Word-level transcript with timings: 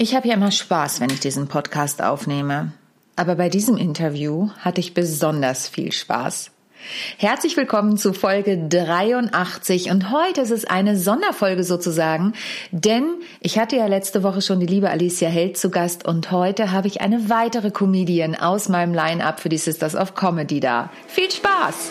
Ich 0.00 0.14
habe 0.14 0.28
ja 0.28 0.34
immer 0.34 0.52
Spaß, 0.52 1.00
wenn 1.00 1.10
ich 1.10 1.18
diesen 1.18 1.48
Podcast 1.48 2.00
aufnehme. 2.02 2.70
Aber 3.16 3.34
bei 3.34 3.48
diesem 3.48 3.76
Interview 3.76 4.48
hatte 4.60 4.80
ich 4.80 4.94
besonders 4.94 5.68
viel 5.68 5.90
Spaß. 5.90 6.52
Herzlich 7.16 7.56
willkommen 7.56 7.96
zu 7.96 8.12
Folge 8.12 8.68
83 8.68 9.90
und 9.90 10.12
heute 10.12 10.42
ist 10.42 10.52
es 10.52 10.64
eine 10.64 10.96
Sonderfolge 10.96 11.64
sozusagen, 11.64 12.34
denn 12.70 13.16
ich 13.40 13.58
hatte 13.58 13.74
ja 13.74 13.86
letzte 13.88 14.22
Woche 14.22 14.40
schon 14.40 14.60
die 14.60 14.66
liebe 14.66 14.88
Alicia 14.88 15.28
Held 15.28 15.58
zu 15.58 15.68
Gast 15.68 16.06
und 16.06 16.30
heute 16.30 16.70
habe 16.70 16.86
ich 16.86 17.00
eine 17.00 17.28
weitere 17.28 17.72
Comedian 17.72 18.36
aus 18.36 18.68
meinem 18.68 18.94
Line-Up 18.94 19.40
für 19.40 19.48
die 19.48 19.58
Sisters 19.58 19.96
of 19.96 20.14
Comedy 20.14 20.60
da. 20.60 20.90
Viel 21.08 21.28
Spaß! 21.28 21.90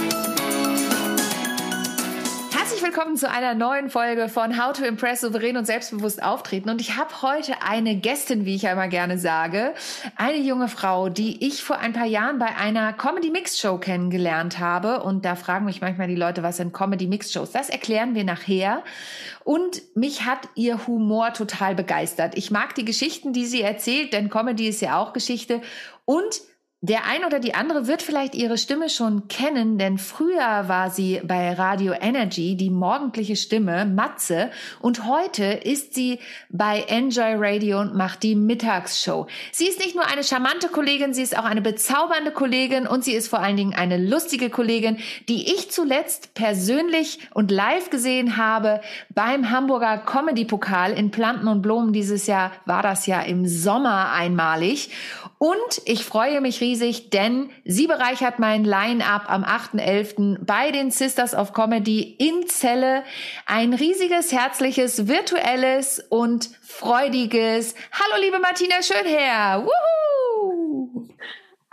willkommen 3.01 3.17
zu 3.17 3.31
einer 3.31 3.55
neuen 3.55 3.89
Folge 3.89 4.29
von 4.29 4.63
How 4.63 4.73
to 4.73 4.85
Impress 4.85 5.21
souverän 5.21 5.57
und 5.57 5.65
selbstbewusst 5.65 6.21
auftreten. 6.21 6.69
Und 6.69 6.81
ich 6.81 6.97
habe 6.97 7.23
heute 7.23 7.63
eine 7.63 7.95
Gästin, 7.95 8.45
wie 8.45 8.53
ich 8.53 8.61
ja 8.61 8.73
immer 8.73 8.89
gerne 8.89 9.17
sage, 9.17 9.73
eine 10.17 10.37
junge 10.37 10.67
Frau, 10.67 11.09
die 11.09 11.43
ich 11.47 11.63
vor 11.63 11.79
ein 11.79 11.93
paar 11.93 12.05
Jahren 12.05 12.37
bei 12.37 12.55
einer 12.55 12.93
Comedy 12.93 13.31
Mix 13.31 13.57
Show 13.57 13.79
kennengelernt 13.79 14.59
habe. 14.59 15.01
Und 15.01 15.25
da 15.25 15.35
fragen 15.35 15.65
mich 15.65 15.81
manchmal 15.81 16.09
die 16.09 16.15
Leute, 16.15 16.43
was 16.43 16.57
sind 16.57 16.73
Comedy 16.73 17.07
Mix 17.07 17.31
Shows? 17.31 17.49
Das 17.49 17.71
erklären 17.71 18.13
wir 18.13 18.23
nachher. 18.23 18.83
Und 19.43 19.81
mich 19.95 20.27
hat 20.27 20.47
ihr 20.53 20.85
Humor 20.85 21.33
total 21.33 21.73
begeistert. 21.73 22.37
Ich 22.37 22.51
mag 22.51 22.75
die 22.75 22.85
Geschichten, 22.85 23.33
die 23.33 23.47
sie 23.47 23.63
erzählt, 23.63 24.13
denn 24.13 24.29
Comedy 24.29 24.67
ist 24.67 24.79
ja 24.79 24.99
auch 24.99 25.11
Geschichte. 25.11 25.61
Und 26.05 26.41
der 26.83 27.05
ein 27.05 27.23
oder 27.25 27.39
die 27.39 27.53
andere 27.53 27.85
wird 27.85 28.01
vielleicht 28.01 28.33
ihre 28.33 28.57
Stimme 28.57 28.89
schon 28.89 29.27
kennen, 29.27 29.77
denn 29.77 29.99
früher 29.99 30.67
war 30.67 30.89
sie 30.89 31.21
bei 31.23 31.53
Radio 31.53 31.93
Energy 31.93 32.57
die 32.57 32.71
morgendliche 32.71 33.35
Stimme 33.35 33.85
Matze. 33.85 34.49
Und 34.79 35.05
heute 35.05 35.43
ist 35.43 35.93
sie 35.93 36.17
bei 36.49 36.81
Enjoy 36.87 37.35
Radio 37.35 37.81
und 37.81 37.93
macht 37.93 38.23
die 38.23 38.33
Mittagsshow. 38.33 39.27
Sie 39.51 39.67
ist 39.67 39.77
nicht 39.77 39.93
nur 39.93 40.07
eine 40.07 40.23
charmante 40.23 40.69
Kollegin, 40.69 41.13
sie 41.13 41.21
ist 41.21 41.37
auch 41.37 41.43
eine 41.43 41.61
bezaubernde 41.61 42.31
Kollegin 42.31 42.87
und 42.87 43.03
sie 43.03 43.13
ist 43.13 43.27
vor 43.27 43.41
allen 43.41 43.57
Dingen 43.57 43.75
eine 43.75 43.97
lustige 43.97 44.49
Kollegin, 44.49 44.97
die 45.29 45.53
ich 45.53 45.69
zuletzt 45.69 46.33
persönlich 46.33 47.19
und 47.35 47.51
live 47.51 47.91
gesehen 47.91 48.37
habe 48.37 48.81
beim 49.09 49.51
Hamburger 49.51 49.99
Comedy 49.99 50.45
Pokal 50.45 50.93
in 50.93 51.11
Planten 51.11 51.47
und 51.47 51.61
Blumen. 51.61 51.93
Dieses 51.93 52.25
Jahr 52.25 52.51
war 52.65 52.81
das 52.81 53.05
ja 53.05 53.21
im 53.21 53.45
Sommer 53.45 54.11
einmalig 54.13 54.89
und 55.41 55.81
ich 55.85 56.05
freue 56.05 56.39
mich 56.39 56.61
riesig, 56.61 57.09
denn 57.09 57.49
sie 57.65 57.87
bereichert 57.87 58.37
mein 58.37 58.63
Line-up 58.63 59.23
am 59.27 59.43
8.11. 59.43 60.37
bei 60.45 60.69
den 60.69 60.91
Sisters 60.91 61.33
of 61.33 61.51
Comedy 61.51 62.15
in 62.19 62.47
Celle. 62.47 63.01
Ein 63.47 63.73
riesiges, 63.73 64.31
herzliches, 64.31 65.07
virtuelles 65.07 65.99
und 66.09 66.51
freudiges 66.61 67.73
Hallo, 67.91 68.21
liebe 68.23 68.37
Martina 68.37 68.83
Schönherr. 68.83 69.65
Wuhu! 69.65 71.09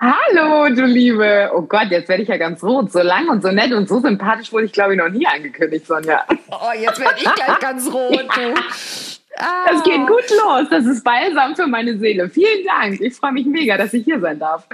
Hallo, 0.01 0.75
du 0.75 0.87
Liebe. 0.87 1.51
Oh 1.55 1.61
Gott, 1.61 1.89
jetzt 1.91 2.09
werde 2.09 2.23
ich 2.23 2.29
ja 2.31 2.39
ganz 2.39 2.65
rot. 2.65 2.91
So 2.91 3.01
lang 3.01 3.29
und 3.29 3.43
so 3.43 3.51
nett 3.51 3.73
und 3.73 3.87
so 3.87 4.01
sympathisch 4.01 4.51
wurde 4.51 4.65
ich, 4.65 4.73
glaube 4.73 4.95
ich, 4.95 4.99
noch 4.99 5.11
nie 5.11 5.27
angekündigt, 5.27 5.87
Sonja. 5.87 6.25
Oh, 6.51 6.73
jetzt 6.75 6.99
werde 6.99 7.17
ich 7.19 7.34
gleich 7.34 7.59
ganz 7.59 7.93
rot. 7.93 8.28
Du. 8.34 8.55
Ah. 9.38 9.66
Das 9.71 9.82
geht 9.84 10.06
gut 10.06 10.31
los. 10.31 10.69
Das 10.71 10.84
ist 10.84 11.04
balsam 11.04 11.54
für 11.54 11.66
meine 11.66 11.99
Seele. 11.99 12.28
Vielen 12.28 12.65
Dank. 12.65 13.00
Ich 13.00 13.15
freue 13.15 13.32
mich 13.32 13.47
mega, 13.47 13.76
dass 13.76 13.94
ich 13.94 14.04
hier 14.04 14.21
sein 14.21 14.38
darf. 14.38 14.66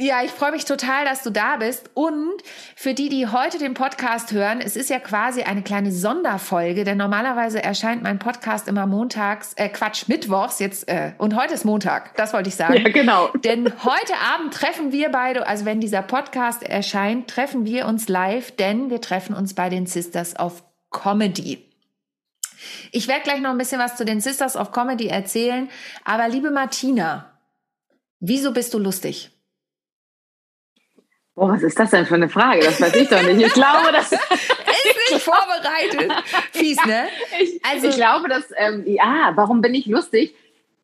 Ja, 0.00 0.22
ich 0.22 0.30
freue 0.30 0.52
mich 0.52 0.64
total, 0.64 1.04
dass 1.06 1.24
du 1.24 1.30
da 1.30 1.56
bist. 1.56 1.90
Und 1.94 2.34
für 2.76 2.94
die, 2.94 3.08
die 3.08 3.26
heute 3.26 3.58
den 3.58 3.74
Podcast 3.74 4.30
hören, 4.30 4.60
es 4.60 4.76
ist 4.76 4.90
ja 4.90 5.00
quasi 5.00 5.42
eine 5.42 5.62
kleine 5.62 5.90
Sonderfolge, 5.90 6.84
denn 6.84 6.98
normalerweise 6.98 7.60
erscheint 7.60 8.04
mein 8.04 8.20
Podcast 8.20 8.68
immer 8.68 8.86
montags, 8.86 9.54
äh 9.54 9.68
Quatsch, 9.68 10.06
mittwochs 10.06 10.60
jetzt, 10.60 10.88
äh, 10.88 11.14
und 11.18 11.34
heute 11.34 11.54
ist 11.54 11.64
Montag, 11.64 12.14
das 12.14 12.32
wollte 12.32 12.48
ich 12.48 12.54
sagen. 12.54 12.74
Ja, 12.74 12.90
genau. 12.90 13.28
Denn 13.44 13.72
heute 13.82 14.12
Abend 14.32 14.54
treffen 14.54 14.92
wir 14.92 15.08
beide, 15.08 15.48
also 15.48 15.64
wenn 15.64 15.80
dieser 15.80 16.02
Podcast 16.02 16.62
erscheint, 16.62 17.28
treffen 17.28 17.66
wir 17.66 17.86
uns 17.86 18.08
live, 18.08 18.52
denn 18.52 18.90
wir 18.90 19.00
treffen 19.00 19.34
uns 19.34 19.54
bei 19.54 19.68
den 19.68 19.86
Sisters 19.86 20.38
of 20.38 20.62
Comedy. 20.90 21.67
Ich 22.92 23.08
werde 23.08 23.22
gleich 23.22 23.40
noch 23.40 23.50
ein 23.50 23.58
bisschen 23.58 23.80
was 23.80 23.96
zu 23.96 24.04
den 24.04 24.20
Sisters 24.20 24.56
of 24.56 24.72
Comedy 24.72 25.08
erzählen. 25.08 25.68
Aber 26.04 26.28
liebe 26.28 26.50
Martina, 26.50 27.38
wieso 28.20 28.52
bist 28.52 28.74
du 28.74 28.78
lustig? 28.78 29.30
Oh, 31.34 31.48
was 31.48 31.62
ist 31.62 31.78
das 31.78 31.90
denn 31.90 32.04
für 32.04 32.16
eine 32.16 32.28
Frage? 32.28 32.64
Das 32.64 32.80
weiß 32.80 32.96
ich 32.96 33.08
doch 33.08 33.22
nicht. 33.22 33.40
Ich 33.40 33.52
glaube, 33.52 33.92
das 33.92 34.10
ist 34.12 35.12
nicht 35.12 35.22
vorbereitet. 35.22 36.12
Fies, 36.52 36.84
ne? 36.84 37.04
Ich, 37.40 37.64
also, 37.64 37.88
ich 37.88 37.94
glaube, 37.94 38.28
dass, 38.28 38.44
ähm, 38.56 38.82
ja, 38.86 39.32
warum 39.36 39.60
bin 39.60 39.74
ich 39.74 39.86
lustig? 39.86 40.34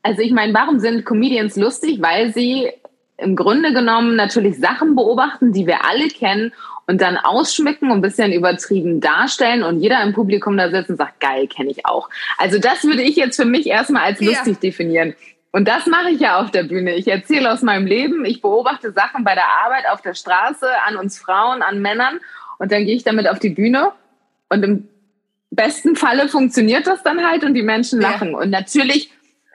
Also 0.02 0.20
ich 0.20 0.30
meine, 0.30 0.54
warum 0.54 0.78
sind 0.78 1.04
Comedians 1.04 1.56
lustig? 1.56 2.00
Weil 2.00 2.32
sie 2.32 2.70
im 3.16 3.34
Grunde 3.34 3.72
genommen 3.72 4.16
natürlich 4.16 4.58
Sachen 4.58 4.94
beobachten, 4.94 5.52
die 5.52 5.66
wir 5.66 5.84
alle 5.84 6.08
kennen 6.08 6.52
und 6.86 7.00
dann 7.00 7.16
ausschmücken 7.16 7.90
und 7.90 7.98
ein 7.98 8.02
bisschen 8.02 8.32
übertrieben 8.32 9.00
darstellen 9.00 9.62
und 9.62 9.80
jeder 9.80 10.02
im 10.02 10.12
Publikum 10.12 10.56
da 10.56 10.70
sitzt 10.70 10.90
und 10.90 10.96
sagt, 10.96 11.20
geil, 11.20 11.46
kenne 11.46 11.70
ich 11.70 11.86
auch. 11.86 12.08
Also 12.38 12.58
das 12.58 12.84
würde 12.84 13.02
ich 13.02 13.16
jetzt 13.16 13.36
für 13.36 13.44
mich 13.44 13.66
erstmal 13.66 14.04
als 14.04 14.20
lustig 14.20 14.54
ja. 14.54 14.60
definieren. 14.60 15.14
Und 15.52 15.68
das 15.68 15.86
mache 15.86 16.10
ich 16.10 16.20
ja 16.20 16.40
auf 16.40 16.50
der 16.50 16.64
Bühne. 16.64 16.94
Ich 16.94 17.06
erzähle 17.06 17.52
aus 17.52 17.62
meinem 17.62 17.86
Leben, 17.86 18.24
ich 18.24 18.42
beobachte 18.42 18.92
Sachen 18.92 19.24
bei 19.24 19.34
der 19.34 19.46
Arbeit, 19.64 19.84
auf 19.88 20.02
der 20.02 20.14
Straße, 20.14 20.66
an 20.86 20.96
uns 20.96 21.18
Frauen, 21.18 21.62
an 21.62 21.80
Männern 21.80 22.20
und 22.58 22.72
dann 22.72 22.84
gehe 22.84 22.96
ich 22.96 23.04
damit 23.04 23.28
auf 23.28 23.38
die 23.38 23.50
Bühne 23.50 23.92
und 24.48 24.62
im 24.64 24.88
besten 25.50 25.96
Falle 25.96 26.28
funktioniert 26.28 26.86
das 26.86 27.02
dann 27.02 27.24
halt 27.24 27.44
und 27.44 27.54
die 27.54 27.62
Menschen 27.62 28.00
lachen. 28.00 28.32
Ja. 28.32 28.38
Und 28.38 28.50
natürlich 28.50 29.10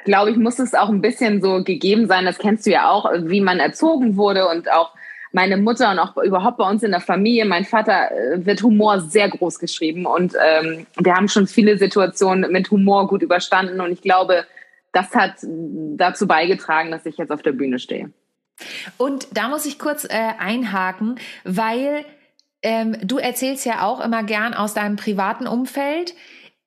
glaube 0.06 0.32
ich, 0.32 0.38
muss 0.38 0.60
es 0.60 0.74
auch 0.74 0.90
ein 0.90 1.02
bisschen 1.02 1.42
so 1.42 1.64
gegeben 1.64 2.08
sein, 2.08 2.26
das 2.26 2.38
kennst 2.38 2.66
du 2.66 2.72
ja 2.72 2.90
auch, 2.90 3.12
wie 3.26 3.42
man 3.42 3.60
erzogen 3.60 4.16
wurde 4.16 4.48
und 4.48 4.72
auch 4.72 4.94
meine 5.32 5.58
Mutter 5.58 5.92
und 5.92 6.00
auch 6.00 6.18
überhaupt 6.18 6.58
bei 6.58 6.70
uns 6.70 6.84
in 6.84 6.92
der 6.92 7.02
Familie, 7.02 7.46
mein 7.46 7.66
Vater 7.66 8.12
äh, 8.12 8.46
wird 8.46 8.64
Humor 8.64 9.02
sehr 9.02 9.30
groß 9.30 9.60
geschrieben 9.60 10.06
und 10.06 10.34
ähm, 10.44 10.88
wir 10.98 11.16
haben 11.16 11.28
schon 11.28 11.48
viele 11.48 11.78
Situationen 11.78 12.52
mit 12.52 12.72
Humor 12.72 13.08
gut 13.08 13.22
überstanden 13.22 13.82
und 13.82 13.92
ich 13.92 14.02
glaube, 14.02 14.46
das 14.92 15.14
hat 15.14 15.36
dazu 15.42 16.28
beigetragen, 16.28 16.92
dass 16.92 17.06
ich 17.06 17.18
jetzt 17.18 17.32
auf 17.32 17.44
der 17.44 17.52
Bühne 17.52 17.80
stehe. 17.80 18.12
Und 18.98 19.28
da 19.32 19.48
muss 19.48 19.66
ich 19.66 19.80
kurz 19.80 20.04
äh, 20.06 20.34
einhaken, 20.40 21.20
weil 21.44 22.06
ähm, 22.62 22.98
du 23.04 23.18
erzählst 23.18 23.66
ja 23.66 23.86
auch 23.86 24.04
immer 24.04 24.24
gern 24.24 24.54
aus 24.54 24.74
deinem 24.74 24.96
privaten 24.96 25.48
Umfeld. 25.48 26.14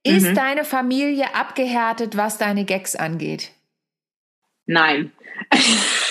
Ist 0.05 0.27
mhm. 0.27 0.35
deine 0.35 0.65
Familie 0.65 1.35
abgehärtet, 1.35 2.17
was 2.17 2.39
deine 2.39 2.65
Gags 2.65 2.97
angeht? 2.97 3.51
Nein. 4.67 5.13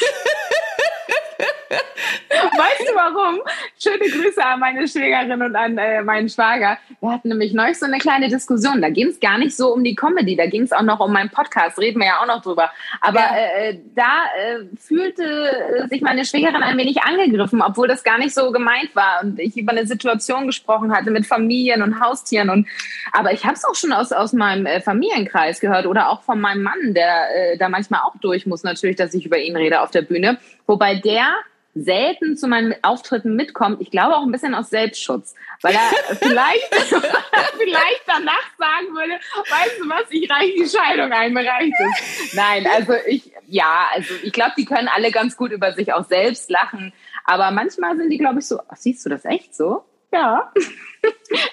weißt 2.43 2.89
du 2.89 2.95
warum? 2.95 3.39
Schöne 3.79 4.09
Grüße 4.09 4.43
an 4.43 4.59
meine 4.59 4.87
Schwägerin 4.87 5.41
und 5.41 5.55
an 5.55 5.77
äh, 5.77 6.01
meinen 6.01 6.29
Schwager. 6.29 6.77
Wir 6.99 7.11
hatten 7.11 7.29
nämlich 7.29 7.53
neulich 7.53 7.79
so 7.79 7.85
eine 7.85 7.99
kleine 7.99 8.29
Diskussion. 8.29 8.81
Da 8.81 8.89
ging 8.89 9.07
es 9.07 9.19
gar 9.19 9.37
nicht 9.37 9.55
so 9.55 9.73
um 9.73 9.83
die 9.83 9.95
Comedy, 9.95 10.35
da 10.35 10.45
ging 10.45 10.63
es 10.63 10.71
auch 10.71 10.81
noch 10.81 10.99
um 10.99 11.11
meinen 11.11 11.29
Podcast, 11.29 11.79
reden 11.79 11.99
wir 11.99 12.07
ja 12.07 12.21
auch 12.21 12.27
noch 12.27 12.41
drüber. 12.41 12.71
Aber 13.01 13.19
ja. 13.19 13.35
äh, 13.35 13.69
äh 13.69 13.79
da 13.95 14.25
äh, 14.37 14.65
fühlte 14.77 15.87
sich 15.89 16.01
meine 16.01 16.25
Schwägerin 16.25 16.63
ein 16.63 16.77
wenig 16.77 17.01
angegriffen, 17.03 17.61
obwohl 17.61 17.87
das 17.87 18.03
gar 18.03 18.17
nicht 18.17 18.33
so 18.33 18.51
gemeint 18.51 18.95
war 18.95 19.21
und 19.21 19.39
ich 19.39 19.57
über 19.57 19.71
eine 19.71 19.85
Situation 19.85 20.47
gesprochen 20.47 20.95
hatte 20.95 21.11
mit 21.11 21.25
Familien 21.25 21.81
und 21.81 21.99
Haustieren. 21.99 22.49
Und 22.49 22.67
aber 23.11 23.33
ich 23.33 23.43
habe 23.43 23.55
es 23.55 23.65
auch 23.65 23.75
schon 23.75 23.91
aus, 23.91 24.11
aus 24.11 24.33
meinem 24.33 24.65
äh, 24.65 24.81
Familienkreis 24.81 25.59
gehört 25.59 25.85
oder 25.85 26.09
auch 26.09 26.21
von 26.21 26.39
meinem 26.39 26.63
Mann, 26.63 26.93
der 26.93 27.53
äh, 27.53 27.57
da 27.57 27.69
manchmal 27.69 28.01
auch 28.01 28.15
durch 28.21 28.45
muss, 28.45 28.63
natürlich, 28.63 28.95
dass 28.95 29.13
ich 29.13 29.25
über 29.25 29.37
ihn 29.37 29.55
rede 29.55 29.81
auf 29.81 29.91
der 29.91 30.01
Bühne. 30.01 30.37
Wobei 30.65 30.95
der 30.95 31.25
selten 31.73 32.37
zu 32.37 32.47
meinen 32.47 32.75
Auftritten 32.81 33.35
mitkommt. 33.35 33.81
Ich 33.81 33.91
glaube 33.91 34.15
auch 34.15 34.23
ein 34.23 34.31
bisschen 34.31 34.53
aus 34.55 34.69
Selbstschutz, 34.69 35.35
weil 35.61 35.73
er 35.73 36.15
vielleicht, 36.15 36.75
vielleicht 36.75 38.03
danach 38.07 38.49
sagen 38.57 38.87
würde, 38.93 39.13
weißt 39.35 39.79
du 39.79 39.89
was, 39.89 40.05
ich 40.09 40.29
reiche 40.29 40.53
die 40.53 40.69
Scheidung 40.69 41.11
ein, 41.11 41.33
mir 41.33 41.45
reicht 41.45 41.73
es. 41.79 42.33
Nein, 42.35 42.67
also 42.67 42.93
ich, 43.07 43.31
ja, 43.47 43.87
also 43.93 44.13
ich 44.23 44.33
glaube, 44.33 44.53
die 44.57 44.65
können 44.65 44.87
alle 44.87 45.11
ganz 45.11 45.37
gut 45.37 45.51
über 45.51 45.73
sich 45.73 45.93
auch 45.93 46.05
selbst 46.07 46.49
lachen, 46.49 46.93
aber 47.23 47.51
manchmal 47.51 47.95
sind 47.97 48.09
die, 48.09 48.17
glaube 48.17 48.39
ich, 48.39 48.47
so, 48.47 48.59
ach, 48.67 48.75
siehst 48.75 49.05
du 49.05 49.09
das 49.09 49.25
echt 49.25 49.55
so? 49.55 49.83
Ja. 50.11 50.51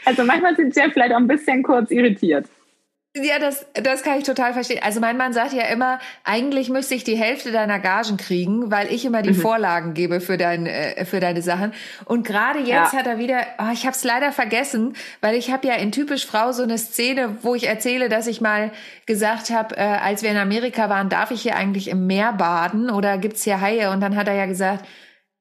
Also 0.05 0.25
manchmal 0.25 0.56
sind 0.56 0.75
sie 0.75 0.81
ja 0.81 0.91
vielleicht 0.91 1.12
auch 1.12 1.19
ein 1.19 1.29
bisschen 1.29 1.62
kurz 1.62 1.91
irritiert. 1.91 2.47
Ja, 3.23 3.38
das, 3.38 3.67
das 3.75 4.03
kann 4.03 4.19
ich 4.19 4.25
total 4.25 4.53
verstehen. 4.53 4.81
Also 4.82 5.00
mein 5.00 5.17
Mann 5.17 5.32
sagt 5.32 5.53
ja 5.53 5.65
immer, 5.65 5.99
eigentlich 6.25 6.69
müsste 6.69 6.94
ich 6.94 7.05
die 7.05 7.17
Hälfte 7.17 7.53
deiner 7.53 7.79
Gagen 7.79 8.17
kriegen, 8.17 8.70
weil 8.70 8.93
ich 8.93 9.05
immer 9.05 9.23
die 9.23 9.31
mhm. 9.31 9.41
Vorlagen 9.41 9.94
gebe 9.94 10.20
für, 10.20 10.37
dein, 10.37 10.67
äh, 10.67 11.05
für 11.05 11.20
deine 11.20 11.43
Sachen. 11.43 11.73
Und 12.05 12.26
gerade 12.26 12.61
jetzt 12.61 12.93
ja. 12.93 12.99
hat 12.99 13.06
er 13.06 13.19
wieder, 13.19 13.41
oh, 13.59 13.73
ich 13.73 13.87
habe 13.87 13.94
es 13.94 14.05
leider 14.05 14.32
vergessen, 14.32 14.94
weil 15.20 15.35
ich 15.35 15.50
habe 15.50 15.67
ja 15.67 15.75
in 15.75 15.93
Typisch 15.93 16.26
Frau 16.26 16.53
so 16.53 16.62
eine 16.62 16.79
Szene, 16.79 17.38
wo 17.43 17.55
ich 17.55 17.67
erzähle, 17.67 18.09
dass 18.09 18.26
ich 18.26 18.41
mal 18.41 18.73
gesagt 19.06 19.50
habe, 19.50 19.76
äh, 19.76 19.81
als 19.81 20.23
wir 20.23 20.31
in 20.31 20.37
Amerika 20.37 20.88
waren, 20.88 21.09
darf 21.09 21.31
ich 21.31 21.43
hier 21.43 21.56
eigentlich 21.56 21.88
im 21.88 22.06
Meer 22.06 22.32
baden 22.32 22.91
oder 22.91 23.19
gibt's 23.19 23.44
hier 23.44 23.61
Haie? 23.61 23.91
Und 23.91 24.00
dann 24.00 24.17
hat 24.17 24.29
er 24.29 24.35
ja 24.35 24.47
gesagt, 24.47 24.85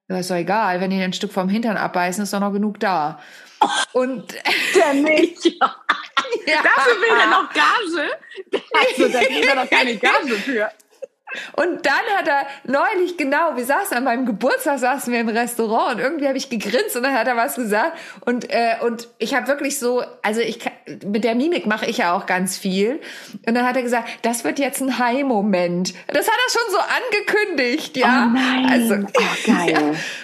ja, 0.09 0.19
ist 0.19 0.31
doch 0.31 0.35
egal, 0.35 0.79
wenn 0.79 0.89
die 0.89 1.01
ein 1.01 1.13
Stück 1.13 1.33
vom 1.33 1.49
Hintern 1.49 1.77
abbeißen, 1.77 2.23
ist 2.23 2.33
doch 2.33 2.39
noch 2.39 2.53
genug 2.53 2.79
da. 2.79 3.19
Und 3.93 4.33
der 4.75 4.93
nicht. 4.93 5.53
ja. 6.45 6.61
Dafür 6.63 7.01
will 7.01 7.19
er 7.19 7.27
noch 7.27 7.49
Gage. 7.53 8.11
Also, 8.73 9.07
da 9.09 9.19
kriegt 9.19 9.45
er 9.45 9.55
noch 9.55 9.69
keine 9.69 9.97
Gage 9.97 10.33
für. 10.35 10.71
Und 11.53 11.85
dann 11.85 12.17
hat 12.17 12.27
er 12.27 12.47
neulich, 12.63 13.17
genau, 13.17 13.55
wir 13.55 13.65
saßen 13.65 13.97
an 13.97 14.05
meinem 14.05 14.25
Geburtstag, 14.25 14.79
saßen 14.79 15.11
wir 15.11 15.19
im 15.19 15.27
Restaurant 15.27 15.95
und 15.95 15.99
irgendwie 15.99 16.27
habe 16.27 16.37
ich 16.37 16.49
gegrinst 16.49 16.95
und 16.95 17.03
dann 17.03 17.13
hat 17.13 17.27
er 17.27 17.35
was 17.35 17.55
gesagt. 17.55 17.97
Und, 18.21 18.49
äh, 18.49 18.75
und 18.81 19.09
ich 19.17 19.35
habe 19.35 19.47
wirklich 19.47 19.77
so, 19.77 20.03
also 20.21 20.39
ich 20.39 20.59
mit 21.05 21.25
der 21.25 21.35
Mimik 21.35 21.65
mache 21.65 21.85
ich 21.85 21.97
ja 21.97 22.15
auch 22.15 22.27
ganz 22.27 22.57
viel. 22.57 23.01
Und 23.45 23.55
dann 23.55 23.67
hat 23.67 23.75
er 23.75 23.83
gesagt, 23.83 24.07
das 24.21 24.45
wird 24.45 24.57
jetzt 24.57 24.81
ein 24.81 24.99
High-Moment. 24.99 25.93
Das 26.07 26.27
hat 26.27 26.37
er 26.45 26.51
schon 26.51 26.71
so 26.71 26.79
angekündigt, 26.79 27.97
ja. 27.97 28.29
Oh 28.29 28.33
nein. 28.33 28.65
Also, 28.69 28.93
oh, 28.95 29.51
geil. 29.53 29.67
Ja. 29.67 29.79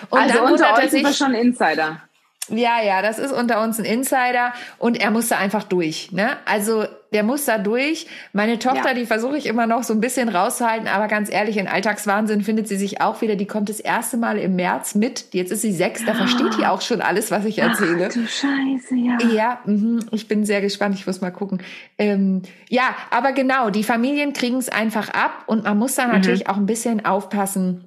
Und 0.10 0.20
also 0.20 0.36
dann 0.36 0.52
unter 0.54 0.78
euch 0.78 0.92
sind 0.92 1.04
wir 1.04 1.14
schon 1.14 1.34
Insider. 1.34 2.02
Ja, 2.50 2.82
ja, 2.82 3.02
das 3.02 3.20
ist 3.20 3.32
unter 3.32 3.64
uns 3.64 3.80
ein 3.80 3.86
Insider 3.86 4.52
und 4.78 5.00
er 5.00 5.12
musste 5.12 5.38
einfach 5.38 5.64
durch. 5.64 6.12
Ne? 6.12 6.32
Also 6.46 6.86
der 7.14 7.24
muss 7.24 7.46
da 7.46 7.58
durch. 7.58 8.06
Meine 8.34 8.60
Tochter, 8.60 8.90
ja. 8.90 8.94
die 8.94 9.06
versuche 9.06 9.38
ich 9.38 9.46
immer 9.46 9.66
noch 9.66 9.84
so 9.84 9.94
ein 9.94 10.02
bisschen 10.02 10.28
rauszuhalten, 10.28 10.90
aber 10.90 11.08
ganz 11.08 11.32
ehrlich, 11.32 11.56
in 11.56 11.70
Alltagswahnsinn 11.70 12.42
findet 12.42 12.68
sie 12.68 12.76
sich 12.76 13.00
auch 13.00 13.22
wieder. 13.22 13.38
Die 13.38 13.46
kommt 13.46 13.70
das 13.70 13.80
erste 13.80 14.18
Mal 14.18 14.38
im 14.38 14.58
März 14.58 14.96
mit. 14.96 15.28
Jetzt 15.32 15.54
ist 15.54 15.62
sie 15.62 15.72
sechs, 15.72 16.04
da 16.06 16.16
versteht 16.16 16.58
die 16.58 16.66
auch 16.66 16.82
schon 16.82 17.02
alles, 17.02 17.32
was 17.32 17.46
ich 17.46 17.60
erzähle. 17.60 18.10
Ach, 18.10 18.14
du 18.14 18.28
Scheiße, 18.28 18.96
ja. 18.96 19.18
Ja, 19.34 19.60
mh, 19.66 20.08
ich 20.12 20.28
bin 20.28 20.46
sehr 20.46 20.60
gespannt. 20.60 20.96
Ich 20.96 21.08
muss 21.08 21.22
mal 21.22 21.32
gucken. 21.32 21.64
Ähm, 21.98 22.42
ja, 22.68 22.94
aber 23.10 23.32
genau, 23.32 23.70
die 23.70 23.84
Familien 23.84 24.34
kriegen 24.34 24.58
es 24.58 24.68
einfach 24.68 25.10
ab 25.10 25.44
und 25.46 25.64
man 25.64 25.78
muss 25.78 25.96
da 25.96 26.08
mhm. 26.08 26.14
natürlich 26.14 26.50
auch 26.50 26.58
ein 26.58 26.66
bisschen 26.66 27.06
aufpassen 27.06 27.86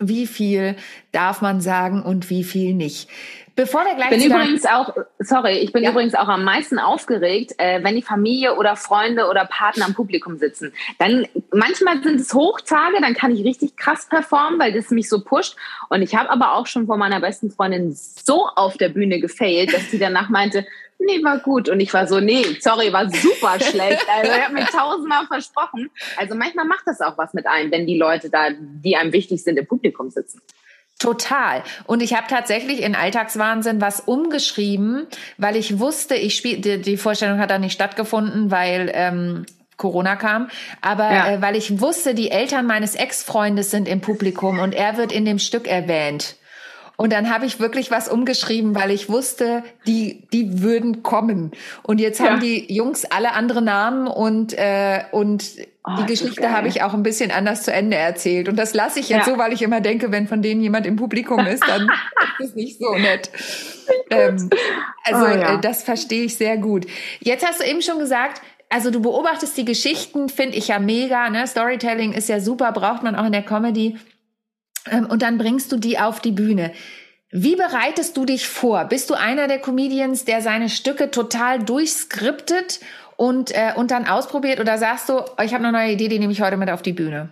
wie 0.00 0.26
viel 0.26 0.76
darf 1.12 1.42
man 1.42 1.60
sagen 1.60 2.02
und 2.02 2.30
wie 2.30 2.42
viel 2.42 2.74
nicht. 2.74 3.08
Bevor 3.56 3.84
wir 3.84 3.94
gleich 3.94 4.10
bin 4.10 4.22
übrigens 4.22 4.64
auch, 4.66 4.94
sorry, 5.18 5.58
ich 5.58 5.72
bin 5.72 5.82
ja. 5.82 5.90
übrigens 5.90 6.14
auch 6.14 6.28
am 6.28 6.44
meisten 6.44 6.78
aufgeregt, 6.78 7.52
äh, 7.58 7.82
wenn 7.82 7.96
die 7.96 8.02
Familie 8.02 8.56
oder 8.56 8.76
Freunde 8.76 9.28
oder 9.28 9.44
Partner 9.44 9.86
am 9.86 9.94
Publikum 9.94 10.38
sitzen. 10.38 10.72
Dann 10.98 11.26
manchmal 11.52 12.02
sind 12.02 12.20
es 12.20 12.32
Hochtage, 12.32 13.00
dann 13.00 13.14
kann 13.14 13.34
ich 13.34 13.44
richtig 13.44 13.76
krass 13.76 14.06
performen, 14.08 14.58
weil 14.58 14.72
das 14.72 14.90
mich 14.90 15.08
so 15.08 15.22
pusht. 15.22 15.56
Und 15.88 16.02
ich 16.02 16.14
habe 16.14 16.30
aber 16.30 16.54
auch 16.54 16.66
schon 16.66 16.86
vor 16.86 16.96
meiner 16.96 17.20
besten 17.20 17.50
Freundin 17.50 17.92
so 17.92 18.46
auf 18.46 18.76
der 18.76 18.88
Bühne 18.88 19.20
gefailt, 19.20 19.72
dass 19.72 19.90
sie 19.90 19.98
danach 19.98 20.28
meinte, 20.28 20.66
nee, 21.00 21.22
war 21.24 21.38
gut. 21.38 21.68
Und 21.68 21.80
ich 21.80 21.92
war 21.92 22.06
so, 22.06 22.20
nee, 22.20 22.44
sorry, 22.60 22.92
war 22.92 23.08
super 23.10 23.58
schlecht. 23.60 24.06
Also 24.08 24.32
ich 24.32 24.44
habe 24.44 24.54
mir 24.54 24.66
tausendmal 24.66 25.26
versprochen. 25.26 25.90
Also 26.16 26.34
manchmal 26.34 26.66
macht 26.66 26.86
das 26.86 27.00
auch 27.00 27.18
was 27.18 27.34
mit 27.34 27.46
einem, 27.46 27.70
wenn 27.70 27.86
die 27.86 27.98
Leute 27.98 28.30
da, 28.30 28.48
die 28.52 28.96
einem 28.96 29.12
wichtig 29.12 29.42
sind, 29.42 29.58
im 29.58 29.66
Publikum 29.66 30.10
sitzen. 30.10 30.40
Total. 31.00 31.62
Und 31.86 32.02
ich 32.02 32.14
habe 32.14 32.26
tatsächlich 32.28 32.82
in 32.82 32.94
Alltagswahnsinn 32.94 33.80
was 33.80 34.00
umgeschrieben, 34.00 35.06
weil 35.38 35.56
ich 35.56 35.78
wusste, 35.78 36.14
ich 36.14 36.36
spiel, 36.36 36.58
die, 36.58 36.80
die 36.80 36.98
Vorstellung 36.98 37.38
hat 37.38 37.50
da 37.50 37.58
nicht 37.58 37.72
stattgefunden, 37.72 38.50
weil 38.50 38.92
ähm, 38.94 39.46
Corona 39.78 40.14
kam, 40.14 40.50
aber 40.82 41.10
ja. 41.10 41.30
äh, 41.32 41.42
weil 41.42 41.56
ich 41.56 41.80
wusste, 41.80 42.14
die 42.14 42.30
Eltern 42.30 42.66
meines 42.66 42.96
Ex-Freundes 42.96 43.70
sind 43.70 43.88
im 43.88 44.02
Publikum 44.02 44.58
und 44.58 44.74
er 44.74 44.98
wird 44.98 45.10
in 45.10 45.24
dem 45.24 45.38
Stück 45.38 45.66
erwähnt. 45.66 46.36
Und 47.00 47.14
dann 47.14 47.32
habe 47.32 47.46
ich 47.46 47.58
wirklich 47.58 47.90
was 47.90 48.10
umgeschrieben, 48.10 48.74
weil 48.74 48.90
ich 48.90 49.08
wusste, 49.08 49.62
die, 49.86 50.28
die 50.34 50.60
würden 50.60 51.02
kommen. 51.02 51.52
Und 51.82 51.98
jetzt 51.98 52.20
ja. 52.20 52.26
haben 52.26 52.40
die 52.40 52.70
Jungs 52.70 53.06
alle 53.06 53.32
andere 53.32 53.62
Namen 53.62 54.06
und, 54.06 54.52
äh, 54.52 55.04
und 55.10 55.42
oh, 55.82 55.92
die 55.98 56.04
Geschichte 56.04 56.52
habe 56.52 56.68
ich 56.68 56.82
auch 56.82 56.92
ein 56.92 57.02
bisschen 57.02 57.30
anders 57.30 57.62
zu 57.62 57.72
Ende 57.72 57.96
erzählt. 57.96 58.50
Und 58.50 58.56
das 58.56 58.74
lasse 58.74 59.00
ich 59.00 59.08
jetzt 59.08 59.26
ja. 59.26 59.32
so, 59.32 59.38
weil 59.38 59.54
ich 59.54 59.62
immer 59.62 59.80
denke, 59.80 60.12
wenn 60.12 60.28
von 60.28 60.42
denen 60.42 60.60
jemand 60.60 60.86
im 60.86 60.96
Publikum 60.96 61.46
ist, 61.46 61.66
dann 61.66 61.88
ist 62.38 62.50
es 62.50 62.54
nicht 62.54 62.78
so 62.78 62.94
nett. 62.94 63.30
Ähm, 64.10 64.50
also 65.04 65.24
oh, 65.24 65.28
ja. 65.28 65.54
äh, 65.54 65.58
das 65.62 65.82
verstehe 65.82 66.24
ich 66.24 66.36
sehr 66.36 66.58
gut. 66.58 66.84
Jetzt 67.20 67.48
hast 67.48 67.62
du 67.62 67.64
eben 67.64 67.80
schon 67.80 67.98
gesagt, 67.98 68.42
also 68.68 68.90
du 68.90 69.00
beobachtest 69.00 69.56
die 69.56 69.64
Geschichten, 69.64 70.28
finde 70.28 70.58
ich 70.58 70.68
ja 70.68 70.78
mega. 70.78 71.30
Ne? 71.30 71.46
Storytelling 71.46 72.12
ist 72.12 72.28
ja 72.28 72.40
super, 72.40 72.72
braucht 72.72 73.02
man 73.02 73.16
auch 73.16 73.24
in 73.24 73.32
der 73.32 73.42
Comedy. 73.42 73.96
Ähm, 74.90 75.06
und 75.06 75.22
dann 75.22 75.38
bringst 75.38 75.72
du 75.72 75.76
die 75.76 75.98
auf 75.98 76.20
die 76.20 76.32
Bühne. 76.32 76.72
Wie 77.30 77.54
bereitest 77.54 78.16
du 78.16 78.24
dich 78.24 78.48
vor? 78.48 78.86
Bist 78.86 79.08
du 79.08 79.14
einer 79.14 79.46
der 79.46 79.60
Comedians, 79.60 80.24
der 80.24 80.42
seine 80.42 80.68
Stücke 80.68 81.10
total 81.10 81.60
durchskriptet 81.60 82.80
und, 83.16 83.52
äh, 83.52 83.72
und 83.76 83.92
dann 83.92 84.06
ausprobiert? 84.06 84.58
Oder 84.58 84.78
sagst 84.78 85.08
du, 85.08 85.20
ich 85.42 85.54
habe 85.54 85.64
eine 85.64 85.72
neue 85.72 85.92
Idee, 85.92 86.08
die 86.08 86.18
nehme 86.18 86.32
ich 86.32 86.42
heute 86.42 86.56
mit 86.56 86.70
auf 86.70 86.82
die 86.82 86.92
Bühne? 86.92 87.30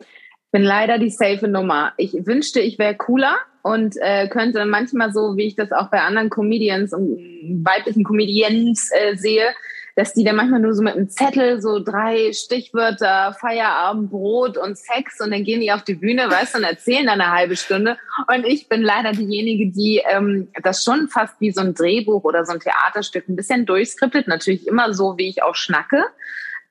Ich 0.00 0.52
bin 0.52 0.62
leider 0.62 0.98
die 0.98 1.10
safe 1.10 1.46
Nummer. 1.46 1.92
Ich 1.98 2.14
wünschte, 2.14 2.60
ich 2.60 2.78
wäre 2.78 2.94
cooler 2.94 3.36
und 3.62 3.96
äh, 4.00 4.28
könnte 4.28 4.64
manchmal 4.64 5.12
so, 5.12 5.36
wie 5.36 5.46
ich 5.46 5.56
das 5.56 5.72
auch 5.72 5.90
bei 5.90 6.00
anderen 6.00 6.30
Comedians 6.30 6.94
und 6.94 7.18
weiblichen 7.64 8.04
Comedians 8.04 8.90
äh, 8.92 9.16
sehe, 9.16 9.52
dass 9.98 10.14
die 10.14 10.22
dann 10.22 10.36
manchmal 10.36 10.60
nur 10.60 10.74
so 10.74 10.82
mit 10.84 10.94
einem 10.94 11.08
Zettel 11.08 11.60
so 11.60 11.80
drei 11.80 12.32
Stichwörter, 12.32 13.34
Feierabend, 13.40 14.10
Brot 14.10 14.56
und 14.56 14.78
Sex 14.78 15.20
und 15.20 15.32
dann 15.32 15.42
gehen 15.42 15.60
die 15.60 15.72
auf 15.72 15.82
die 15.82 15.96
Bühne, 15.96 16.30
weißt 16.30 16.54
du, 16.54 16.58
und 16.58 16.64
erzählen 16.64 17.06
dann 17.06 17.20
eine 17.20 17.32
halbe 17.32 17.56
Stunde. 17.56 17.98
Und 18.32 18.46
ich 18.46 18.68
bin 18.68 18.80
leider 18.80 19.10
diejenige, 19.10 19.72
die 19.72 20.00
ähm, 20.08 20.52
das 20.62 20.84
schon 20.84 21.08
fast 21.08 21.40
wie 21.40 21.50
so 21.50 21.62
ein 21.62 21.74
Drehbuch 21.74 22.22
oder 22.22 22.44
so 22.44 22.52
ein 22.52 22.60
Theaterstück 22.60 23.28
ein 23.28 23.34
bisschen 23.34 23.66
durchskriptet, 23.66 24.28
natürlich 24.28 24.68
immer 24.68 24.94
so, 24.94 25.18
wie 25.18 25.30
ich 25.30 25.42
auch 25.42 25.56
schnacke. 25.56 26.04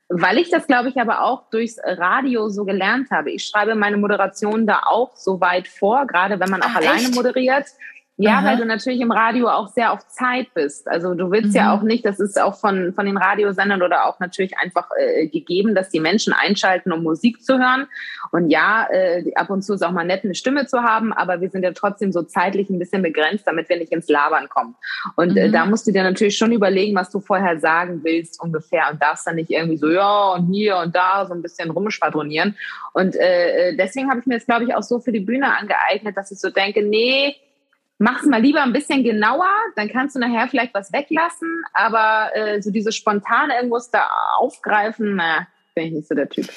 Weil 0.07 0.37
ich 0.37 0.49
das, 0.49 0.65
glaube 0.65 0.87
ich, 0.87 0.95
aber 0.95 1.21
auch 1.23 1.49
durchs 1.49 1.79
Radio 1.83 2.47
so 2.47 2.63
gelernt 2.63 3.11
habe. 3.11 3.31
Ich 3.31 3.43
schreibe 3.43 3.75
meine 3.75 3.97
Moderation 3.97 4.65
da 4.65 4.83
auch 4.85 5.17
so 5.17 5.41
weit 5.41 5.67
vor, 5.67 6.07
gerade 6.07 6.39
wenn 6.39 6.49
man 6.49 6.61
auch 6.61 6.69
Ach, 6.69 6.77
alleine 6.77 7.01
echt? 7.01 7.15
moderiert. 7.15 7.65
Ja, 8.19 8.39
Aha. 8.39 8.45
weil 8.47 8.57
du 8.57 8.65
natürlich 8.65 8.99
im 8.99 9.11
Radio 9.11 9.47
auch 9.47 9.67
sehr 9.67 9.91
auf 9.91 10.07
Zeit 10.07 10.51
bist. 10.55 10.87
Also 10.87 11.13
du 11.13 11.29
willst 11.29 11.49
mhm. 11.49 11.55
ja 11.55 11.75
auch 11.75 11.83
nicht, 11.83 12.03
das 12.03 12.19
ist 12.19 12.41
auch 12.41 12.55
von, 12.55 12.91
von 12.93 13.05
den 13.05 13.15
Radiosendern 13.15 13.83
oder 13.83 14.07
auch 14.07 14.19
natürlich 14.19 14.57
einfach 14.57 14.89
äh, 14.97 15.27
gegeben, 15.27 15.75
dass 15.75 15.89
die 15.89 15.99
Menschen 15.99 16.33
einschalten, 16.33 16.91
um 16.91 17.03
Musik 17.03 17.43
zu 17.43 17.59
hören. 17.59 17.85
Und 18.31 18.49
ja, 18.49 18.87
äh, 18.89 19.23
ab 19.35 19.51
und 19.51 19.61
zu 19.61 19.75
ist 19.75 19.83
auch 19.83 19.91
mal 19.91 20.03
nett, 20.03 20.23
eine 20.23 20.33
Stimme 20.33 20.65
zu 20.65 20.81
haben, 20.81 21.13
aber 21.13 21.41
wir 21.41 21.51
sind 21.51 21.61
ja 21.61 21.73
trotzdem 21.73 22.11
so 22.11 22.23
zeitlich 22.23 22.71
ein 22.71 22.79
bisschen 22.79 23.03
begrenzt, 23.03 23.45
damit 23.45 23.69
wir 23.69 23.77
nicht 23.77 23.91
ins 23.91 24.09
Labern 24.09 24.49
kommen. 24.49 24.75
Und 25.15 25.33
mhm. 25.33 25.37
äh, 25.37 25.51
da 25.51 25.67
musst 25.67 25.85
du 25.85 25.91
dir 25.91 26.01
natürlich 26.01 26.37
schon 26.37 26.51
überlegen, 26.51 26.95
was 26.95 27.11
du 27.11 27.19
vorher 27.19 27.59
sagen 27.59 27.99
willst 28.03 28.41
ungefähr 28.41 28.85
und 28.91 28.99
darfst 28.99 29.27
dann 29.27 29.35
nicht 29.35 29.51
irgendwie 29.51 29.77
so, 29.77 29.91
ja, 29.91 30.33
und 30.33 30.51
hier 30.51 30.77
und 30.77 30.95
da 30.95 31.27
so 31.27 31.35
ein 31.35 31.43
bisschen 31.43 31.69
rumschwadronieren. 31.69 32.55
Und 32.93 33.15
äh, 33.15 33.69
äh 33.69 33.77
deswegen 33.77 34.09
habe 34.09 34.21
ich 34.21 34.25
mir 34.25 34.35
das, 34.35 34.47
glaube 34.47 34.63
ich, 34.63 34.73
auch 34.73 34.81
so 34.81 34.99
für 34.99 35.11
die 35.11 35.19
Bühne 35.19 35.55
angeeignet, 35.55 36.17
dass 36.17 36.31
ich 36.31 36.39
so 36.39 36.49
denke, 36.49 36.81
nee, 36.81 37.35
mach's 37.97 38.25
mal 38.25 38.41
lieber 38.41 38.63
ein 38.63 38.73
bisschen 38.73 39.03
genauer, 39.03 39.49
dann 39.75 39.89
kannst 39.89 40.15
du 40.15 40.19
nachher 40.19 40.47
vielleicht 40.47 40.73
was 40.73 40.93
weglassen, 40.93 41.63
aber 41.73 42.35
äh, 42.35 42.61
so 42.61 42.71
diese 42.71 42.91
spontane 42.91 43.55
irgendwas 43.55 43.89
da 43.89 44.09
aufgreifen, 44.37 45.15
na, 45.15 45.47
bin 45.73 45.85
ich 45.85 45.93
nicht 45.93 46.07
so 46.07 46.15
der 46.15 46.29
Typ. 46.29 46.47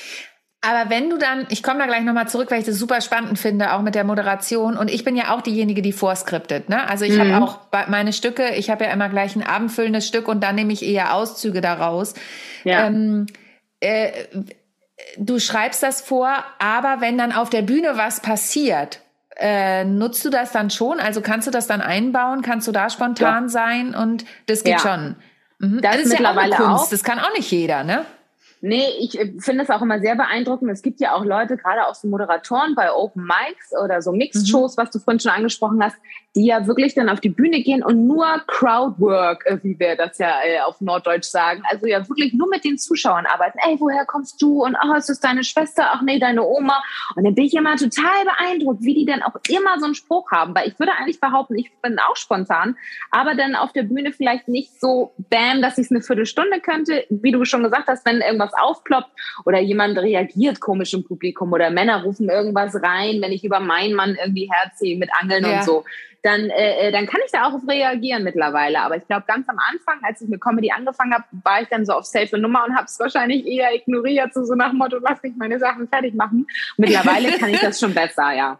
Aber 0.62 0.90
wenn 0.90 1.08
du 1.08 1.16
dann, 1.16 1.46
ich 1.48 1.62
komme 1.62 1.78
da 1.78 1.86
gleich 1.86 2.02
nochmal 2.02 2.28
zurück, 2.28 2.50
weil 2.50 2.60
ich 2.60 2.66
das 2.66 2.76
super 2.76 3.00
spannend 3.00 3.38
finde, 3.38 3.72
auch 3.72 3.80
mit 3.80 3.94
der 3.94 4.04
Moderation. 4.04 4.76
Und 4.76 4.90
ich 4.90 5.04
bin 5.04 5.16
ja 5.16 5.34
auch 5.34 5.40
diejenige, 5.40 5.80
die 5.80 5.92
vorskriptet. 5.92 6.68
Ne? 6.68 6.86
Also 6.86 7.06
ich 7.06 7.16
mhm. 7.16 7.32
habe 7.32 7.44
auch 7.44 7.58
meine 7.88 8.12
Stücke, 8.12 8.54
ich 8.56 8.68
habe 8.68 8.84
ja 8.84 8.92
immer 8.92 9.08
gleich 9.08 9.34
ein 9.36 9.42
abendfüllendes 9.42 10.06
Stück 10.06 10.28
und 10.28 10.42
dann 10.42 10.56
nehme 10.56 10.72
ich 10.74 10.84
eher 10.84 11.14
Auszüge 11.14 11.62
daraus. 11.62 12.12
Ja. 12.64 12.86
Ähm, 12.86 13.24
äh, 13.80 14.10
du 15.16 15.38
schreibst 15.38 15.82
das 15.82 16.02
vor, 16.02 16.44
aber 16.58 17.00
wenn 17.00 17.16
dann 17.16 17.32
auf 17.32 17.48
der 17.48 17.62
Bühne 17.62 17.92
was 17.94 18.20
passiert, 18.20 19.00
äh, 19.36 19.84
nutzt 19.84 20.24
du 20.24 20.30
das 20.30 20.52
dann 20.52 20.70
schon? 20.70 21.00
Also 21.00 21.20
kannst 21.20 21.46
du 21.46 21.50
das 21.50 21.66
dann 21.66 21.80
einbauen? 21.80 22.42
Kannst 22.42 22.68
du 22.68 22.72
da 22.72 22.90
spontan 22.90 23.44
ja. 23.44 23.48
sein? 23.48 23.94
Und 23.94 24.24
das 24.46 24.64
geht 24.64 24.74
ja. 24.74 24.78
schon. 24.78 25.16
Mhm. 25.58 25.80
Das, 25.80 25.96
das 25.96 26.04
ist 26.06 26.10
mittlerweile 26.12 26.52
ja 26.52 26.58
auch 26.58 26.66
Kunst. 26.66 26.84
Auch. 26.84 26.90
Das 26.90 27.04
kann 27.04 27.18
auch 27.18 27.32
nicht 27.34 27.50
jeder, 27.50 27.84
ne? 27.84 28.04
Nee, 28.62 28.84
ich 28.98 29.18
äh, 29.18 29.32
finde 29.38 29.64
es 29.64 29.70
auch 29.70 29.80
immer 29.80 30.00
sehr 30.00 30.16
beeindruckend. 30.16 30.70
Es 30.70 30.82
gibt 30.82 31.00
ja 31.00 31.14
auch 31.14 31.24
Leute, 31.24 31.56
gerade 31.56 31.86
auch 31.86 31.94
so 31.94 32.08
Moderatoren 32.08 32.74
bei 32.74 32.92
Open 32.92 33.24
Mics 33.24 33.72
oder 33.82 34.02
so 34.02 34.12
Mixed-Shows, 34.12 34.76
mhm. 34.76 34.82
was 34.82 34.90
du 34.90 34.98
vorhin 34.98 35.20
schon 35.20 35.32
angesprochen 35.32 35.82
hast. 35.82 35.96
Die 36.36 36.46
ja 36.46 36.66
wirklich 36.66 36.94
dann 36.94 37.08
auf 37.08 37.20
die 37.20 37.28
Bühne 37.28 37.62
gehen 37.62 37.82
und 37.82 38.06
nur 38.06 38.24
Crowdwork, 38.46 39.44
äh, 39.46 39.58
wie 39.62 39.78
wir 39.78 39.96
das 39.96 40.18
ja 40.18 40.32
äh, 40.44 40.60
auf 40.60 40.80
Norddeutsch 40.80 41.24
sagen, 41.24 41.62
also 41.68 41.86
ja 41.86 42.08
wirklich 42.08 42.32
nur 42.34 42.48
mit 42.48 42.64
den 42.64 42.78
Zuschauern 42.78 43.26
arbeiten. 43.26 43.58
Ey, 43.66 43.80
woher 43.80 44.04
kommst 44.04 44.40
du? 44.40 44.62
Und 44.62 44.76
ach, 44.76 44.96
ist 44.96 45.08
das 45.08 45.18
deine 45.18 45.42
Schwester? 45.42 45.88
Ach 45.92 46.02
nee, 46.02 46.20
deine 46.20 46.44
Oma. 46.44 46.80
Und 47.16 47.24
dann 47.24 47.34
bin 47.34 47.44
ich 47.44 47.54
immer 47.54 47.76
total 47.76 48.24
beeindruckt, 48.24 48.82
wie 48.82 48.94
die 48.94 49.06
dann 49.06 49.22
auch 49.22 49.34
immer 49.48 49.78
so 49.80 49.86
einen 49.86 49.96
Spruch 49.96 50.30
haben, 50.30 50.54
weil 50.54 50.68
ich 50.68 50.78
würde 50.78 50.92
eigentlich 50.92 51.20
behaupten, 51.20 51.58
ich 51.58 51.72
bin 51.82 51.98
auch 51.98 52.16
spontan, 52.16 52.76
aber 53.10 53.34
dann 53.34 53.56
auf 53.56 53.72
der 53.72 53.82
Bühne 53.82 54.12
vielleicht 54.12 54.46
nicht 54.46 54.80
so 54.80 55.12
bam, 55.30 55.62
dass 55.62 55.78
ich 55.78 55.86
es 55.86 55.90
eine 55.90 56.02
Viertelstunde 56.02 56.60
könnte, 56.60 57.06
wie 57.10 57.32
du 57.32 57.44
schon 57.44 57.64
gesagt 57.64 57.88
hast, 57.88 58.06
wenn 58.06 58.20
irgendwas 58.20 58.52
aufploppt 58.54 59.10
oder 59.44 59.58
jemand 59.58 59.98
reagiert 59.98 60.60
komisch 60.60 60.94
im 60.94 61.04
Publikum 61.04 61.52
oder 61.52 61.70
Männer 61.70 62.04
rufen 62.04 62.28
irgendwas 62.28 62.76
rein, 62.76 63.20
wenn 63.20 63.32
ich 63.32 63.44
über 63.44 63.58
meinen 63.58 63.94
Mann 63.94 64.16
irgendwie 64.20 64.48
herziehe 64.50 64.96
mit 64.96 65.10
Angeln 65.20 65.44
ja. 65.44 65.58
und 65.58 65.64
so 65.64 65.84
dann, 66.22 66.50
äh, 66.50 66.88
äh, 66.88 66.92
dann 66.92 67.06
kann 67.06 67.20
ich 67.24 67.32
da 67.32 67.46
auch 67.46 67.54
auf 67.54 67.66
reagieren 67.68 68.24
mittlerweile. 68.24 68.80
Aber 68.80 68.96
ich 68.96 69.06
glaube, 69.06 69.24
ganz 69.26 69.48
am 69.48 69.58
Anfang, 69.58 70.00
als 70.02 70.20
ich 70.20 70.28
mit 70.28 70.40
Comedy 70.40 70.70
angefangen 70.70 71.14
habe, 71.14 71.24
war 71.44 71.62
ich 71.62 71.68
dann 71.68 71.86
so 71.86 71.94
auf 71.94 72.04
safe 72.04 72.38
Nummer 72.38 72.64
und 72.66 72.74
habe 72.74 72.84
es 72.84 72.98
wahrscheinlich 72.98 73.46
eher 73.46 73.74
ignoriert, 73.74 74.34
so, 74.34 74.44
so 74.44 74.54
nach 74.54 74.70
dem 74.70 74.78
Motto, 74.78 74.98
lass 75.00 75.22
mich 75.22 75.34
meine 75.36 75.58
Sachen 75.58 75.88
fertig 75.88 76.14
machen. 76.14 76.46
Mittlerweile 76.76 77.32
kann 77.38 77.50
ich 77.50 77.60
das 77.60 77.80
schon 77.80 77.94
besser, 77.94 78.32
ja. 78.32 78.58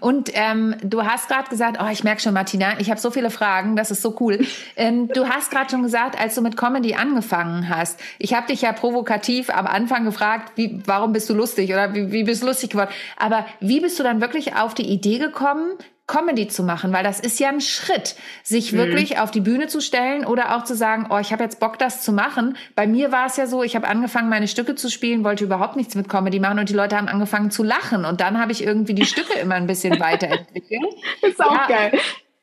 Und 0.00 0.30
ähm, 0.34 0.74
du 0.82 1.04
hast 1.04 1.28
gerade 1.28 1.48
gesagt, 1.48 1.78
oh, 1.80 1.88
ich 1.90 2.02
merke 2.02 2.20
schon, 2.20 2.34
Martina, 2.34 2.80
ich 2.80 2.90
habe 2.90 2.98
so 2.98 3.10
viele 3.10 3.30
Fragen, 3.30 3.76
das 3.76 3.92
ist 3.92 4.02
so 4.02 4.16
cool. 4.18 4.44
Ähm, 4.76 5.08
du 5.08 5.28
hast 5.28 5.50
gerade 5.50 5.70
schon 5.70 5.82
gesagt, 5.82 6.20
als 6.20 6.34
du 6.34 6.42
mit 6.42 6.56
Comedy 6.56 6.94
angefangen 6.94 7.68
hast, 7.68 8.00
ich 8.18 8.34
habe 8.34 8.48
dich 8.48 8.62
ja 8.62 8.72
provokativ 8.72 9.50
am 9.50 9.66
Anfang 9.66 10.04
gefragt, 10.04 10.52
wie, 10.56 10.82
warum 10.84 11.12
bist 11.12 11.30
du 11.30 11.34
lustig 11.34 11.72
oder 11.72 11.94
wie, 11.94 12.10
wie 12.10 12.24
bist 12.24 12.42
du 12.42 12.46
lustig 12.46 12.70
geworden? 12.70 12.90
Aber 13.16 13.46
wie 13.60 13.80
bist 13.80 13.98
du 14.00 14.02
dann 14.02 14.20
wirklich 14.20 14.56
auf 14.56 14.74
die 14.74 14.88
Idee 14.88 15.18
gekommen, 15.18 15.78
Comedy 16.08 16.48
zu 16.48 16.64
machen, 16.64 16.92
weil 16.92 17.04
das 17.04 17.20
ist 17.20 17.38
ja 17.38 17.50
ein 17.50 17.60
Schritt, 17.60 18.16
sich 18.42 18.72
mhm. 18.72 18.78
wirklich 18.78 19.20
auf 19.20 19.30
die 19.30 19.40
Bühne 19.40 19.68
zu 19.68 19.80
stellen 19.80 20.24
oder 20.24 20.56
auch 20.56 20.64
zu 20.64 20.74
sagen, 20.74 21.06
oh, 21.10 21.18
ich 21.18 21.32
habe 21.32 21.44
jetzt 21.44 21.60
Bock, 21.60 21.78
das 21.78 22.02
zu 22.02 22.12
machen. 22.12 22.56
Bei 22.74 22.88
mir 22.88 23.12
war 23.12 23.26
es 23.26 23.36
ja 23.36 23.46
so, 23.46 23.62
ich 23.62 23.76
habe 23.76 23.86
angefangen, 23.86 24.28
meine 24.28 24.48
Stücke 24.48 24.74
zu 24.74 24.90
spielen, 24.90 25.22
wollte 25.22 25.44
überhaupt 25.44 25.76
nichts 25.76 25.94
mit 25.94 26.08
Comedy 26.08 26.40
machen 26.40 26.58
und 26.58 26.68
die 26.68 26.74
Leute 26.74 26.96
haben 26.96 27.08
angefangen 27.08 27.52
zu 27.52 27.62
lachen 27.62 28.04
und 28.04 28.20
dann 28.20 28.40
habe 28.40 28.50
ich 28.50 28.64
irgendwie 28.64 28.94
die 28.94 29.06
Stücke 29.06 29.38
immer 29.38 29.54
ein 29.54 29.68
bisschen 29.68 30.00
weiterentwickelt. 30.00 30.82
ist 31.22 31.40
auch 31.40 31.52
ja. 31.52 31.66
geil. 31.68 32.00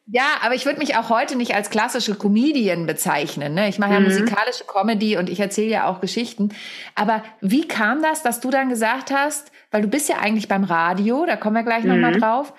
Ja, 0.07 0.38
aber 0.43 0.53
ich 0.53 0.67
würde 0.67 0.77
mich 0.77 0.95
auch 0.95 1.10
heute 1.10 1.36
nicht 1.36 1.55
als 1.55 1.72
klassische 1.72 2.13
Comedian 2.13 2.86
bezeichnen. 2.86 3.55
Ne? 3.55 3.67
Ich 3.69 3.79
mache 3.79 3.93
ja 3.93 4.00
mhm. 4.00 4.05
musikalische 4.05 4.63
Comedy 4.65 5.17
und 5.17 5.31
ich 5.31 5.39
erzähle 5.39 5.72
ja 5.72 5.88
auch 5.88 6.00
Geschichten. 6.00 6.50
Aber 6.93 7.24
wie 7.41 7.67
kam 7.67 8.03
das, 8.03 8.22
dass 8.22 8.39
du 8.39 8.51
dann 8.51 8.69
gesagt 8.69 9.10
hast, 9.10 9.51
weil 9.72 9.81
du 9.81 9.88
bist 9.88 10.07
ja 10.07 10.17
eigentlich 10.17 10.48
beim 10.48 10.63
Radio, 10.63 11.25
da 11.25 11.36
kommen 11.38 11.55
wir 11.55 11.63
gleich 11.63 11.84
mhm. 11.84 11.89
nochmal 11.89 12.19
drauf, 12.19 12.53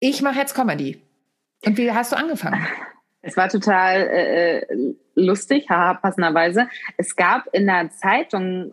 ich 0.00 0.22
mache 0.22 0.38
jetzt 0.38 0.54
Comedy. 0.54 1.00
Und 1.64 1.76
wie 1.76 1.92
hast 1.92 2.12
du 2.12 2.16
angefangen? 2.16 2.66
Es 3.22 3.36
war 3.36 3.50
total 3.50 4.00
äh, 4.00 4.60
äh, 4.60 4.94
lustig, 5.14 5.68
haha, 5.68 5.92
passenderweise. 5.92 6.68
Es 6.96 7.16
gab 7.16 7.48
in 7.52 7.66
der 7.66 7.90
Zeitung 7.90 8.72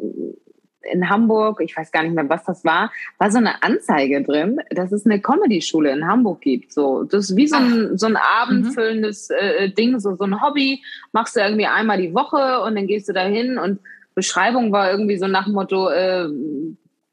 in 0.90 1.10
Hamburg, 1.10 1.60
ich 1.62 1.76
weiß 1.76 1.92
gar 1.92 2.04
nicht 2.04 2.16
mehr, 2.16 2.30
was 2.30 2.46
das 2.46 2.64
war, 2.64 2.92
war 3.18 3.30
so 3.30 3.40
eine 3.40 3.62
Anzeige 3.62 4.24
drin, 4.24 4.62
dass 4.70 4.94
es 4.94 5.06
eine 5.06 5.20
Comedy-Schule 5.20 5.92
in 5.92 6.08
Hamburg 6.08 6.42
gibt. 6.42 6.72
So, 6.72 7.04
das 7.04 7.30
ist 7.30 7.36
wie 7.36 7.48
so 7.48 7.58
ein, 7.58 7.98
so 7.98 8.08
ein 8.08 8.16
abendfüllendes 8.16 9.30
äh, 9.32 9.70
Ding, 9.70 10.00
so, 10.00 10.16
so 10.16 10.24
ein 10.24 10.42
Hobby. 10.42 10.82
Machst 11.12 11.36
du 11.36 11.42
irgendwie 11.42 11.68
einmal 11.68 12.02
die 12.02 12.14
Woche 12.14 12.62
und 12.62 12.76
dann 12.76 12.88
gehst 12.88 13.10
du 13.10 13.14
dahin 13.14 13.58
und 13.58 13.80
Beschreibung 14.16 14.72
war 14.72 14.90
irgendwie 14.90 15.18
so 15.18 15.28
nach 15.28 15.44
dem 15.44 15.54
Motto, 15.54 15.90
äh, 15.90 16.28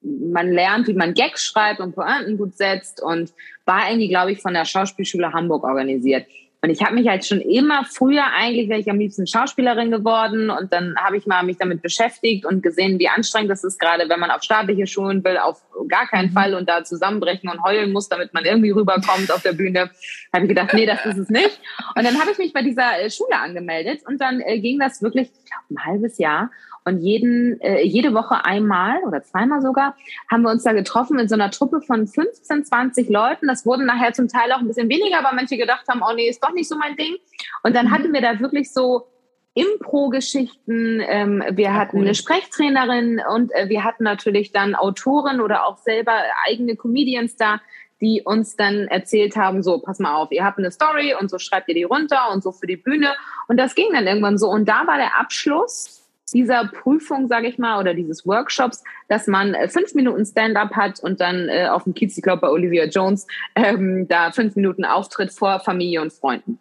man 0.05 0.53
lernt, 0.53 0.87
wie 0.87 0.95
man 0.95 1.15
Gags 1.15 1.45
schreibt 1.45 1.81
und 1.81 1.95
Pointen 1.95 2.37
gut 2.37 2.57
setzt 2.57 3.03
und 3.03 3.33
war 3.65 3.89
irgendwie, 3.89 4.09
glaube 4.09 4.33
ich, 4.33 4.41
von 4.41 4.55
der 4.55 4.65
Schauspielschule 4.65 5.33
Hamburg 5.33 5.65
organisiert. 5.65 6.27
Und 6.65 6.71
ich 6.71 6.83
habe 6.83 6.95
mich 6.95 7.07
halt 7.07 7.27
schon 7.27 7.43
immer 7.43 7.85
früher 7.85 8.25
eigentlich, 8.35 8.71
wäre 8.71 8.81
ich 8.81 8.89
am 8.91 8.99
liebsten 8.99 9.27
Schauspielerin 9.27 9.91
geworden 9.91 10.49
und 10.49 10.73
dann 10.73 10.97
habe 10.97 11.19
ich 11.19 11.27
mal 11.27 11.43
mich 11.43 11.59
damit 11.59 11.83
beschäftigt 11.83 12.47
und 12.47 12.63
gesehen, 12.63 12.99
wie 12.99 13.07
anstrengend 13.07 13.51
das 13.51 13.65
ist, 13.65 13.79
gerade 13.79 14.09
wenn 14.09 14.19
man 14.19 14.31
auf 14.31 14.43
staatliche 14.43 14.87
Schulen 14.87 15.23
will, 15.25 15.37
auf 15.37 15.61
gar 15.89 16.07
keinen 16.07 16.31
mhm. 16.31 16.33
Fall 16.33 16.55
und 16.55 16.67
da 16.67 16.83
zusammenbrechen 16.83 17.51
und 17.51 17.63
heulen 17.63 17.93
muss, 17.93 18.09
damit 18.09 18.33
man 18.33 18.47
irgendwie 18.47 18.71
rüberkommt 18.71 19.31
auf 19.31 19.43
der 19.43 19.53
Bühne. 19.53 19.91
habe 20.33 20.45
ich 20.45 20.49
gedacht, 20.49 20.73
nee, 20.73 20.87
das 20.87 21.05
ist 21.05 21.19
es 21.19 21.29
nicht. 21.29 21.61
Und 21.97 22.05
dann 22.07 22.19
habe 22.19 22.31
ich 22.31 22.39
mich 22.39 22.55
bei 22.55 22.63
dieser 22.63 22.99
äh, 22.99 23.11
Schule 23.11 23.39
angemeldet 23.39 24.01
und 24.09 24.19
dann 24.19 24.41
äh, 24.41 24.59
ging 24.59 24.79
das 24.79 25.03
wirklich, 25.03 25.29
ich 25.29 25.51
glaube, 25.51 25.65
ein 25.69 25.85
halbes 25.85 26.17
Jahr. 26.17 26.51
Und 26.85 26.99
jeden, 26.99 27.61
äh, 27.61 27.83
jede 27.83 28.13
Woche 28.13 28.45
einmal 28.45 29.03
oder 29.05 29.23
zweimal 29.23 29.63
sogar 29.63 29.97
haben 30.31 30.43
wir 30.43 30.51
uns 30.51 30.65
da 30.65 30.73
getroffen 30.73 31.19
in 31.19 31.29
so 31.29 31.35
einer 31.35 31.51
Truppe 31.51 31.81
von 31.81 32.07
15, 32.07 32.65
20 32.65 33.09
Leuten. 33.09 33.47
Das 33.47 33.65
wurden 33.65 33.87
nachher 33.87 34.13
zum 34.13 34.29
Teil 34.29 34.53
auch 34.53 34.59
ein 34.59 34.69
bisschen 34.69 34.91
weniger, 34.91 35.25
weil 35.25 35.35
manche 35.35 35.57
gedacht 35.57 35.89
haben, 35.89 36.03
oh 36.03 36.15
nee, 36.15 36.29
ist 36.29 36.45
doch 36.45 36.53
nicht 36.53 36.69
so 36.69 36.77
mein 36.77 36.97
Ding. 36.97 37.17
Und 37.63 37.75
dann 37.75 37.87
mhm. 37.87 37.91
hatten 37.91 38.13
wir 38.13 38.21
da 38.21 38.39
wirklich 38.39 38.71
so 38.71 39.07
Impro-Geschichten. 39.55 41.01
Ähm, 41.07 41.43
wir 41.53 41.65
ja, 41.65 41.75
hatten 41.75 41.99
cool. 41.99 42.05
eine 42.05 42.15
Sprechtrainerin 42.15 43.23
und 43.35 43.53
äh, 43.55 43.69
wir 43.69 43.85
hatten 43.85 44.05
natürlich 44.05 44.53
dann 44.53 44.75
Autoren 44.75 45.41
oder 45.41 45.67
auch 45.67 45.79
selber 45.79 46.13
eigene 46.47 46.77
Comedians 46.77 47.37
da, 47.37 47.61
die 48.01 48.23
uns 48.23 48.57
dann 48.57 48.89
erzählt 48.89 49.37
haben, 49.37 49.63
so, 49.63 49.79
pass 49.79 50.01
mal 50.01 50.15
auf, 50.17 50.33
ihr 50.33 50.45
habt 50.45 50.59
eine 50.59 50.71
Story 50.71 51.15
und 51.19 51.31
so 51.31 51.39
schreibt 51.39 51.69
ihr 51.69 51.75
die 51.75 51.85
runter 51.85 52.31
und 52.33 52.43
so 52.43 52.53
für 52.53 52.67
die 52.67 52.77
Bühne. 52.77 53.15
Und 53.49 53.57
das 53.57 53.75
ging 53.75 53.87
dann 53.93 54.07
irgendwann 54.07 54.37
so. 54.37 54.51
Und 54.51 54.69
da 54.69 54.87
war 54.87 54.99
der 54.99 55.19
Abschluss 55.19 56.04
dieser 56.33 56.67
Prüfung, 56.67 57.29
sage 57.29 57.49
ich 57.49 57.59
mal, 57.59 57.79
oder 57.79 57.95
dieses 57.95 58.27
Workshops, 58.27 58.83
dass 59.09 59.27
man 59.27 59.55
äh, 59.55 59.69
fünf 59.69 59.95
Minuten 59.95 60.25
Stand-up 60.25 60.75
hat 60.75 61.01
und 61.01 61.21
dann 61.21 61.49
äh, 61.49 61.69
auf 61.69 61.85
dem 61.85 61.95
Kiez, 61.95 62.17
ich 62.17 62.23
glaube 62.23 62.43
bei 62.43 62.49
Olivia 62.49 62.87
Jones, 62.87 63.27
ähm, 63.55 64.09
da 64.09 64.33
fünf 64.33 64.57
Minuten 64.57 64.85
Auftritt 64.85 65.33
vor 65.33 65.61
Familie 65.61 66.01
und 66.03 66.13
Freunden. 66.13 66.59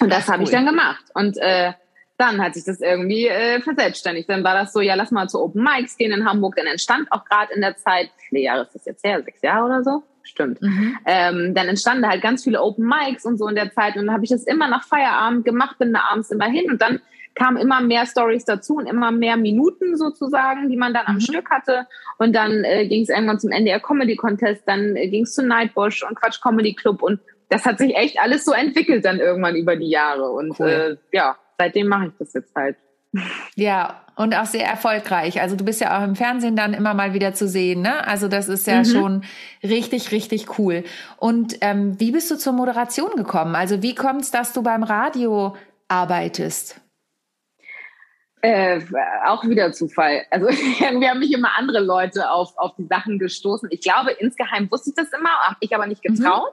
Und 0.00 0.12
das 0.12 0.28
habe 0.28 0.38
cool. 0.38 0.44
ich 0.44 0.50
dann 0.50 0.66
gemacht. 0.66 1.04
Und 1.14 1.36
äh, 1.38 1.72
dann 2.16 2.40
hat 2.40 2.54
sich 2.54 2.64
das 2.64 2.80
irgendwie 2.80 3.26
äh, 3.26 3.60
verselbstständigt. 3.60 4.28
Dann 4.28 4.44
war 4.44 4.54
das 4.54 4.72
so, 4.72 4.80
ja, 4.80 4.94
lass 4.94 5.10
mal 5.10 5.28
zu 5.28 5.40
Open 5.40 5.62
Mics 5.62 5.96
gehen 5.96 6.12
in 6.12 6.24
Hamburg. 6.24 6.56
Dann 6.56 6.66
entstand 6.66 7.10
auch 7.10 7.24
gerade 7.24 7.52
in 7.54 7.60
der 7.60 7.76
Zeit, 7.76 8.10
wie 8.18 8.28
viele 8.28 8.42
Jahre 8.42 8.62
ist 8.62 8.74
das 8.74 8.84
jetzt 8.84 9.04
her? 9.04 9.22
Sechs 9.22 9.42
Jahre 9.42 9.66
oder 9.66 9.82
so? 9.82 10.02
Stimmt. 10.22 10.62
Mhm. 10.62 10.96
Ähm, 11.04 11.54
dann 11.54 11.68
entstanden 11.68 12.08
halt 12.08 12.22
ganz 12.22 12.44
viele 12.44 12.62
Open 12.62 12.86
Mics 12.86 13.24
und 13.24 13.36
so 13.36 13.48
in 13.48 13.56
der 13.56 13.72
Zeit. 13.72 13.96
Und 13.96 14.06
dann 14.06 14.14
habe 14.14 14.24
ich 14.24 14.30
das 14.30 14.44
immer 14.44 14.68
nach 14.68 14.84
Feierabend 14.84 15.44
gemacht, 15.44 15.78
bin 15.78 15.92
da 15.92 16.04
abends 16.10 16.30
immer 16.30 16.46
hin. 16.46 16.70
Und 16.70 16.80
dann 16.80 17.00
kamen 17.34 17.56
immer 17.56 17.80
mehr 17.80 18.06
Stories 18.06 18.44
dazu 18.44 18.76
und 18.76 18.86
immer 18.86 19.10
mehr 19.10 19.36
Minuten 19.36 19.96
sozusagen, 19.96 20.68
die 20.68 20.76
man 20.76 20.94
dann 20.94 21.06
am 21.06 21.16
mhm. 21.16 21.20
Stück 21.20 21.50
hatte. 21.50 21.86
Und 22.18 22.34
dann 22.34 22.64
äh, 22.64 22.86
ging 22.86 23.02
es 23.02 23.08
irgendwann 23.08 23.40
zum 23.40 23.50
NDR 23.50 23.80
Comedy 23.80 24.16
Contest, 24.16 24.62
dann 24.66 24.96
äh, 24.96 25.08
ging 25.08 25.24
es 25.24 25.34
zu 25.34 25.44
Nightbush 25.44 26.04
und 26.08 26.14
Quatsch 26.14 26.40
Comedy 26.40 26.74
Club 26.74 27.02
und 27.02 27.20
das 27.50 27.64
hat 27.64 27.78
sich 27.78 27.94
echt 27.94 28.18
alles 28.18 28.44
so 28.44 28.52
entwickelt 28.52 29.04
dann 29.04 29.18
irgendwann 29.18 29.56
über 29.56 29.76
die 29.76 29.90
Jahre. 29.90 30.30
Und 30.30 30.58
cool. 30.58 30.98
äh, 31.12 31.16
ja, 31.16 31.36
seitdem 31.58 31.88
mache 31.88 32.06
ich 32.06 32.12
das 32.18 32.32
jetzt 32.32 32.54
halt. 32.54 32.76
Ja, 33.54 34.00
und 34.16 34.34
auch 34.34 34.46
sehr 34.46 34.66
erfolgreich. 34.66 35.40
Also 35.40 35.54
du 35.54 35.64
bist 35.64 35.80
ja 35.80 35.98
auch 35.98 36.04
im 36.04 36.16
Fernsehen 36.16 36.56
dann 36.56 36.74
immer 36.74 36.94
mal 36.94 37.14
wieder 37.14 37.34
zu 37.34 37.46
sehen, 37.46 37.82
ne? 37.82 38.06
Also 38.06 38.28
das 38.28 38.48
ist 38.48 38.66
ja 38.66 38.78
mhm. 38.78 38.84
schon 38.84 39.24
richtig, 39.62 40.10
richtig 40.10 40.58
cool. 40.58 40.84
Und 41.16 41.58
ähm, 41.60 41.98
wie 42.00 42.12
bist 42.12 42.30
du 42.30 42.36
zur 42.36 42.52
Moderation 42.52 43.10
gekommen? 43.16 43.54
Also 43.54 43.82
wie 43.82 43.94
kommt 43.94 44.22
es, 44.22 44.30
dass 44.30 44.52
du 44.52 44.62
beim 44.62 44.82
Radio 44.82 45.56
arbeitest? 45.88 46.80
Äh, 48.44 48.78
auch 49.24 49.42
wieder 49.44 49.72
Zufall. 49.72 50.26
Also 50.30 50.46
wir 50.48 51.08
haben 51.08 51.18
mich 51.18 51.32
immer 51.32 51.56
andere 51.56 51.80
Leute 51.80 52.30
auf, 52.30 52.52
auf 52.58 52.72
die 52.76 52.86
Sachen 52.86 53.18
gestoßen. 53.18 53.70
Ich 53.72 53.80
glaube, 53.80 54.10
insgeheim 54.12 54.70
wusste 54.70 54.90
ich 54.90 54.96
das 54.96 55.10
immer, 55.18 55.30
habe 55.30 55.56
ich 55.60 55.74
aber 55.74 55.86
nicht 55.86 56.06
mhm. 56.06 56.14
getraut. 56.14 56.52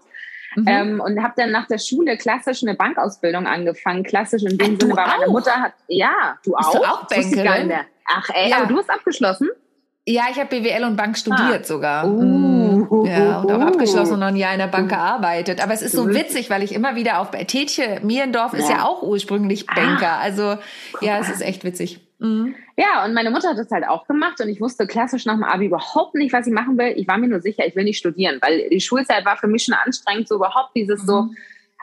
Mhm. 0.56 0.68
Ähm, 0.68 1.02
und 1.02 1.22
habe 1.22 1.34
dann 1.36 1.52
nach 1.52 1.68
der 1.68 1.80
Schule 1.80 2.18
klassisch 2.18 2.64
eine 2.64 2.76
Bankausbildung 2.76 3.46
angefangen. 3.46 4.04
Klassisch 4.04 4.44
in 4.44 4.58
dem 4.58 4.76
Ach, 4.76 4.82
Sinne, 4.82 4.96
weil 4.96 5.08
meine 5.08 5.28
Mutter 5.28 5.52
hat, 5.52 5.74
ja, 5.90 6.38
du 6.46 6.54
Bist 6.54 6.70
auch? 6.70 6.74
Du 6.74 6.84
auch 6.84 7.08
Bankerin? 7.08 7.74
Ach 8.06 8.30
ey, 8.34 8.50
ja. 8.50 8.58
aber 8.58 8.68
du 8.68 8.78
hast 8.78 8.90
abgeschlossen? 8.90 9.50
Ja, 10.08 10.24
ich 10.32 10.38
habe 10.40 10.50
BWL 10.50 10.84
und 10.84 10.96
Bank 10.96 11.16
studiert 11.16 11.62
ah. 11.62 11.64
sogar. 11.64 12.08
Uh, 12.08 12.22
mhm. 12.22 13.06
ja, 13.06 13.42
und 13.42 13.52
auch 13.52 13.60
abgeschlossen 13.60 14.14
und 14.14 14.20
noch 14.22 14.28
ein 14.28 14.36
Jahr 14.36 14.54
in 14.54 14.60
der 14.60 14.68
Bank 14.68 14.90
gearbeitet. 14.90 15.64
Aber 15.64 15.74
es 15.74 15.84
ist 15.84 15.92
so 15.92 16.10
witzig, 16.10 16.50
weil 16.50 16.64
ich 16.64 16.74
immer 16.74 16.96
wieder 16.96 17.20
auf 17.20 17.30
Tetje 17.30 18.00
Mierendorf 18.02 18.54
ja. 18.54 18.60
ist 18.60 18.70
ja 18.70 18.84
auch 18.84 19.04
ursprünglich 19.04 19.70
ah. 19.70 19.76
Banker. 19.76 20.18
Also 20.18 20.58
ja, 21.02 21.20
es 21.20 21.30
ist 21.30 21.42
echt 21.42 21.64
witzig. 21.64 22.00
Mhm. 22.18 22.56
Ja, 22.78 23.06
und 23.06 23.14
meine 23.14 23.30
Mutter 23.30 23.50
hat 23.50 23.58
das 23.58 23.70
halt 23.70 23.88
auch 23.88 24.08
gemacht 24.08 24.42
und 24.42 24.50
ich 24.50 24.60
wusste 24.60 24.88
klassisch 24.88 25.26
nach 25.26 25.36
dem 25.36 25.44
Abi 25.44 25.66
überhaupt 25.66 26.16
nicht, 26.16 26.34
was 26.34 26.48
ich 26.48 26.54
machen 26.54 26.80
will. 26.80 26.94
Ich 26.96 27.08
war 27.08 27.18
mir 27.20 27.28
nur 27.28 27.42
sicher, 27.42 27.66
ich 27.68 27.76
will 27.76 27.84
nicht 27.84 27.98
studieren, 27.98 28.40
weil 28.42 28.70
die 28.70 28.82
Schulzeit 28.82 29.24
war 29.26 29.38
für 29.38 29.48
mich 29.48 29.66
schon 29.66 29.76
anstrengend, 29.76 30.28
so 30.28 30.36
überhaupt 30.36 30.72
dieses 30.76 31.04
mhm. 31.04 31.08
so 31.08 31.30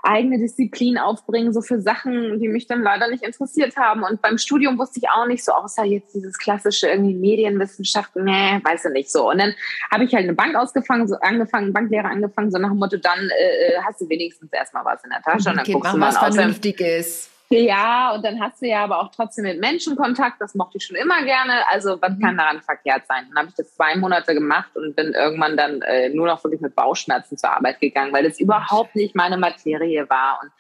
eigene 0.03 0.39
Disziplin 0.39 0.99
aufbringen, 0.99 1.53
so 1.53 1.61
für 1.61 1.81
Sachen, 1.81 2.39
die 2.41 2.49
mich 2.49 2.67
dann 2.67 2.83
leider 2.83 3.09
nicht 3.09 3.23
interessiert 3.23 3.77
haben. 3.77 4.03
Und 4.03 4.23
beim 4.23 4.39
Studium 4.39 4.79
wusste 4.79 5.01
ich 5.01 5.09
auch 5.11 5.27
nicht 5.27 5.45
so, 5.45 5.53
außer 5.53 5.85
jetzt 5.85 6.15
dieses 6.15 6.39
klassische 6.39 6.89
irgendwie 6.89 7.15
Medienwissenschaft, 7.15 8.15
nee, 8.17 8.61
weiß 8.63 8.87
ich 8.87 8.93
nicht 8.93 9.11
so. 9.11 9.31
Und 9.31 9.39
dann 9.39 9.55
habe 9.91 10.05
ich 10.05 10.15
halt 10.15 10.25
eine 10.25 10.35
Bank 10.35 10.55
ausgefangen, 10.57 11.09
so 11.09 11.17
angefangen, 11.21 11.73
Banklehre 11.73 12.09
angefangen, 12.09 12.51
so 12.51 12.59
nach 12.59 12.71
dem 12.71 12.79
Motto, 12.79 12.97
dann 12.97 13.19
äh, 13.19 13.75
äh 13.75 13.83
hast 13.87 14.01
du 14.01 14.09
wenigstens 14.09 14.53
erstmal 14.53 14.85
was 14.85 15.03
in 15.05 15.11
der 15.11 15.23
Tasche 15.23 15.51
und 15.51 15.57
dann 15.57 15.61
okay, 15.61 15.73
guckst 15.73 15.93
du 15.93 15.99
mal 15.99 16.09
was 16.09 16.19
Vernünftiges. 16.19 17.31
Ja, 17.51 18.13
und 18.15 18.25
dann 18.25 18.41
hast 18.41 18.61
du 18.61 18.67
ja 18.67 18.85
aber 18.85 19.01
auch 19.01 19.11
trotzdem 19.11 19.45
mit 19.45 19.59
Menschen 19.59 19.97
Kontakt. 19.97 20.39
Das 20.41 20.55
mochte 20.55 20.77
ich 20.77 20.85
schon 20.85 20.97
immer 20.97 21.23
gerne. 21.25 21.67
Also 21.71 21.97
was 22.01 22.13
mhm. 22.13 22.21
kann 22.21 22.37
daran 22.37 22.61
verkehrt 22.61 23.05
sein? 23.09 23.25
Dann 23.29 23.39
habe 23.39 23.49
ich 23.49 23.55
das 23.55 23.75
zwei 23.75 23.97
Monate 23.97 24.35
gemacht 24.35 24.77
und 24.77 24.95
bin 24.95 25.15
irgendwann 25.15 25.57
dann 25.57 25.81
äh, 25.83 26.11
nur 26.11 26.27
noch 26.27 26.45
wirklich 26.45 26.61
mit 26.61 26.75
Bauchschmerzen 26.75 27.39
zur 27.39 27.51
Arbeit 27.51 27.81
gegangen, 27.81 28.13
weil 28.13 28.25
das 28.25 28.39
überhaupt 28.39 28.95
nicht 28.95 29.15
meine 29.15 29.39
Materie 29.39 30.09
war. 30.11 30.41
Und 30.43 30.51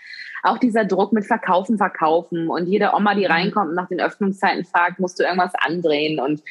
auch 0.42 0.57
dieser 0.57 0.87
Druck 0.87 1.12
mit 1.12 1.26
Verkaufen, 1.26 1.76
Verkaufen 1.76 2.49
und 2.49 2.66
jede 2.66 2.92
Oma, 2.95 3.14
die 3.14 3.26
mhm. 3.26 3.33
reinkommt 3.33 3.71
und 3.71 3.75
nach 3.75 3.88
den 3.88 4.00
Öffnungszeiten 4.00 4.64
fragt, 4.64 4.99
musst 4.99 5.18
du 5.18 5.25
irgendwas 5.25 5.54
andrehen 5.54 6.18
und 6.18 6.42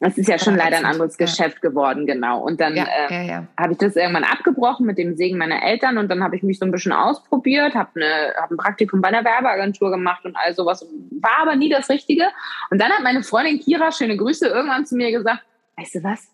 das 0.00 0.16
ist 0.16 0.28
ja 0.28 0.38
schon 0.38 0.56
leider 0.56 0.78
ein 0.78 0.86
anderes 0.86 1.18
ja. 1.18 1.26
Geschäft 1.26 1.60
geworden, 1.60 2.06
genau. 2.06 2.42
Und 2.42 2.58
dann 2.58 2.74
ja, 2.74 2.84
äh, 2.84 3.14
ja, 3.14 3.22
ja. 3.22 3.46
habe 3.58 3.72
ich 3.72 3.78
das 3.78 3.96
irgendwann 3.96 4.24
abgebrochen 4.24 4.86
mit 4.86 4.96
dem 4.96 5.14
Segen 5.14 5.36
meiner 5.36 5.62
Eltern 5.62 5.98
und 5.98 6.08
dann 6.10 6.24
habe 6.24 6.36
ich 6.36 6.42
mich 6.42 6.58
so 6.58 6.64
ein 6.64 6.70
bisschen 6.70 6.92
ausprobiert, 6.92 7.74
habe 7.74 8.00
ne, 8.00 8.32
hab 8.40 8.50
ein 8.50 8.56
Praktikum 8.56 9.02
bei 9.02 9.08
einer 9.08 9.24
Werbeagentur 9.24 9.90
gemacht 9.90 10.24
und 10.24 10.36
all 10.36 10.54
sowas, 10.54 10.86
war 11.20 11.42
aber 11.42 11.54
nie 11.54 11.68
das 11.68 11.90
Richtige. 11.90 12.24
Und 12.70 12.80
dann 12.80 12.90
hat 12.90 13.02
meine 13.02 13.22
Freundin 13.22 13.60
Kira, 13.60 13.92
schöne 13.92 14.16
Grüße, 14.16 14.48
irgendwann 14.48 14.86
zu 14.86 14.96
mir 14.96 15.12
gesagt, 15.12 15.42
weißt 15.76 15.96
du 15.96 16.02
was, 16.02 16.30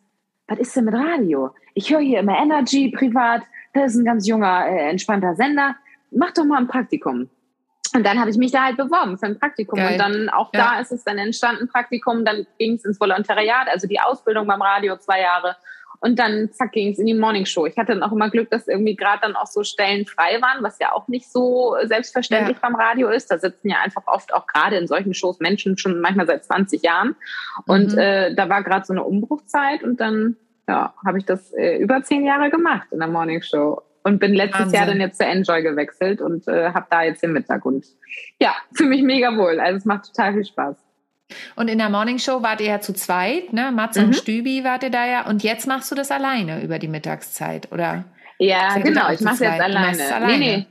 was 0.46 0.58
ist 0.60 0.76
denn 0.76 0.84
mit 0.84 0.94
Radio? 0.94 1.50
Ich 1.74 1.92
höre 1.92 2.00
hier 2.00 2.20
immer 2.20 2.38
Energy 2.38 2.92
privat, 2.96 3.42
das 3.74 3.94
ist 3.94 3.98
ein 3.98 4.04
ganz 4.04 4.28
junger, 4.28 4.68
äh, 4.68 4.90
entspannter 4.90 5.34
Sender, 5.34 5.74
mach 6.12 6.32
doch 6.32 6.44
mal 6.44 6.58
ein 6.58 6.68
Praktikum. 6.68 7.28
Und 7.94 8.04
dann 8.04 8.18
habe 8.18 8.30
ich 8.30 8.36
mich 8.36 8.52
da 8.52 8.64
halt 8.64 8.76
beworben 8.76 9.18
für 9.18 9.26
ein 9.26 9.38
Praktikum. 9.38 9.78
Geil. 9.78 9.92
Und 9.92 9.98
dann 9.98 10.28
auch 10.28 10.50
ja. 10.52 10.74
da 10.74 10.80
ist 10.80 10.92
es 10.92 11.04
dann 11.04 11.18
entstanden, 11.18 11.68
Praktikum. 11.68 12.24
Dann 12.24 12.46
ging 12.58 12.74
es 12.74 12.84
ins 12.84 13.00
Volontariat, 13.00 13.68
also 13.68 13.86
die 13.86 14.00
Ausbildung 14.00 14.46
beim 14.46 14.62
Radio 14.62 14.96
zwei 14.96 15.20
Jahre. 15.20 15.56
Und 16.00 16.18
dann 16.18 16.50
zack 16.52 16.72
ging 16.72 16.92
es 16.92 16.98
in 16.98 17.06
die 17.06 17.14
Morning 17.14 17.46
Show. 17.46 17.66
Ich 17.66 17.76
hatte 17.76 17.92
dann 17.92 18.02
auch 18.02 18.12
immer 18.12 18.30
Glück, 18.30 18.50
dass 18.50 18.68
irgendwie 18.68 18.96
gerade 18.96 19.20
dann 19.22 19.36
auch 19.36 19.46
so 19.46 19.62
Stellen 19.62 20.06
frei 20.06 20.40
waren, 20.40 20.62
was 20.62 20.78
ja 20.78 20.92
auch 20.92 21.08
nicht 21.08 21.30
so 21.30 21.76
selbstverständlich 21.84 22.58
ja. 22.58 22.68
beim 22.68 22.74
Radio 22.74 23.08
ist. 23.08 23.30
Da 23.30 23.38
sitzen 23.38 23.70
ja 23.70 23.78
einfach 23.82 24.02
oft 24.06 24.34
auch 24.34 24.46
gerade 24.46 24.76
in 24.76 24.86
solchen 24.86 25.14
Shows 25.14 25.40
Menschen 25.40 25.78
schon 25.78 26.00
manchmal 26.00 26.26
seit 26.26 26.44
20 26.44 26.82
Jahren. 26.82 27.16
Und 27.66 27.92
mhm. 27.92 27.98
äh, 27.98 28.34
da 28.34 28.48
war 28.48 28.62
gerade 28.62 28.84
so 28.84 28.92
eine 28.92 29.04
Umbruchzeit 29.04 29.82
und 29.82 30.00
dann 30.00 30.36
ja, 30.68 30.94
habe 31.04 31.18
ich 31.18 31.24
das 31.24 31.52
äh, 31.52 31.76
über 31.78 32.02
zehn 32.02 32.26
Jahre 32.26 32.50
gemacht 32.50 32.88
in 32.90 32.98
der 32.98 33.08
Morning 33.08 33.40
Show 33.42 33.82
und 34.06 34.20
bin 34.20 34.34
letztes 34.34 34.60
Wahnsinn. 34.60 34.78
Jahr 34.78 34.86
dann 34.86 35.00
jetzt 35.00 35.18
zu 35.18 35.24
Enjoy 35.24 35.62
gewechselt 35.62 36.20
und 36.20 36.46
äh, 36.46 36.70
habe 36.72 36.86
da 36.90 37.02
jetzt 37.02 37.24
den 37.24 37.32
Mittag 37.32 37.64
und 37.64 37.84
ja, 38.40 38.54
fühle 38.72 38.90
mich 38.90 39.02
mega 39.02 39.36
wohl. 39.36 39.58
Also 39.58 39.78
es 39.78 39.84
macht 39.84 40.06
total 40.06 40.34
viel 40.34 40.44
Spaß. 40.44 40.76
Und 41.56 41.66
in 41.66 41.78
der 41.78 41.88
Morning 41.88 42.20
Show 42.20 42.40
wart 42.40 42.60
ihr 42.60 42.68
ja 42.68 42.80
zu 42.80 42.94
zweit, 42.94 43.52
ne? 43.52 43.72
Matze 43.72 44.02
mhm. 44.02 44.06
und 44.06 44.12
Stübi 44.14 44.62
wart 44.62 44.84
ihr 44.84 44.90
da 44.90 45.04
ja. 45.04 45.26
Und 45.26 45.42
jetzt 45.42 45.66
machst 45.66 45.90
du 45.90 45.96
das 45.96 46.12
alleine 46.12 46.62
über 46.62 46.78
die 46.78 46.86
Mittagszeit, 46.86 47.72
oder? 47.72 48.04
Ja, 48.38 48.78
genau. 48.78 49.10
Ich 49.10 49.22
mache 49.22 49.42
jetzt 49.42 49.60
alleine. 49.60 50.14
alleine. 50.14 50.38
Nee, 50.38 50.38
nee. 50.38 50.66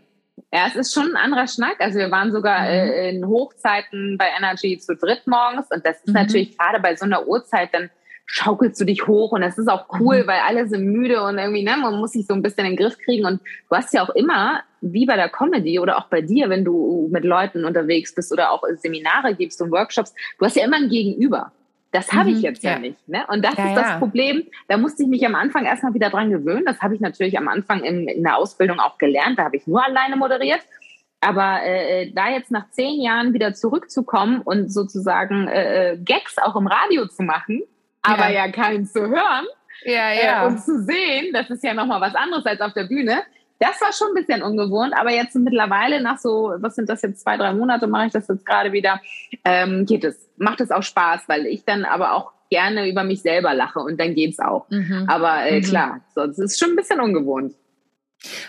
Ja, 0.54 0.68
es 0.68 0.78
ist 0.78 0.94
schon 0.94 1.10
ein 1.10 1.18
anderer 1.18 1.48
Schnack. 1.48 1.76
Also 1.80 2.00
wir 2.00 2.12
waren 2.12 2.32
sogar 2.32 2.62
mhm. 2.62 2.68
äh, 2.68 3.10
in 3.10 3.28
Hochzeiten 3.28 4.18
bei 4.18 4.28
Energy 4.38 4.78
zu 4.78 4.96
dritt 4.96 5.28
morgens. 5.28 5.70
Und 5.72 5.86
das 5.86 5.98
ist 5.98 6.08
mhm. 6.08 6.14
natürlich 6.14 6.58
gerade 6.58 6.80
bei 6.80 6.96
so 6.96 7.04
einer 7.04 7.28
Uhrzeit 7.28 7.74
dann 7.74 7.90
schaukelst 8.26 8.80
du 8.82 8.86
dich 8.86 9.08
hoch 9.08 9.32
und 9.32 9.42
das 9.42 9.58
ist 9.58 9.68
auch 9.68 9.86
cool, 10.00 10.24
mhm. 10.24 10.28
weil 10.28 10.40
alle 10.40 10.68
sind 10.68 10.86
müde 10.86 11.22
und 11.24 11.38
irgendwie, 11.38 11.64
ne, 11.64 11.78
man 11.78 12.00
muss 12.00 12.12
sich 12.12 12.26
so 12.26 12.34
ein 12.34 12.42
bisschen 12.42 12.66
in 12.66 12.72
den 12.72 12.78
Griff 12.78 12.98
kriegen 12.98 13.26
und 13.26 13.40
du 13.70 13.76
hast 13.76 13.94
ja 13.94 14.04
auch 14.04 14.10
immer, 14.10 14.62
wie 14.82 15.06
bei 15.06 15.16
der 15.16 15.30
Comedy 15.30 15.80
oder 15.80 15.98
auch 15.98 16.08
bei 16.08 16.22
dir, 16.22 16.50
wenn 16.50 16.66
du 16.66 17.08
mit 17.12 17.24
Leuten 17.24 17.66
unterwegs 17.66 18.14
bist 18.14 18.32
oder 18.32 18.52
auch 18.52 18.64
Seminare 18.76 19.36
gibst 19.36 19.62
und 19.62 19.72
Workshops, 19.72 20.14
du 20.40 20.46
hast 20.46 20.56
ja 20.56 20.66
immer 20.66 20.78
ein 20.78 20.90
Gegenüber. 20.90 21.52
Das 21.92 22.12
habe 22.12 22.30
ich 22.30 22.38
mhm, 22.38 22.44
jetzt 22.44 22.64
ja. 22.64 22.72
ja, 22.72 22.80
nicht. 22.80 23.08
Ne? 23.08 23.26
Und 23.30 23.46
das 23.46 23.56
ja, 23.56 23.70
ist 23.70 23.76
das 23.78 23.88
ja. 23.88 23.98
Problem. 24.00 24.46
Da 24.68 24.76
musste 24.76 25.04
ich 25.04 25.10
mich 25.10 25.26
am 25.26 25.34
Anfang 25.34 25.64
erstmal 25.64 25.94
wieder 25.94 26.10
dran 26.10 26.30
gewöhnen. 26.30 26.66
Das 26.66 26.82
habe 26.82 26.94
ich 26.94 27.00
natürlich 27.00 27.38
am 27.38 27.48
Anfang 27.48 27.86
in, 27.86 28.10
in 28.10 28.24
der 28.24 28.36
Ausbildung 28.36 28.80
auch 28.80 28.98
gelernt. 28.98 29.40
Da 29.40 29.46
habe 29.46 29.56
ich 29.56 29.66
nur 29.66 29.82
alleine 29.82 30.18
moderiert. 30.18 30.60
Aber 31.22 31.64
äh, 31.64 32.12
da 32.12 32.30
jetzt 32.30 32.52
nach 32.52 32.70
zehn 32.72 33.02
Jahren 33.02 33.34
wieder 33.34 33.54
zurückzukommen 33.54 34.42
und 34.42 34.74
sozusagen 34.74 35.48
äh, 35.48 35.94
äh 35.94 35.98
Gags 35.98 36.38
auch 36.38 36.58
im 36.58 36.68
Radio 36.68 37.08
zu 37.08 37.24
machen, 37.24 37.64
aber 38.06 38.30
ja, 38.30 38.46
ja 38.46 38.52
keinen 38.52 38.86
zu 38.86 39.02
hören 39.02 39.46
ja, 39.86 40.12
ja. 40.14 40.44
Äh, 40.44 40.48
und 40.48 40.60
zu 40.60 40.82
sehen, 40.84 41.32
das 41.34 41.50
ist 41.50 41.64
ja 41.64 41.74
nochmal 41.74 42.02
was 42.02 42.16
anderes 42.16 42.46
als 42.46 42.62
auf 42.62 42.74
der 42.74 42.86
Bühne. 42.86 43.24
Das 43.60 43.80
war 43.80 43.94
schon 43.94 44.10
ein 44.10 44.16
bisschen 44.16 44.44
ungewohnt, 44.44 44.94
aber 44.98 45.12
jetzt 45.12 45.36
mittlerweile 45.36 46.02
nach 46.02 46.18
so, 46.18 46.54
was 46.58 46.76
sind 46.76 46.90
das 46.90 47.02
jetzt, 47.04 47.22
zwei, 47.22 47.38
drei 47.38 47.54
Monate 47.54 47.88
mache 47.88 48.08
ich 48.08 48.12
das 48.12 48.28
jetzt 48.28 48.46
gerade 48.46 48.74
wieder, 48.74 49.00
ähm, 49.46 49.86
geht 49.86 50.04
es. 50.04 50.30
Macht 50.38 50.60
es 50.60 50.72
auch 50.72 50.84
Spaß, 50.84 51.24
weil 51.28 51.46
ich 51.46 51.64
dann 51.64 51.86
aber 51.86 52.14
auch 52.14 52.34
gerne 52.50 52.90
über 52.90 53.06
mich 53.06 53.22
selber 53.22 53.54
lache 53.54 53.80
und 53.80 54.00
dann 54.00 54.14
geht's 54.14 54.40
auch. 54.40 54.70
Mhm. 54.70 55.06
Aber 55.08 55.46
äh, 55.46 55.60
mhm. 55.60 55.64
klar, 55.64 56.02
so, 56.14 56.24
es 56.24 56.38
ist 56.38 56.60
schon 56.60 56.72
ein 56.72 56.76
bisschen 56.76 57.00
ungewohnt. 57.00 57.54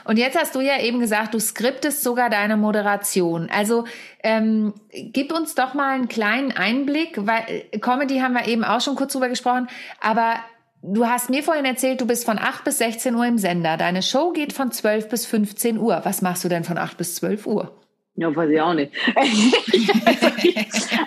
Und 0.04 0.18
jetzt 0.18 0.38
hast 0.38 0.54
du 0.54 0.60
ja 0.60 0.80
eben 0.80 1.00
gesagt, 1.00 1.34
du 1.34 1.40
skriptest 1.40 2.02
sogar 2.02 2.30
deine 2.30 2.56
Moderation. 2.56 3.50
Also 3.50 3.84
ähm, 4.22 4.74
gib 4.90 5.32
uns 5.32 5.54
doch 5.54 5.74
mal 5.74 5.94
einen 5.94 6.08
kleinen 6.08 6.52
Einblick, 6.52 7.26
weil 7.26 7.64
äh, 7.72 7.78
Comedy 7.78 8.20
haben 8.20 8.34
wir 8.34 8.48
eben 8.48 8.64
auch 8.64 8.80
schon 8.80 8.96
kurz 8.96 9.12
drüber 9.12 9.28
gesprochen, 9.28 9.68
aber 10.00 10.36
du 10.82 11.06
hast 11.06 11.30
mir 11.30 11.42
vorhin 11.42 11.64
erzählt, 11.64 12.00
du 12.00 12.06
bist 12.06 12.24
von 12.24 12.38
8 12.38 12.64
bis 12.64 12.78
16 12.78 13.14
Uhr 13.14 13.26
im 13.26 13.38
Sender. 13.38 13.76
Deine 13.76 14.02
Show 14.02 14.32
geht 14.32 14.52
von 14.52 14.70
12 14.70 15.08
bis 15.08 15.26
15 15.26 15.78
Uhr. 15.78 16.00
Was 16.04 16.22
machst 16.22 16.44
du 16.44 16.48
denn 16.48 16.64
von 16.64 16.78
8 16.78 16.96
bis 16.96 17.16
12 17.16 17.46
Uhr? 17.46 17.76
Ja, 18.18 18.34
weiß 18.34 18.48
ich 18.50 18.60
auch 18.60 18.72
nicht. 18.72 18.92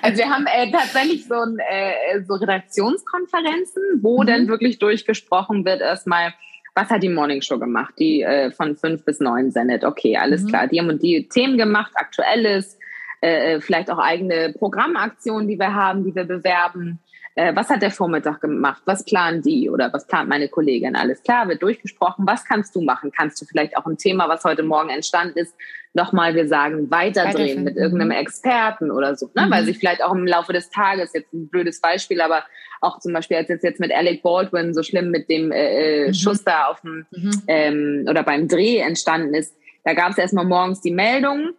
also 0.01 0.17
wir 0.17 0.29
haben 0.29 0.45
äh, 0.45 0.69
tatsächlich 0.71 1.25
so, 1.25 1.33
ein, 1.33 1.57
äh, 1.57 2.21
so 2.23 2.35
Redaktionskonferenzen, 2.35 3.81
wo 4.03 4.21
mhm. 4.21 4.27
dann 4.27 4.47
wirklich 4.47 4.77
durchgesprochen 4.77 5.65
wird 5.65 5.81
erstmal, 5.81 6.35
was 6.75 6.89
hat 6.89 7.03
die 7.03 7.09
Morning 7.09 7.41
Show 7.41 7.59
gemacht, 7.59 7.93
die 7.99 8.21
äh, 8.21 8.51
von 8.51 8.75
fünf 8.75 9.05
bis 9.05 9.19
neun 9.19 9.51
sendet. 9.51 9.83
Okay, 9.83 10.17
alles 10.17 10.43
mhm. 10.43 10.47
klar. 10.47 10.67
Die 10.67 10.79
haben 10.79 10.99
die 10.99 11.27
Themen 11.27 11.57
gemacht, 11.57 11.91
aktuelles, 11.95 12.77
äh, 13.21 13.55
äh, 13.55 13.61
vielleicht 13.61 13.91
auch 13.91 13.99
eigene 13.99 14.53
Programmaktionen, 14.57 15.47
die 15.47 15.59
wir 15.59 15.73
haben, 15.73 16.03
die 16.03 16.15
wir 16.15 16.23
bewerben. 16.23 16.99
Äh, 17.35 17.55
was 17.55 17.69
hat 17.69 17.81
der 17.81 17.91
Vormittag 17.91 18.41
gemacht? 18.41 18.81
Was 18.85 19.03
planen 19.03 19.41
die 19.41 19.69
oder 19.69 19.91
was 19.91 20.07
plant 20.07 20.29
meine 20.29 20.47
Kollegin? 20.47 20.95
Alles 20.95 21.21
klar, 21.23 21.47
wird 21.47 21.61
durchgesprochen. 21.61 22.25
Was 22.27 22.45
kannst 22.45 22.75
du 22.75 22.81
machen? 22.81 23.11
Kannst 23.15 23.41
du 23.41 23.45
vielleicht 23.45 23.75
auch 23.77 23.85
ein 23.85 23.97
Thema, 23.97 24.29
was 24.29 24.43
heute 24.43 24.63
Morgen 24.63 24.89
entstanden 24.89 25.37
ist, 25.37 25.55
nochmal, 25.93 26.35
wir 26.35 26.47
sagen, 26.47 26.89
weiterdrehen 26.91 27.63
mit 27.63 27.75
irgendeinem 27.75 28.11
Experten 28.11 28.91
oder 28.91 29.15
so, 29.15 29.29
ne? 29.35 29.47
Mhm. 29.47 29.51
weil 29.51 29.65
sich 29.65 29.79
vielleicht 29.79 30.03
auch 30.03 30.13
im 30.13 30.27
Laufe 30.27 30.53
des 30.53 30.69
Tages, 30.69 31.13
jetzt 31.13 31.33
ein 31.33 31.49
blödes 31.49 31.81
Beispiel, 31.81 32.21
aber 32.21 32.43
auch 32.81 32.99
zum 32.99 33.13
Beispiel 33.13 33.37
als 33.37 33.49
jetzt, 33.49 33.63
jetzt 33.63 33.79
mit 33.79 33.91
Alec 33.91 34.21
Baldwin 34.21 34.73
so 34.73 34.83
schlimm 34.83 35.09
mit 35.09 35.29
dem 35.29 35.51
äh, 35.51 36.05
äh 36.05 36.07
mhm. 36.07 36.13
Schuss 36.13 36.43
da 36.43 36.67
auf 36.67 36.81
dem 36.81 37.05
mhm. 37.11 37.43
ähm, 37.47 38.05
oder 38.07 38.23
beim 38.23 38.47
Dreh 38.47 38.77
entstanden 38.77 39.33
ist, 39.33 39.55
da 39.83 39.93
gab 39.93 40.11
es 40.11 40.17
erstmal 40.17 40.45
morgens 40.45 40.81
die 40.81 40.91
Meldung, 40.91 41.53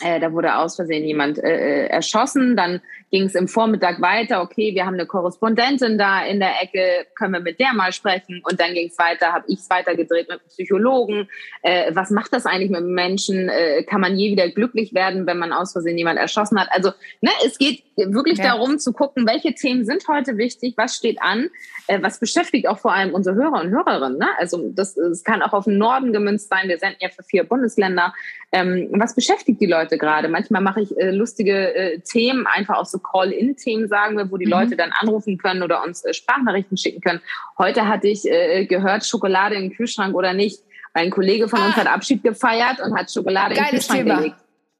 äh, 0.00 0.20
da 0.20 0.32
wurde 0.32 0.56
aus 0.56 0.76
Versehen 0.76 1.04
jemand 1.04 1.38
äh, 1.38 1.84
äh 1.84 1.86
erschossen. 1.88 2.56
Dann 2.56 2.80
ging 3.10 3.24
es 3.24 3.34
im 3.34 3.46
Vormittag 3.46 4.00
weiter. 4.00 4.40
Okay, 4.40 4.74
wir 4.74 4.86
haben 4.86 4.94
eine 4.94 5.06
Korrespondentin 5.06 5.98
da 5.98 6.24
in 6.24 6.40
der 6.40 6.62
Ecke, 6.62 7.06
können 7.14 7.34
wir 7.34 7.40
mit 7.40 7.60
der 7.60 7.74
mal 7.74 7.92
sprechen? 7.92 8.40
Und 8.48 8.58
dann 8.58 8.72
ging 8.72 8.88
es 8.88 8.98
weiter, 8.98 9.32
habe 9.32 9.44
ich 9.48 9.58
es 9.58 9.68
weitergedreht 9.68 10.28
mit 10.30 10.46
Psychologen. 10.48 11.28
Äh, 11.62 11.94
was 11.94 12.10
macht 12.10 12.32
das 12.32 12.46
eigentlich 12.46 12.70
mit 12.70 12.84
Menschen? 12.84 13.50
Äh, 13.50 13.84
kann 13.84 14.00
man 14.00 14.16
je 14.16 14.30
wieder 14.30 14.48
glücklich 14.48 14.94
werden, 14.94 15.26
wenn 15.26 15.38
man 15.38 15.52
aus 15.52 15.72
Versehen 15.72 15.98
jemand 15.98 16.18
erschossen 16.18 16.58
hat? 16.58 16.68
Also 16.70 16.92
ne, 17.20 17.30
es 17.44 17.58
geht 17.58 17.84
wirklich 17.96 18.38
ja. 18.38 18.44
darum 18.44 18.78
zu 18.78 18.92
gucken, 18.92 19.26
welche 19.26 19.54
Themen 19.54 19.84
sind 19.84 20.06
heute 20.08 20.36
wichtig, 20.38 20.74
was 20.76 20.96
steht 20.96 21.20
an, 21.20 21.50
äh, 21.86 22.02
was 22.02 22.18
beschäftigt 22.18 22.68
auch 22.68 22.78
vor 22.78 22.92
allem 22.92 23.14
unsere 23.14 23.36
Hörer 23.36 23.60
und 23.60 23.70
Hörerinnen. 23.70 24.18
Ne? 24.18 24.28
Also 24.38 24.70
das, 24.70 24.94
das 24.94 25.24
kann 25.24 25.42
auch 25.42 25.52
auf 25.52 25.64
den 25.64 25.78
Norden 25.78 26.12
gemünzt 26.12 26.48
sein. 26.48 26.68
Wir 26.68 26.78
senden 26.78 26.98
ja 27.00 27.08
für 27.08 27.22
vier 27.22 27.44
Bundesländer. 27.44 28.14
Ähm, 28.52 28.88
was 28.92 29.14
beschäftigt 29.14 29.60
die 29.60 29.66
Leute 29.66 29.98
gerade? 29.98 30.28
Manchmal 30.28 30.62
mache 30.62 30.82
ich 30.82 30.96
äh, 30.98 31.10
lustige 31.10 31.74
äh, 31.74 32.00
Themen, 32.00 32.46
einfach 32.46 32.76
auch 32.76 32.86
so 32.86 32.98
Call-in-Themen, 32.98 33.88
sagen 33.88 34.16
wir, 34.16 34.30
wo 34.30 34.36
die 34.36 34.46
mhm. 34.46 34.52
Leute 34.52 34.76
dann 34.76 34.92
anrufen 34.92 35.38
können 35.38 35.62
oder 35.62 35.82
uns 35.82 36.04
äh, 36.04 36.14
Sprachnachrichten 36.14 36.76
schicken 36.76 37.00
können. 37.00 37.20
Heute 37.58 37.88
hatte 37.88 38.08
ich 38.08 38.30
äh, 38.30 38.66
gehört, 38.66 39.04
Schokolade 39.04 39.56
im 39.56 39.72
Kühlschrank 39.72 40.14
oder 40.14 40.32
nicht. 40.32 40.60
Ein 40.94 41.10
Kollege 41.10 41.48
von 41.48 41.60
ah. 41.60 41.66
uns 41.66 41.76
hat 41.76 41.86
Abschied 41.86 42.22
gefeiert 42.22 42.80
und 42.80 42.96
hat 42.96 43.10
Schokolade 43.10 43.54
Geiles 43.54 43.70
im 43.70 43.76
Kühlschrank 43.78 44.00
Thema. 44.00 44.16
gelegt. 44.16 44.36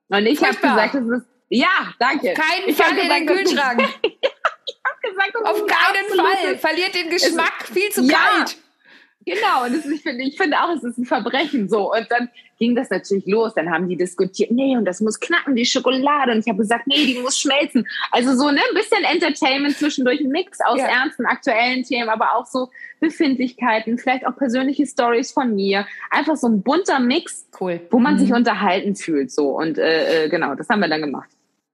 Und 0.08 0.26
ich 0.26 0.42
habe 0.42 0.56
gesagt, 0.56 0.94
das 0.94 1.06
ist 1.06 1.31
ja, 1.54 1.94
danke. 1.98 2.34
Keinen 2.34 2.68
ich 2.68 2.76
Fall 2.76 2.96
in 2.96 3.08
den 3.08 3.26
Kühlschrank. 3.26 3.88
gesagt, 5.02 5.36
Auf 5.44 5.66
keinen 5.66 6.18
Fall. 6.18 6.58
Verliert 6.58 6.94
den 6.94 7.10
Geschmack. 7.10 7.64
Viel 7.72 7.90
zu 7.90 8.02
ja. 8.02 8.18
kalt. 8.18 8.56
Genau, 9.24 9.64
und 9.64 9.72
ist, 9.72 9.86
ich 9.86 10.02
finde 10.02 10.24
ich 10.24 10.36
finde 10.36 10.56
auch, 10.60 10.74
es 10.74 10.82
ist 10.82 10.98
ein 10.98 11.04
Verbrechen 11.04 11.68
so. 11.68 11.92
Und 11.92 12.06
dann 12.10 12.28
ging 12.58 12.74
das 12.74 12.90
natürlich 12.90 13.24
los. 13.26 13.54
Dann 13.54 13.70
haben 13.70 13.88
die 13.88 13.96
diskutiert, 13.96 14.50
nee, 14.50 14.76
und 14.76 14.84
das 14.84 15.00
muss 15.00 15.20
knacken, 15.20 15.54
die 15.54 15.64
Schokolade. 15.64 16.32
Und 16.32 16.40
ich 16.40 16.48
habe 16.48 16.58
gesagt, 16.58 16.88
nee, 16.88 17.06
die 17.06 17.20
muss 17.20 17.38
schmelzen. 17.38 17.86
Also 18.10 18.34
so 18.34 18.50
ne, 18.50 18.60
ein 18.68 18.74
bisschen 18.74 19.04
Entertainment 19.04 19.76
zwischendurch, 19.76 20.20
ein 20.20 20.28
Mix 20.28 20.58
aus 20.64 20.80
ja. 20.80 20.86
ernsten, 20.86 21.24
aktuellen 21.26 21.84
Themen, 21.84 22.08
aber 22.08 22.34
auch 22.34 22.46
so 22.46 22.68
Befindlichkeiten, 22.98 23.96
vielleicht 23.96 24.26
auch 24.26 24.34
persönliche 24.34 24.86
Stories 24.86 25.30
von 25.30 25.54
mir. 25.54 25.86
Einfach 26.10 26.34
so 26.34 26.48
ein 26.48 26.60
bunter 26.62 26.98
Mix, 26.98 27.46
cool. 27.60 27.80
wo 27.90 28.00
man 28.00 28.14
mhm. 28.14 28.18
sich 28.18 28.32
unterhalten 28.32 28.96
fühlt. 28.96 29.30
So. 29.30 29.50
Und 29.50 29.78
äh, 29.78 30.24
äh, 30.24 30.28
genau, 30.28 30.56
das 30.56 30.68
haben 30.68 30.80
wir 30.80 30.88
dann 30.88 31.02
gemacht. 31.02 31.30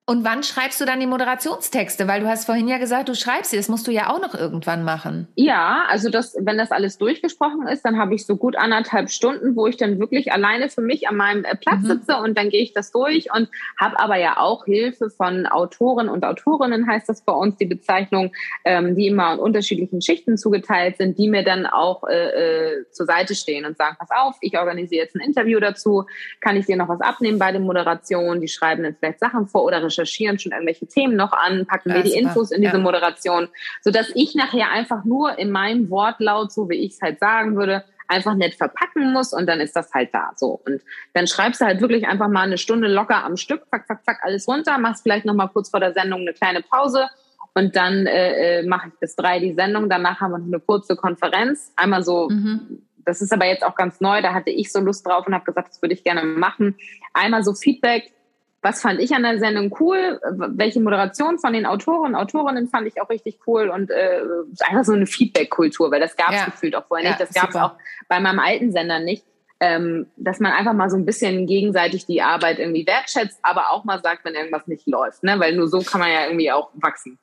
Und 0.08 0.24
wann 0.24 0.42
schreibst 0.42 0.80
du 0.80 0.86
dann 0.86 1.00
die 1.00 1.06
Moderationstexte? 1.06 2.08
Weil 2.08 2.22
du 2.22 2.28
hast 2.28 2.46
vorhin 2.46 2.66
ja 2.66 2.78
gesagt, 2.78 3.10
du 3.10 3.14
schreibst 3.14 3.50
sie. 3.50 3.58
Das 3.58 3.68
musst 3.68 3.86
du 3.86 3.90
ja 3.90 4.08
auch 4.08 4.22
noch 4.22 4.34
irgendwann 4.34 4.82
machen. 4.82 5.28
Ja, 5.34 5.84
also 5.86 6.08
das, 6.08 6.34
wenn 6.40 6.56
das 6.56 6.70
alles 6.70 6.96
durchgesprochen 6.96 7.66
ist, 7.68 7.84
dann 7.84 7.98
habe 7.98 8.14
ich 8.14 8.24
so 8.24 8.36
gut 8.36 8.56
anderthalb 8.56 9.10
Stunden, 9.10 9.54
wo 9.54 9.66
ich 9.66 9.76
dann 9.76 9.98
wirklich 9.98 10.32
alleine 10.32 10.70
für 10.70 10.80
mich 10.80 11.08
an 11.08 11.16
meinem 11.16 11.44
äh, 11.44 11.54
Platz 11.56 11.82
mhm. 11.82 11.88
sitze 11.88 12.16
und 12.16 12.38
dann 12.38 12.48
gehe 12.48 12.62
ich 12.62 12.72
das 12.72 12.90
durch 12.90 13.30
und 13.34 13.50
habe 13.78 14.00
aber 14.00 14.16
ja 14.16 14.38
auch 14.38 14.64
Hilfe 14.64 15.10
von 15.10 15.44
Autoren 15.44 16.08
und 16.08 16.24
Autorinnen, 16.24 16.86
heißt 16.86 17.06
das 17.06 17.20
bei 17.20 17.34
uns 17.34 17.58
die 17.58 17.66
Bezeichnung, 17.66 18.32
ähm, 18.64 18.96
die 18.96 19.08
immer 19.08 19.34
in 19.34 19.40
unterschiedlichen 19.40 20.00
Schichten 20.00 20.38
zugeteilt 20.38 20.96
sind, 20.96 21.18
die 21.18 21.28
mir 21.28 21.44
dann 21.44 21.66
auch 21.66 22.04
äh, 22.04 22.78
äh, 22.78 22.90
zur 22.92 23.04
Seite 23.04 23.34
stehen 23.34 23.66
und 23.66 23.76
sagen, 23.76 23.96
pass 23.98 24.08
auf, 24.10 24.36
ich 24.40 24.56
organisiere 24.56 25.02
jetzt 25.02 25.16
ein 25.16 25.20
Interview 25.20 25.60
dazu, 25.60 26.06
kann 26.40 26.56
ich 26.56 26.64
dir 26.64 26.78
noch 26.78 26.88
was 26.88 27.02
abnehmen 27.02 27.38
bei 27.38 27.52
der 27.52 27.60
Moderation? 27.60 28.40
Die 28.40 28.48
schreiben 28.48 28.84
dann 28.84 28.96
vielleicht 28.98 29.20
Sachen 29.20 29.46
vor 29.48 29.64
oder 29.64 29.84
recherchieren 29.84 29.97
schon 30.06 30.52
irgendwelche 30.52 30.86
Themen 30.86 31.16
noch 31.16 31.32
an, 31.32 31.66
packen 31.66 31.92
mir 31.92 32.02
die 32.02 32.14
Infos 32.14 32.50
in 32.50 32.62
diese 32.62 32.76
ja. 32.76 32.82
Moderation, 32.82 33.48
sodass 33.82 34.10
ich 34.14 34.34
nachher 34.34 34.70
einfach 34.70 35.04
nur 35.04 35.38
in 35.38 35.50
meinem 35.50 35.90
Wortlaut, 35.90 36.52
so 36.52 36.68
wie 36.68 36.76
ich 36.76 36.92
es 36.94 37.00
halt 37.00 37.20
sagen 37.20 37.56
würde, 37.56 37.84
einfach 38.08 38.34
nett 38.34 38.54
verpacken 38.54 39.12
muss 39.12 39.32
und 39.32 39.46
dann 39.46 39.60
ist 39.60 39.76
das 39.76 39.92
halt 39.92 40.12
da. 40.12 40.32
So. 40.34 40.60
Und 40.64 40.80
dann 41.12 41.26
schreibst 41.26 41.60
du 41.60 41.66
halt 41.66 41.80
wirklich 41.80 42.06
einfach 42.06 42.28
mal 42.28 42.42
eine 42.42 42.58
Stunde 42.58 42.88
locker 42.88 43.24
am 43.24 43.36
Stück, 43.36 43.62
zack, 43.70 43.86
zack, 43.86 44.04
zack, 44.04 44.18
alles 44.22 44.48
runter, 44.48 44.78
machst 44.78 45.02
vielleicht 45.02 45.26
nochmal 45.26 45.48
kurz 45.48 45.70
vor 45.70 45.80
der 45.80 45.92
Sendung 45.92 46.22
eine 46.22 46.32
kleine 46.32 46.62
Pause 46.62 47.08
und 47.54 47.76
dann 47.76 48.06
äh, 48.06 48.60
äh, 48.60 48.66
mache 48.66 48.88
ich 48.88 48.94
bis 48.98 49.14
drei 49.14 49.38
die 49.40 49.52
Sendung. 49.52 49.88
Danach 49.88 50.20
haben 50.20 50.32
wir 50.32 50.38
noch 50.38 50.46
eine 50.46 50.60
kurze 50.60 50.96
Konferenz. 50.96 51.72
Einmal 51.76 52.02
so, 52.02 52.28
mhm. 52.30 52.82
das 53.04 53.20
ist 53.20 53.32
aber 53.32 53.46
jetzt 53.46 53.64
auch 53.64 53.74
ganz 53.74 54.00
neu, 54.00 54.22
da 54.22 54.32
hatte 54.32 54.50
ich 54.50 54.72
so 54.72 54.80
Lust 54.80 55.06
drauf 55.06 55.26
und 55.26 55.34
habe 55.34 55.44
gesagt, 55.44 55.68
das 55.68 55.82
würde 55.82 55.94
ich 55.94 56.02
gerne 56.02 56.24
machen. 56.24 56.76
Einmal 57.12 57.42
so 57.44 57.54
Feedback 57.54 58.12
was 58.60 58.82
fand 58.82 59.00
ich 59.00 59.14
an 59.14 59.22
der 59.22 59.38
Sendung 59.38 59.74
cool? 59.80 60.20
Welche 60.48 60.80
Moderation 60.80 61.38
von 61.38 61.52
den 61.52 61.66
Autoren, 61.66 62.14
Autorinnen 62.14 62.68
fand 62.68 62.86
ich 62.86 63.00
auch 63.00 63.08
richtig 63.08 63.38
cool 63.46 63.68
und 63.68 63.90
äh, 63.90 64.20
einfach 64.60 64.84
so 64.84 64.92
eine 64.92 65.06
Feedback-Kultur, 65.06 65.90
weil 65.90 66.00
das 66.00 66.16
gab 66.16 66.30
es 66.30 66.40
ja. 66.40 66.44
gefühlt 66.46 66.74
auch 66.74 66.86
vorher 66.86 67.10
nicht. 67.10 67.20
das 67.20 67.32
gab 67.32 67.50
es 67.50 67.56
auch 67.56 67.74
bei 68.08 68.20
meinem 68.20 68.40
alten 68.40 68.72
Sender 68.72 68.98
nicht. 68.98 69.24
Ähm, 69.60 70.06
dass 70.16 70.38
man 70.38 70.52
einfach 70.52 70.72
mal 70.72 70.88
so 70.88 70.96
ein 70.96 71.04
bisschen 71.04 71.44
gegenseitig 71.48 72.06
die 72.06 72.22
Arbeit 72.22 72.60
irgendwie 72.60 72.86
wertschätzt, 72.86 73.40
aber 73.42 73.72
auch 73.72 73.82
mal 73.82 74.00
sagt, 74.00 74.24
wenn 74.24 74.34
irgendwas 74.34 74.68
nicht 74.68 74.86
läuft, 74.86 75.24
ne? 75.24 75.34
weil 75.40 75.56
nur 75.56 75.66
so 75.66 75.80
kann 75.80 76.00
man 76.00 76.12
ja 76.12 76.26
irgendwie 76.26 76.52
auch 76.52 76.70
wachsen. 76.74 77.18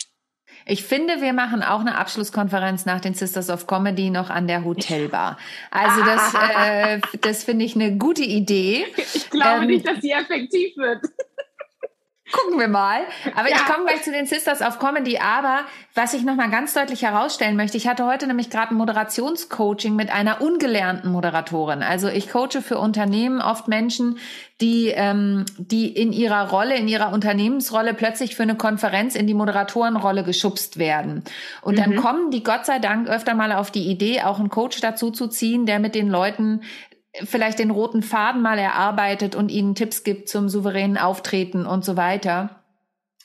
Ich 0.65 0.83
finde, 0.83 1.21
wir 1.21 1.33
machen 1.33 1.61
auch 1.61 1.79
eine 1.79 1.97
Abschlusskonferenz 1.97 2.85
nach 2.85 2.99
den 2.99 3.13
Sisters 3.13 3.49
of 3.49 3.67
Comedy 3.67 4.09
noch 4.09 4.29
an 4.29 4.47
der 4.47 4.63
Hotelbar. 4.63 5.37
Also 5.69 6.03
das, 6.03 6.33
äh, 6.65 6.99
das 7.21 7.43
finde 7.43 7.65
ich 7.65 7.75
eine 7.75 7.97
gute 7.97 8.23
Idee. 8.23 8.85
Ich 9.13 9.29
glaube 9.29 9.63
ähm, 9.63 9.67
nicht, 9.67 9.87
dass 9.87 10.01
sie 10.01 10.11
effektiv 10.11 10.75
wird. 10.77 11.01
Gucken 12.31 12.59
wir 12.59 12.67
mal. 12.67 13.01
Aber 13.35 13.49
ja. 13.49 13.55
ich 13.55 13.65
komme 13.65 13.85
gleich 13.85 14.01
zu 14.01 14.11
den 14.11 14.25
Sisters 14.25 14.61
of 14.61 14.79
Comedy. 14.79 15.19
Aber 15.19 15.59
was 15.93 16.15
ich 16.15 16.23
nochmal 16.23 16.49
ganz 16.49 16.73
deutlich 16.73 17.03
herausstellen 17.03 17.55
möchte, 17.55 17.77
ich 17.77 17.87
hatte 17.87 18.07
heute 18.07 18.25
nämlich 18.25 18.49
gerade 18.49 18.71
ein 18.71 18.77
Moderationscoaching 18.77 19.95
mit 19.95 20.11
einer 20.11 20.41
ungelernten 20.41 21.11
Moderatorin. 21.11 21.83
Also 21.83 22.07
ich 22.07 22.31
coache 22.31 22.63
für 22.63 22.79
Unternehmen 22.79 23.41
oft 23.41 23.67
Menschen, 23.67 24.17
die, 24.59 24.87
ähm, 24.87 25.45
die 25.57 25.87
in 25.87 26.13
ihrer 26.13 26.49
Rolle, 26.49 26.75
in 26.75 26.87
ihrer 26.87 27.13
Unternehmensrolle 27.13 27.93
plötzlich 27.93 28.35
für 28.35 28.43
eine 28.43 28.55
Konferenz 28.55 29.15
in 29.15 29.27
die 29.27 29.33
Moderatorenrolle 29.35 30.23
geschubst 30.23 30.79
werden. 30.79 31.23
Und 31.61 31.75
mhm. 31.75 31.79
dann 31.79 31.95
kommen 31.97 32.31
die 32.31 32.43
Gott 32.43 32.65
sei 32.65 32.79
Dank 32.79 33.07
öfter 33.07 33.35
mal 33.35 33.51
auf 33.51 33.69
die 33.69 33.87
Idee, 33.87 34.23
auch 34.23 34.39
einen 34.39 34.49
Coach 34.49 34.81
dazu 34.81 35.11
zu 35.11 35.27
ziehen, 35.27 35.67
der 35.67 35.77
mit 35.77 35.93
den 35.93 36.09
Leuten 36.09 36.61
vielleicht 37.23 37.59
den 37.59 37.71
roten 37.71 38.03
Faden 38.03 38.41
mal 38.41 38.57
erarbeitet 38.57 39.35
und 39.35 39.49
ihnen 39.49 39.75
Tipps 39.75 40.03
gibt 40.03 40.29
zum 40.29 40.49
souveränen 40.49 40.97
Auftreten 40.97 41.65
und 41.65 41.85
so 41.85 41.95
weiter. 41.95 42.61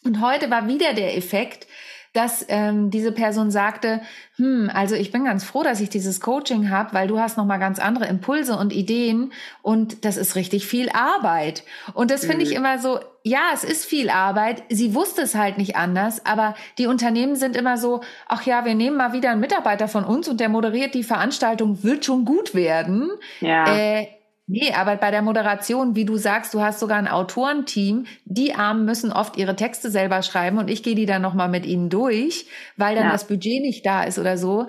Und 0.04 0.20
heute 0.20 0.50
war 0.50 0.66
wieder 0.68 0.94
der 0.94 1.16
Effekt, 1.16 1.66
dass 2.12 2.44
ähm, 2.48 2.90
diese 2.90 3.12
Person 3.12 3.50
sagte, 3.50 4.00
hm, 4.36 4.70
also 4.72 4.96
ich 4.96 5.12
bin 5.12 5.24
ganz 5.24 5.44
froh, 5.44 5.62
dass 5.62 5.80
ich 5.80 5.90
dieses 5.90 6.20
Coaching 6.20 6.68
habe, 6.68 6.92
weil 6.92 7.06
du 7.06 7.20
hast 7.20 7.36
noch 7.36 7.44
mal 7.44 7.58
ganz 7.58 7.78
andere 7.78 8.06
Impulse 8.06 8.56
und 8.56 8.72
Ideen 8.72 9.32
und 9.62 10.04
das 10.04 10.16
ist 10.16 10.34
richtig 10.34 10.66
viel 10.66 10.88
Arbeit. 10.90 11.62
Und 11.94 12.10
das 12.10 12.24
finde 12.24 12.42
ich 12.42 12.50
mhm. 12.50 12.56
immer 12.56 12.78
so, 12.78 12.98
ja, 13.22 13.50
es 13.54 13.62
ist 13.62 13.84
viel 13.84 14.10
Arbeit. 14.10 14.64
Sie 14.70 14.94
wusste 14.94 15.22
es 15.22 15.34
halt 15.36 15.58
nicht 15.58 15.76
anders, 15.76 16.26
aber 16.26 16.54
die 16.78 16.86
Unternehmen 16.86 17.36
sind 17.36 17.56
immer 17.56 17.78
so, 17.78 18.00
ach 18.26 18.42
ja, 18.42 18.64
wir 18.64 18.74
nehmen 18.74 18.96
mal 18.96 19.12
wieder 19.12 19.30
einen 19.30 19.40
Mitarbeiter 19.40 19.86
von 19.86 20.04
uns 20.04 20.28
und 20.28 20.40
der 20.40 20.48
moderiert 20.48 20.94
die 20.94 21.04
Veranstaltung, 21.04 21.84
wird 21.84 22.04
schon 22.04 22.24
gut 22.24 22.54
werden. 22.54 23.10
Ja. 23.40 23.76
Äh, 23.76 24.08
Nee, 24.52 24.72
aber 24.72 24.96
bei 24.96 25.12
der 25.12 25.22
Moderation, 25.22 25.94
wie 25.94 26.04
du 26.04 26.16
sagst, 26.16 26.54
du 26.54 26.60
hast 26.60 26.80
sogar 26.80 26.98
ein 26.98 27.06
Autorenteam, 27.06 28.06
die 28.24 28.52
Armen 28.52 28.84
müssen 28.84 29.12
oft 29.12 29.36
ihre 29.36 29.54
Texte 29.54 29.92
selber 29.92 30.22
schreiben 30.22 30.58
und 30.58 30.68
ich 30.68 30.82
gehe 30.82 30.96
die 30.96 31.06
dann 31.06 31.22
nochmal 31.22 31.48
mit 31.48 31.66
ihnen 31.66 31.88
durch, 31.88 32.46
weil 32.76 32.96
dann 32.96 33.04
ja. 33.04 33.12
das 33.12 33.28
Budget 33.28 33.62
nicht 33.62 33.86
da 33.86 34.02
ist 34.02 34.18
oder 34.18 34.36
so. 34.36 34.66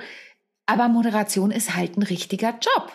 Aber 0.67 0.88
Moderation 0.88 1.50
ist 1.50 1.76
halt 1.76 1.98
ein 1.98 2.04
richtiger 2.04 2.52
Job. 2.62 2.91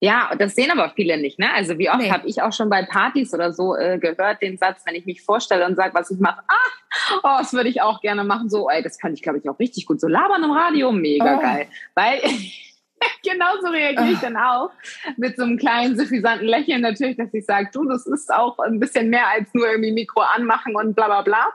Ja, 0.00 0.30
das 0.38 0.54
sehen 0.54 0.70
aber 0.70 0.90
viele 0.96 1.18
nicht. 1.18 1.38
Ne? 1.38 1.52
Also 1.52 1.76
wie 1.76 1.90
oft 1.90 1.98
nee. 1.98 2.10
habe 2.10 2.26
ich 2.26 2.40
auch 2.40 2.54
schon 2.54 2.70
bei 2.70 2.84
Partys 2.84 3.34
oder 3.34 3.52
so 3.52 3.76
äh, 3.76 3.98
gehört 3.98 4.40
den 4.40 4.56
Satz, 4.56 4.80
wenn 4.86 4.94
ich 4.94 5.04
mich 5.04 5.20
vorstelle 5.20 5.66
und 5.66 5.76
sage, 5.76 5.92
was 5.92 6.10
ich 6.10 6.20
mache, 6.20 6.40
ah, 6.48 7.18
oh, 7.22 7.36
das 7.38 7.52
würde 7.52 7.68
ich 7.68 7.82
auch 7.82 8.00
gerne 8.00 8.24
machen. 8.24 8.48
So, 8.48 8.70
ey, 8.70 8.82
das 8.82 8.98
kann 8.98 9.12
ich, 9.12 9.20
glaube 9.20 9.40
ich, 9.40 9.48
auch 9.50 9.58
richtig 9.58 9.84
gut. 9.84 10.00
So 10.00 10.08
labern 10.08 10.42
im 10.42 10.52
Radio, 10.52 10.90
mega 10.90 11.36
oh. 11.36 11.42
geil. 11.42 11.66
Weil 11.94 12.22
Genauso 13.24 13.68
reagiere 13.68 14.12
ich 14.12 14.20
dann 14.20 14.36
auch. 14.36 14.70
Mit 15.16 15.36
so 15.36 15.42
einem 15.44 15.58
kleinen, 15.58 15.98
suffisanten 15.98 16.46
Lächeln 16.46 16.80
natürlich, 16.80 17.16
dass 17.16 17.32
ich 17.32 17.44
sage, 17.44 17.68
du, 17.72 17.84
das 17.84 18.06
ist 18.06 18.32
auch 18.32 18.58
ein 18.58 18.80
bisschen 18.80 19.10
mehr 19.10 19.28
als 19.28 19.52
nur 19.54 19.68
irgendwie 19.68 19.92
Mikro 19.92 20.20
anmachen 20.20 20.76
und 20.76 20.94
bla 20.94 21.06
bla 21.06 21.22
bla. 21.22 21.46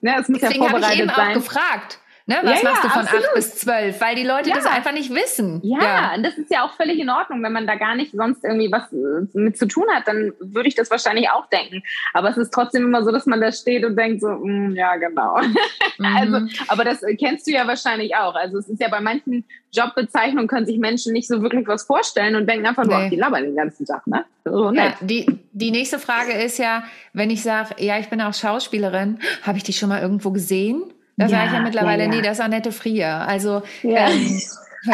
Ne, 0.00 0.16
es 0.18 0.28
muss 0.28 0.40
Deswegen 0.40 0.64
ja 0.64 0.70
vorbereitet 0.70 0.96
ich 0.96 1.02
eben 1.02 1.14
sein. 1.14 1.30
auch 1.30 1.34
gefragt. 1.34 1.98
Ne? 2.26 2.36
Was 2.42 2.62
ja, 2.62 2.70
machst 2.70 2.84
du 2.84 2.88
von 2.88 3.02
absolut. 3.02 3.26
8 3.26 3.34
bis 3.34 3.54
12? 3.56 4.00
Weil 4.00 4.14
die 4.14 4.22
Leute 4.22 4.50
ja. 4.50 4.56
das 4.56 4.66
einfach 4.66 4.92
nicht 4.92 5.12
wissen. 5.12 5.60
Ja, 5.64 5.78
ja, 5.80 6.14
und 6.14 6.22
das 6.22 6.38
ist 6.38 6.50
ja 6.50 6.64
auch 6.64 6.72
völlig 6.74 6.98
in 7.00 7.10
Ordnung. 7.10 7.42
Wenn 7.42 7.52
man 7.52 7.66
da 7.66 7.74
gar 7.74 7.96
nicht 7.96 8.12
sonst 8.12 8.44
irgendwie 8.44 8.70
was 8.70 8.92
äh, 8.92 9.38
mit 9.38 9.58
zu 9.58 9.66
tun 9.66 9.86
hat, 9.92 10.06
dann 10.06 10.32
würde 10.38 10.68
ich 10.68 10.74
das 10.74 10.90
wahrscheinlich 10.90 11.30
auch 11.30 11.46
denken. 11.46 11.82
Aber 12.12 12.30
es 12.30 12.36
ist 12.36 12.52
trotzdem 12.52 12.84
immer 12.84 13.04
so, 13.04 13.10
dass 13.10 13.26
man 13.26 13.40
da 13.40 13.50
steht 13.50 13.84
und 13.84 13.96
denkt 13.96 14.20
so, 14.20 14.28
mm, 14.28 14.74
ja, 14.76 14.96
genau. 14.96 15.40
Mhm. 15.98 16.16
Also, 16.16 16.56
aber 16.68 16.84
das 16.84 17.02
kennst 17.18 17.46
du 17.46 17.50
ja 17.50 17.66
wahrscheinlich 17.66 18.16
auch. 18.16 18.34
Also 18.34 18.58
es 18.58 18.68
ist 18.68 18.80
ja 18.80 18.88
bei 18.88 19.00
manchen 19.00 19.44
Jobbezeichnungen 19.72 20.48
können 20.48 20.66
sich 20.66 20.78
Menschen 20.78 21.12
nicht 21.12 21.28
so 21.28 21.42
wirklich 21.42 21.66
was 21.68 21.84
vorstellen 21.84 22.34
und 22.34 22.48
denken 22.48 22.66
einfach 22.66 22.84
nur, 22.84 22.98
nee. 22.98 23.10
die 23.10 23.16
labern 23.16 23.44
den 23.44 23.54
ganzen 23.54 23.86
Tag, 23.86 24.06
ne? 24.06 24.24
So 24.44 24.72
ja, 24.72 24.94
die, 25.00 25.26
die 25.52 25.70
nächste 25.70 25.98
Frage 25.98 26.32
ist 26.32 26.58
ja, 26.58 26.84
wenn 27.12 27.30
ich 27.30 27.42
sage, 27.42 27.74
ja, 27.78 27.98
ich 27.98 28.08
bin 28.08 28.20
auch 28.20 28.34
Schauspielerin, 28.34 29.18
habe 29.42 29.58
ich 29.58 29.64
die 29.64 29.72
schon 29.72 29.90
mal 29.90 30.00
irgendwo 30.00 30.30
gesehen? 30.30 30.92
Da 31.16 31.26
ja, 31.26 31.30
sage 31.30 31.46
ich 31.46 31.52
ja 31.52 31.60
mittlerweile, 31.60 32.04
ja, 32.04 32.10
ja. 32.10 32.16
nee, 32.16 32.22
das 32.22 32.38
ist 32.38 32.44
Annette 32.44 32.72
Frier. 32.72 33.08
Also 33.08 33.62
ja. 33.82 34.08
ähm, 34.08 34.40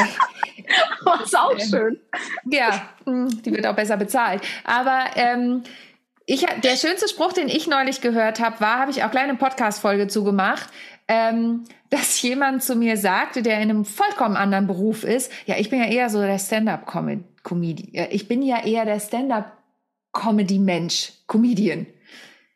oh, 1.07 1.23
ist 1.23 1.39
auch 1.39 1.59
schön. 1.59 1.99
Ja, 2.51 2.89
hm, 3.05 3.43
die 3.43 3.53
wird 3.53 3.67
auch 3.67 3.77
besser 3.77 3.97
bezahlt. 3.97 4.43
Aber 4.65 5.05
ähm, 5.17 5.63
ich, 6.27 6.45
der 6.63 6.77
schönste 6.77 7.09
Spruch, 7.09 7.33
den 7.33 7.49
ich 7.49 7.69
neulich 7.69 8.01
gehört 8.01 8.41
habe, 8.41 8.61
war, 8.61 8.81
habe 8.81 8.91
ich 8.91 9.03
auch 9.03 9.11
kleine 9.11 9.35
Podcast-Folge 9.35 10.09
zugemacht, 10.09 10.69
ähm, 11.09 11.65
dass 11.89 12.21
jemand 12.21 12.63
zu 12.63 12.77
mir 12.77 12.99
sagte, 12.99 13.43
der 13.43 13.57
in 13.57 13.71
einem 13.71 13.87
vollkommen 13.87 14.37
anderen 14.37 14.67
Beruf 14.67 15.05
ist, 15.05 15.33
ja, 15.47 15.57
ich 15.57 15.71
bin 15.71 15.81
ja 15.81 15.87
eher 15.87 16.11
so 16.11 16.21
der 16.21 16.39
Stand-up-Comedy, 16.39 18.07
ich 18.11 18.29
bin 18.29 18.43
ja 18.43 18.63
eher 18.63 18.85
der 18.85 19.01
Stand-up-Comedy-Mensch, 19.01 21.13
Comedian. 21.27 21.87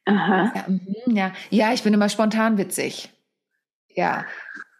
Aha. 0.05 0.53
Ja, 0.55 0.64
mhm, 0.68 1.16
ja, 1.16 1.33
ja, 1.48 1.72
ich 1.72 1.83
bin 1.83 1.94
immer 1.94 2.11
spontan 2.11 2.59
witzig. 2.59 3.09
Ja, 3.94 4.24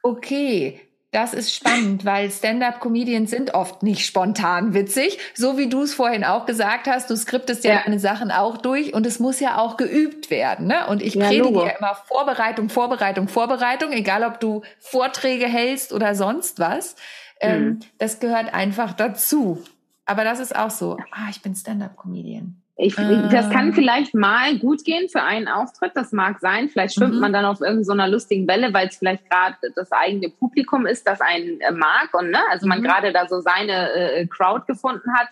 okay. 0.03 0.81
Das 1.13 1.35
ist 1.35 1.55
spannend, 1.55 2.07
weil 2.07 2.31
Stand-up-Comedians 2.31 3.31
sind 3.31 3.53
oft 3.53 3.83
nicht 3.83 4.07
spontan 4.07 4.73
witzig. 4.73 5.19
So 5.35 5.59
wie 5.59 5.69
du 5.69 5.83
es 5.83 5.93
vorhin 5.93 6.25
auch 6.25 6.47
gesagt 6.47 6.87
hast, 6.87 7.11
du 7.11 7.17
skriptest 7.17 7.65
ja, 7.65 7.75
ja, 7.75 7.83
deine 7.85 7.99
Sachen 7.99 8.31
auch 8.31 8.57
durch 8.57 8.95
und 8.95 9.05
es 9.05 9.21
muss 9.21 9.39
ja 9.39 9.59
auch 9.59 9.77
geübt 9.77 10.31
werden. 10.31 10.69
Ne? 10.69 10.87
Und 10.87 11.03
ich 11.03 11.15
ja, 11.15 11.27
predige 11.27 11.45
Logo. 11.45 11.67
ja 11.67 11.73
immer 11.73 11.95
Vorbereitung, 12.07 12.71
Vorbereitung, 12.71 13.29
Vorbereitung, 13.29 13.93
egal 13.93 14.25
ob 14.25 14.41
du 14.41 14.63
Vorträge 14.79 15.45
hältst 15.45 15.93
oder 15.93 16.15
sonst 16.15 16.59
was. 16.59 16.97
Ähm, 17.41 17.65
mhm. 17.65 17.81
das 17.99 18.19
gehört 18.19 18.55
einfach 18.55 18.95
dazu. 18.95 19.63
Aber 20.07 20.25
das 20.25 20.41
ist 20.41 20.57
auch 20.57 20.71
so. 20.71 20.97
Ah, 21.11 21.29
ich 21.29 21.43
bin 21.43 21.55
Stand-up-Comedian. 21.55 22.62
Ich, 22.83 22.99
äh. 22.99 23.29
Das 23.31 23.51
kann 23.51 23.73
vielleicht 23.73 24.15
mal 24.15 24.59
gut 24.59 24.85
gehen 24.85 25.09
für 25.09 25.23
einen 25.23 25.49
Auftritt, 25.49 25.93
das 25.95 26.13
mag 26.13 26.41
sein. 26.41 26.69
Vielleicht 26.69 26.95
schwimmt 26.95 27.15
mhm. 27.15 27.21
man 27.21 27.33
dann 27.33 27.45
auf 27.45 27.61
irgendeiner 27.61 28.07
so 28.07 28.13
lustigen 28.13 28.49
Welle, 28.49 28.75
weil 28.75 28.89
es 28.89 28.97
vielleicht 28.97 29.29
gerade 29.31 29.57
das 29.75 29.93
eigene 29.93 30.29
Publikum 30.29 30.87
ist, 30.87 31.07
das 31.07 31.21
einen 31.21 31.61
äh, 31.61 31.71
mag 31.71 32.13
und 32.13 32.31
ne, 32.31 32.41
also 32.51 32.67
man 32.67 32.81
mhm. 32.81 32.85
gerade 32.85 33.13
da 33.13 33.29
so 33.29 33.41
seine 33.41 33.93
äh, 33.93 34.27
Crowd 34.27 34.65
gefunden 34.67 35.13
hat. 35.15 35.29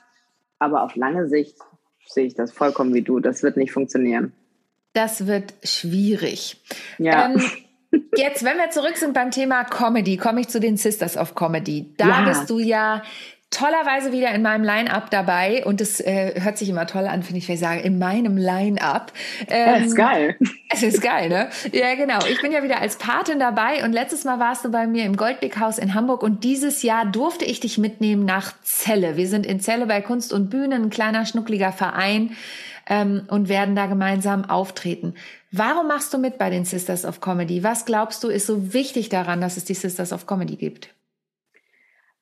Aber 0.58 0.82
auf 0.82 0.94
lange 0.94 1.28
Sicht 1.28 1.56
sehe 2.06 2.26
ich 2.26 2.34
das 2.34 2.52
vollkommen 2.52 2.94
wie 2.94 3.02
du. 3.02 3.20
Das 3.20 3.42
wird 3.42 3.56
nicht 3.56 3.72
funktionieren. 3.72 4.32
Das 4.92 5.26
wird 5.26 5.54
schwierig. 5.62 6.60
Ja. 6.98 7.26
Ähm, 7.26 7.40
jetzt, 8.16 8.44
wenn 8.44 8.58
wir 8.58 8.70
zurück 8.70 8.96
sind 8.96 9.14
beim 9.14 9.30
Thema 9.30 9.64
Comedy, 9.64 10.16
komme 10.16 10.40
ich 10.40 10.48
zu 10.48 10.60
den 10.60 10.76
Sisters 10.76 11.16
of 11.16 11.34
Comedy. 11.34 11.94
Da 11.96 12.08
ja. 12.08 12.24
bist 12.24 12.50
du 12.50 12.58
ja 12.58 13.02
tollerweise 13.50 14.12
wieder 14.12 14.32
in 14.32 14.42
meinem 14.42 14.62
Line-Up 14.62 15.10
dabei 15.10 15.64
und 15.64 15.80
das 15.80 15.98
äh, 16.00 16.40
hört 16.40 16.56
sich 16.56 16.68
immer 16.68 16.86
toll 16.86 17.06
an, 17.06 17.24
finde 17.24 17.38
ich, 17.38 17.48
wenn 17.48 17.54
ich 17.56 17.60
sage, 17.60 17.80
in 17.80 17.98
meinem 17.98 18.36
Line-Up. 18.36 19.12
Ähm, 19.48 19.66
ja, 19.66 19.74
ist 19.86 19.96
geil. 19.96 20.36
Es 20.72 20.84
ist 20.84 21.02
geil, 21.02 21.28
ne? 21.28 21.48
Ja, 21.72 21.96
genau. 21.96 22.20
Ich 22.30 22.40
bin 22.40 22.52
ja 22.52 22.62
wieder 22.62 22.80
als 22.80 22.94
Patin 22.94 23.40
dabei 23.40 23.84
und 23.84 23.92
letztes 23.92 24.22
Mal 24.22 24.38
warst 24.38 24.64
du 24.64 24.70
bei 24.70 24.86
mir 24.86 25.04
im 25.04 25.16
Goldbeck-Haus 25.16 25.78
in 25.78 25.94
Hamburg 25.94 26.22
und 26.22 26.44
dieses 26.44 26.84
Jahr 26.84 27.06
durfte 27.06 27.44
ich 27.44 27.58
dich 27.58 27.76
mitnehmen 27.76 28.24
nach 28.24 28.52
Celle. 28.62 29.16
Wir 29.16 29.26
sind 29.26 29.46
in 29.46 29.58
Celle 29.58 29.86
bei 29.86 30.00
Kunst 30.00 30.32
und 30.32 30.48
Bühne, 30.48 30.76
ein 30.76 30.90
kleiner, 30.90 31.26
schnuckliger 31.26 31.72
Verein 31.72 32.36
ähm, 32.88 33.22
und 33.26 33.48
werden 33.48 33.74
da 33.74 33.86
gemeinsam 33.86 34.44
auftreten. 34.44 35.14
Warum 35.50 35.88
machst 35.88 36.14
du 36.14 36.18
mit 36.18 36.38
bei 36.38 36.50
den 36.50 36.64
Sisters 36.64 37.04
of 37.04 37.20
Comedy? 37.20 37.64
Was 37.64 37.84
glaubst 37.84 38.22
du, 38.22 38.28
ist 38.28 38.46
so 38.46 38.72
wichtig 38.72 39.08
daran, 39.08 39.40
dass 39.40 39.56
es 39.56 39.64
die 39.64 39.74
Sisters 39.74 40.12
of 40.12 40.28
Comedy 40.28 40.54
gibt? 40.54 40.90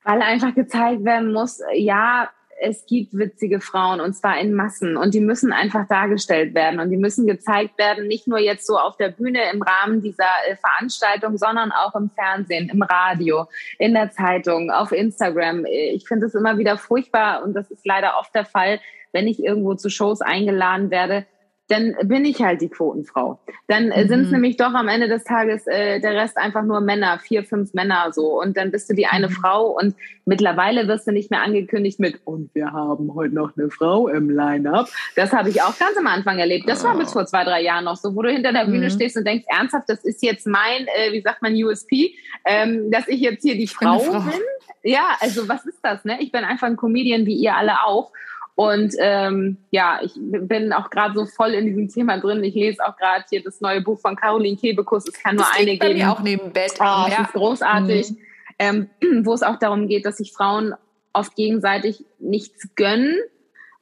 Weil 0.09 0.23
einfach 0.23 0.55
gezeigt 0.55 1.05
werden 1.05 1.35
muss, 1.35 1.61
ja, 1.75 2.31
es 2.61 2.87
gibt 2.87 3.12
witzige 3.12 3.61
Frauen 3.61 4.01
und 4.01 4.14
zwar 4.14 4.40
in 4.40 4.55
Massen 4.55 4.97
und 4.97 5.12
die 5.12 5.21
müssen 5.21 5.53
einfach 5.53 5.87
dargestellt 5.87 6.55
werden 6.55 6.81
und 6.81 6.88
die 6.88 6.97
müssen 6.97 7.27
gezeigt 7.27 7.77
werden, 7.79 8.09
nicht 8.09 8.27
nur 8.27 8.38
jetzt 8.38 8.66
so 8.66 8.79
auf 8.79 8.97
der 8.97 9.11
Bühne 9.11 9.38
im 9.53 9.61
Rahmen 9.61 10.01
dieser 10.01 10.25
äh, 10.49 10.57
Veranstaltung, 10.57 11.37
sondern 11.37 11.73
auch 11.73 11.94
im 11.94 12.09
Fernsehen, 12.09 12.71
im 12.71 12.81
Radio, 12.81 13.49
in 13.79 13.92
der 13.92 14.11
Zeitung, 14.11 14.71
auf 14.71 14.92
Instagram. 14.92 15.66
Ich 15.66 16.09
finde 16.09 16.25
es 16.25 16.35
immer 16.35 16.57
wieder 16.57 16.79
furchtbar 16.79 17.42
und 17.44 17.53
das 17.53 17.71
ist 17.71 17.87
leider 17.87 18.14
oft 18.18 18.35
der 18.35 18.47
Fall, 18.47 18.81
wenn 19.12 19.29
ich 19.29 19.44
irgendwo 19.44 19.75
zu 19.75 19.90
Shows 19.90 20.23
eingeladen 20.23 20.90
werde, 20.90 21.27
dann 21.69 21.95
bin 22.05 22.25
ich 22.25 22.43
halt 22.43 22.63
die 22.63 22.69
Quotenfrau. 22.69 23.39
Dann 23.67 23.91
äh, 23.91 24.05
mhm. 24.05 24.09
sind 24.09 24.21
es 24.25 24.31
nämlich 24.31 24.57
doch 24.57 24.73
am 24.73 24.89
Ende 24.89 25.07
des 25.07 25.25
Tages 25.25 25.67
äh, 25.67 26.01
der 26.01 26.15
Rest 26.15 26.39
einfach 26.39 26.63
nur 26.63 26.81
Männer, 26.81 27.19
vier, 27.19 27.45
fünf 27.45 27.75
Männer 27.75 28.11
so. 28.13 28.41
Und 28.41 28.57
dann 28.57 28.71
bist 28.71 28.89
du 28.89 28.95
die 28.95 29.07
eine 29.07 29.29
mhm. 29.29 29.33
Frau 29.33 29.67
und 29.79 29.95
mittlerweile 30.25 30.89
wirst 30.89 31.07
du 31.07 31.13
nicht 31.13 31.31
mehr 31.31 31.43
angekündigt 31.43 32.01
mit 32.01 32.21
und 32.25 32.55
wir 32.55 32.73
haben 32.73 33.15
heute 33.15 33.35
noch 33.35 33.57
eine 33.57 33.71
Frau 33.71 34.09
im 34.09 34.31
Line-Up. 34.31 34.89
Das 35.15 35.33
habe 35.33 35.51
ich 35.51 35.63
auch 35.63 35.79
ganz 35.79 35.97
am 35.99 36.07
Anfang 36.07 36.39
erlebt. 36.39 36.69
Das 36.69 36.83
war 36.85 36.97
bis 36.97 37.13
vor 37.13 37.27
zwei, 37.27 37.45
drei 37.45 37.63
Jahren 37.63 37.85
noch 37.85 37.97
so, 37.97 38.17
wo 38.17 38.23
du 38.23 38.31
hinter 38.31 38.53
der 38.53 38.65
Bühne 38.65 38.87
mhm. 38.87 38.91
stehst 38.91 39.17
und 39.19 39.27
denkst, 39.27 39.45
ernsthaft, 39.49 39.89
das 39.89 40.05
ist 40.05 40.23
jetzt 40.23 40.47
mein, 40.47 40.87
äh, 40.87 41.13
wie 41.13 41.21
sagt 41.21 41.43
man, 41.43 41.53
USP, 41.53 42.15
ähm, 42.47 42.91
dass 42.91 43.09
ich 43.09 43.21
jetzt 43.21 43.43
hier 43.43 43.57
die 43.57 43.69
Frau, 43.69 43.99
Frau 43.99 44.21
bin. 44.21 44.41
Ja, 44.83 45.17
also 45.21 45.49
was 45.49 45.67
ist 45.67 45.81
das? 45.83 46.05
Ne? 46.05 46.19
Ich 46.21 46.33
bin 46.33 46.45
einfach 46.45 46.67
ein 46.67 46.77
Comedian 46.77 47.27
wie 47.27 47.35
ihr 47.35 47.55
alle 47.55 47.85
auch. 47.85 48.13
Und 48.59 48.97
ähm, 48.99 49.59
ja, 49.71 50.01
ich 50.03 50.14
bin 50.16 50.73
auch 50.73 50.90
gerade 50.90 51.14
so 51.14 51.27
voll 51.27 51.55
in 51.55 51.66
diesem 51.66 51.88
Thema 51.88 52.18
drin. 52.18 52.42
Ich 52.42 52.57
lese 52.57 52.85
auch 52.85 52.97
gerade 52.97 53.25
hier 53.31 53.40
das 53.40 53.61
neue 53.61 53.81
Buch 53.83 54.01
von 54.01 54.16
Caroline 54.16 54.57
Kebekus. 54.57 55.07
Es 55.07 55.14
kann 55.23 55.37
nur 55.37 55.44
das 55.44 55.57
eine 55.57 55.79
geben. 55.79 55.97
Mir 55.97 56.11
auch 56.11 56.18
neben 56.23 56.53
Bett. 56.53 56.73
Oh, 56.81 56.83
ja. 56.83 57.07
Das 57.09 57.27
ist 57.29 57.33
großartig. 57.35 58.11
Mhm. 58.11 58.18
Ähm, 58.59 58.90
wo 59.25 59.33
es 59.33 59.44
auch 59.44 59.61
darum 59.61 59.87
geht, 59.87 60.05
dass 60.05 60.16
sich 60.16 60.33
Frauen 60.33 60.75
oft 61.12 61.37
gegenseitig 61.37 62.05
nichts 62.18 62.75
gönnen, 62.75 63.14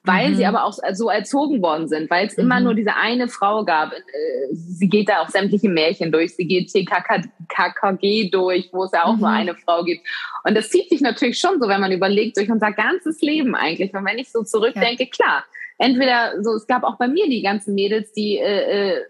weil 0.06 0.30
mhm. 0.30 0.34
sie 0.36 0.46
aber 0.46 0.64
auch 0.64 0.78
so 0.92 1.10
erzogen 1.10 1.62
worden 1.62 1.88
sind, 1.88 2.08
weil 2.10 2.26
es 2.26 2.36
mhm. 2.36 2.44
immer 2.44 2.60
nur 2.60 2.74
diese 2.74 2.94
eine 2.94 3.28
Frau 3.28 3.64
gab. 3.64 3.92
Äh, 3.92 3.98
sie 4.52 4.88
geht 4.88 5.08
da 5.08 5.22
auch 5.22 5.28
sämtliche 5.28 5.68
Märchen 5.68 6.12
durch, 6.12 6.36
sie 6.36 6.46
geht 6.46 6.72
TKKG 6.72 8.30
durch, 8.30 8.70
wo 8.72 8.84
es 8.84 8.92
ja 8.92 9.04
auch 9.04 9.14
mhm. 9.14 9.20
nur 9.20 9.30
eine 9.30 9.54
Frau 9.54 9.82
gibt. 9.82 10.06
Und 10.44 10.56
das 10.56 10.70
zieht 10.70 10.88
sich 10.88 11.00
natürlich 11.00 11.38
schon 11.38 11.60
so, 11.60 11.68
wenn 11.68 11.80
man 11.80 11.92
überlegt, 11.92 12.36
durch 12.36 12.50
unser 12.50 12.72
ganzes 12.72 13.20
Leben 13.20 13.54
eigentlich. 13.54 13.92
Und 13.92 14.04
wenn 14.04 14.18
ich 14.18 14.30
so 14.30 14.42
zurückdenke, 14.42 15.04
ja. 15.04 15.10
klar, 15.10 15.44
entweder 15.78 16.42
so, 16.42 16.52
es 16.52 16.66
gab 16.66 16.84
auch 16.84 16.96
bei 16.96 17.08
mir 17.08 17.28
die 17.28 17.42
ganzen 17.42 17.74
Mädels, 17.74 18.12
die 18.12 18.38
äh, 18.38 18.92
äh, 18.92 19.00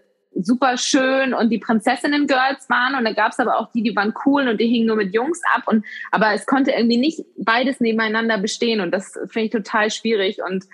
super 0.41 0.77
schön 0.77 1.33
und 1.33 1.49
die 1.49 1.57
Prinzessinnen-Girls 1.57 2.69
waren. 2.69 2.95
Und 2.95 3.05
da 3.05 3.13
gab 3.13 3.31
es 3.31 3.39
aber 3.39 3.59
auch 3.59 3.71
die, 3.71 3.83
die 3.83 3.95
waren 3.95 4.13
cool 4.25 4.47
und 4.47 4.59
die 4.59 4.67
hingen 4.67 4.87
nur 4.87 4.95
mit 4.95 5.13
Jungs 5.13 5.41
ab. 5.55 5.63
Und 5.65 5.85
aber 6.11 6.33
es 6.33 6.45
konnte 6.45 6.71
irgendwie 6.71 6.97
nicht 6.97 7.25
beides 7.37 7.79
nebeneinander 7.79 8.37
bestehen. 8.37 8.81
Und 8.81 8.91
das 8.91 9.13
finde 9.27 9.45
ich 9.45 9.51
total 9.51 9.89
schwierig. 9.89 10.39
Und 10.47 10.65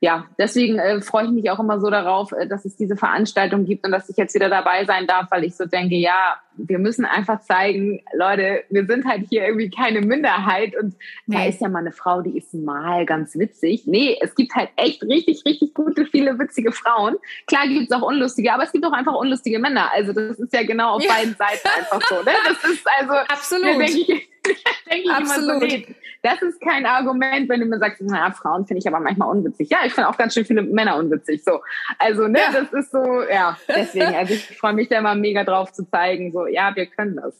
ja, 0.00 0.26
deswegen 0.38 0.78
äh, 0.78 1.00
freue 1.00 1.24
ich 1.24 1.30
mich 1.30 1.50
auch 1.50 1.58
immer 1.58 1.80
so 1.80 1.90
darauf, 1.90 2.32
äh, 2.32 2.46
dass 2.46 2.64
es 2.64 2.76
diese 2.76 2.96
Veranstaltung 2.96 3.64
gibt 3.64 3.84
und 3.86 3.92
dass 3.92 4.08
ich 4.08 4.16
jetzt 4.16 4.34
wieder 4.34 4.50
dabei 4.50 4.84
sein 4.84 5.06
darf, 5.06 5.30
weil 5.30 5.44
ich 5.44 5.56
so 5.56 5.64
denke, 5.64 5.96
ja, 5.96 6.36
wir 6.58 6.78
müssen 6.78 7.04
einfach 7.04 7.40
zeigen, 7.40 8.02
Leute, 8.14 8.64
wir 8.70 8.86
sind 8.86 9.06
halt 9.06 9.26
hier 9.28 9.46
irgendwie 9.46 9.70
keine 9.70 10.00
Minderheit 10.00 10.76
und 10.76 10.94
nee. 11.26 11.36
da 11.36 11.46
ist 11.46 11.60
ja 11.60 11.68
mal 11.68 11.80
eine 11.80 11.92
Frau, 11.92 12.22
die 12.22 12.36
ist 12.36 12.54
mal 12.54 13.06
ganz 13.06 13.36
witzig. 13.36 13.86
Nee, 13.86 14.18
es 14.20 14.34
gibt 14.34 14.54
halt 14.54 14.70
echt 14.76 15.02
richtig, 15.02 15.44
richtig 15.44 15.74
gute, 15.74 16.06
viele 16.06 16.38
witzige 16.38 16.72
Frauen. 16.72 17.16
Klar 17.46 17.68
gibt 17.68 17.90
es 17.90 17.92
auch 17.92 18.02
unlustige, 18.02 18.52
aber 18.52 18.64
es 18.64 18.72
gibt 18.72 18.84
auch 18.84 18.92
einfach 18.92 19.14
unlustige 19.14 19.58
Männer. 19.58 19.90
Also 19.92 20.12
das 20.12 20.38
ist 20.38 20.52
ja 20.52 20.62
genau 20.62 20.96
auf 20.96 21.02
ja. 21.02 21.12
beiden 21.12 21.34
Seiten 21.34 21.68
einfach 21.76 22.00
so. 22.08 22.16
Ne? 22.16 22.32
Das 22.46 22.70
ist 22.70 22.86
also 22.98 23.12
absolut. 23.28 23.66
Denke 23.66 23.84
ich, 23.84 24.06
denke 24.90 25.04
ich 25.04 25.10
Absolut. 25.10 25.62
Immer 25.62 25.70
so, 25.70 25.76
nee, 25.76 25.96
das 26.22 26.42
ist 26.42 26.60
kein 26.60 26.86
Argument, 26.86 27.48
wenn 27.48 27.60
du 27.60 27.66
mir 27.66 27.78
sagst, 27.78 28.00
naja, 28.02 28.32
Frauen 28.32 28.66
finde 28.66 28.80
ich 28.80 28.88
aber 28.88 29.00
manchmal 29.00 29.28
unwitzig. 29.28 29.70
Ja, 29.70 29.78
ich 29.84 29.92
finde 29.92 30.08
auch 30.08 30.16
ganz 30.16 30.34
schön 30.34 30.44
viele 30.44 30.62
Männer 30.62 30.96
unwitzig. 30.96 31.44
So, 31.44 31.60
also 31.98 32.26
ne, 32.26 32.40
ja. 32.40 32.52
das 32.52 32.72
ist 32.72 32.90
so, 32.90 33.22
ja, 33.30 33.56
deswegen. 33.68 34.14
Also 34.14 34.34
ich 34.34 34.58
freue 34.58 34.72
mich 34.72 34.88
da 34.88 34.98
immer 34.98 35.14
mega 35.14 35.44
drauf 35.44 35.72
zu 35.72 35.88
zeigen, 35.88 36.32
so, 36.32 36.45
ja, 36.48 36.74
wir 36.74 36.86
können 36.86 37.16
das. 37.16 37.34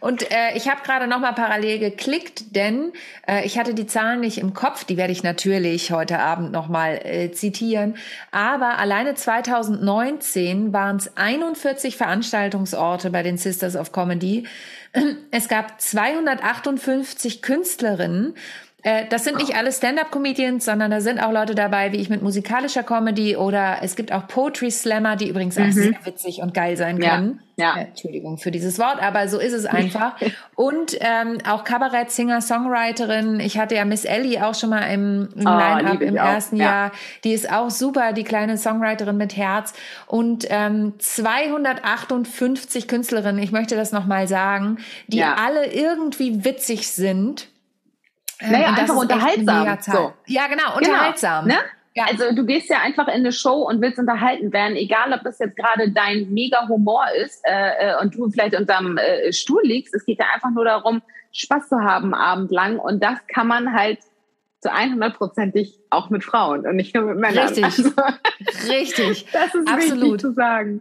Und 0.00 0.30
äh, 0.30 0.56
ich 0.56 0.68
habe 0.68 0.82
gerade 0.82 1.06
noch 1.06 1.20
mal 1.20 1.32
parallel 1.32 1.78
geklickt, 1.78 2.56
denn 2.56 2.92
äh, 3.28 3.44
ich 3.44 3.58
hatte 3.58 3.74
die 3.74 3.86
Zahlen 3.86 4.20
nicht 4.20 4.38
im 4.38 4.54
Kopf. 4.54 4.84
Die 4.84 4.96
werde 4.96 5.12
ich 5.12 5.22
natürlich 5.22 5.92
heute 5.92 6.20
Abend 6.20 6.52
noch 6.52 6.68
mal 6.68 7.00
äh, 7.04 7.32
zitieren. 7.32 7.96
Aber 8.30 8.78
alleine 8.78 9.14
2019 9.14 10.72
waren 10.72 10.96
es 10.96 11.16
41 11.16 11.96
Veranstaltungsorte 11.96 13.10
bei 13.10 13.22
den 13.22 13.36
Sisters 13.36 13.76
of 13.76 13.92
Comedy. 13.92 14.46
Es 15.30 15.48
gab 15.48 15.80
258 15.80 17.42
Künstlerinnen 17.42 18.34
äh, 18.84 19.06
das 19.08 19.24
sind 19.24 19.38
nicht 19.38 19.56
alle 19.56 19.72
Stand-up-Comedians, 19.72 20.66
sondern 20.66 20.90
da 20.90 21.00
sind 21.00 21.18
auch 21.18 21.32
Leute 21.32 21.54
dabei, 21.54 21.92
wie 21.92 21.96
ich 21.96 22.10
mit 22.10 22.20
musikalischer 22.20 22.82
Comedy 22.82 23.34
oder 23.34 23.78
es 23.80 23.96
gibt 23.96 24.12
auch 24.12 24.28
Poetry 24.28 24.70
Slammer, 24.70 25.16
die 25.16 25.30
übrigens 25.30 25.56
mhm. 25.56 25.64
auch 25.64 25.72
sehr 25.72 25.94
witzig 26.04 26.42
und 26.42 26.52
geil 26.52 26.76
sein 26.76 26.98
können. 26.98 27.40
Ja. 27.56 27.76
ja. 27.76 27.80
Äh, 27.80 27.84
Entschuldigung 27.86 28.36
für 28.36 28.50
dieses 28.50 28.78
Wort, 28.78 29.02
aber 29.02 29.26
so 29.28 29.38
ist 29.38 29.54
es 29.54 29.64
einfach. 29.64 30.16
und 30.54 30.98
ähm, 31.00 31.38
auch 31.48 31.64
Kabarett, 31.64 32.10
Singer, 32.10 32.42
Songwriterin. 32.42 33.40
Ich 33.40 33.56
hatte 33.56 33.74
ja 33.74 33.86
Miss 33.86 34.04
Ellie 34.04 34.46
auch 34.46 34.54
schon 34.54 34.68
mal 34.68 34.82
im, 34.82 35.30
im 35.34 35.46
oh, 35.46 35.50
Line-Up 35.50 36.02
im 36.02 36.16
ersten 36.16 36.56
ja. 36.56 36.64
Jahr. 36.64 36.92
Die 37.24 37.32
ist 37.32 37.50
auch 37.50 37.70
super, 37.70 38.12
die 38.12 38.24
kleine 38.24 38.58
Songwriterin 38.58 39.16
mit 39.16 39.34
Herz. 39.34 39.72
Und 40.06 40.46
ähm, 40.50 40.92
258 40.98 42.86
Künstlerinnen, 42.86 43.42
ich 43.42 43.50
möchte 43.50 43.76
das 43.76 43.92
nochmal 43.92 44.28
sagen, 44.28 44.76
die 45.06 45.18
ja. 45.18 45.36
alle 45.42 45.72
irgendwie 45.72 46.44
witzig 46.44 46.90
sind 46.90 47.48
ähm, 48.40 48.52
naja, 48.52 48.68
einfach 48.68 48.96
unterhaltsam. 48.96 49.78
So. 49.80 50.12
Ja, 50.26 50.46
genau, 50.46 50.62
genau, 50.64 50.76
unterhaltsam. 50.76 51.44
Genau, 51.46 51.56
ne? 51.56 51.64
Ja. 51.96 52.06
Also 52.06 52.34
du 52.34 52.44
gehst 52.44 52.68
ja 52.68 52.78
einfach 52.80 53.06
in 53.06 53.14
eine 53.14 53.30
Show 53.30 53.68
und 53.68 53.80
willst 53.80 53.98
unterhalten 54.00 54.52
werden, 54.52 54.76
egal 54.76 55.12
ob 55.12 55.22
das 55.22 55.38
jetzt 55.38 55.56
gerade 55.56 55.92
dein 55.92 56.28
mega 56.30 56.66
Humor 56.68 57.04
ist 57.24 57.44
äh, 57.44 57.92
äh, 57.92 58.00
und 58.00 58.16
du 58.16 58.28
vielleicht 58.30 58.56
unterm 58.58 58.98
äh, 58.98 59.32
Stuhl 59.32 59.62
liegst. 59.62 59.94
Es 59.94 60.04
geht 60.04 60.18
ja 60.18 60.26
einfach 60.34 60.50
nur 60.50 60.64
darum, 60.64 61.02
Spaß 61.32 61.68
zu 61.68 61.80
haben 61.80 62.12
abendlang 62.12 62.78
und 62.80 63.02
das 63.02 63.18
kann 63.28 63.46
man 63.46 63.72
halt 63.74 64.00
zu 64.60 64.72
100%ig 64.72 65.78
auch 65.90 66.10
mit 66.10 66.24
Frauen 66.24 66.66
und 66.66 66.76
nicht 66.76 66.94
nur 66.94 67.04
mit 67.04 67.18
Männern. 67.18 67.46
Richtig, 67.46 67.64
also, 67.64 67.90
richtig. 68.68 69.26
Das 69.30 69.54
ist 69.54 69.68
Absolut. 69.68 70.20
zu 70.20 70.32
sagen. 70.32 70.80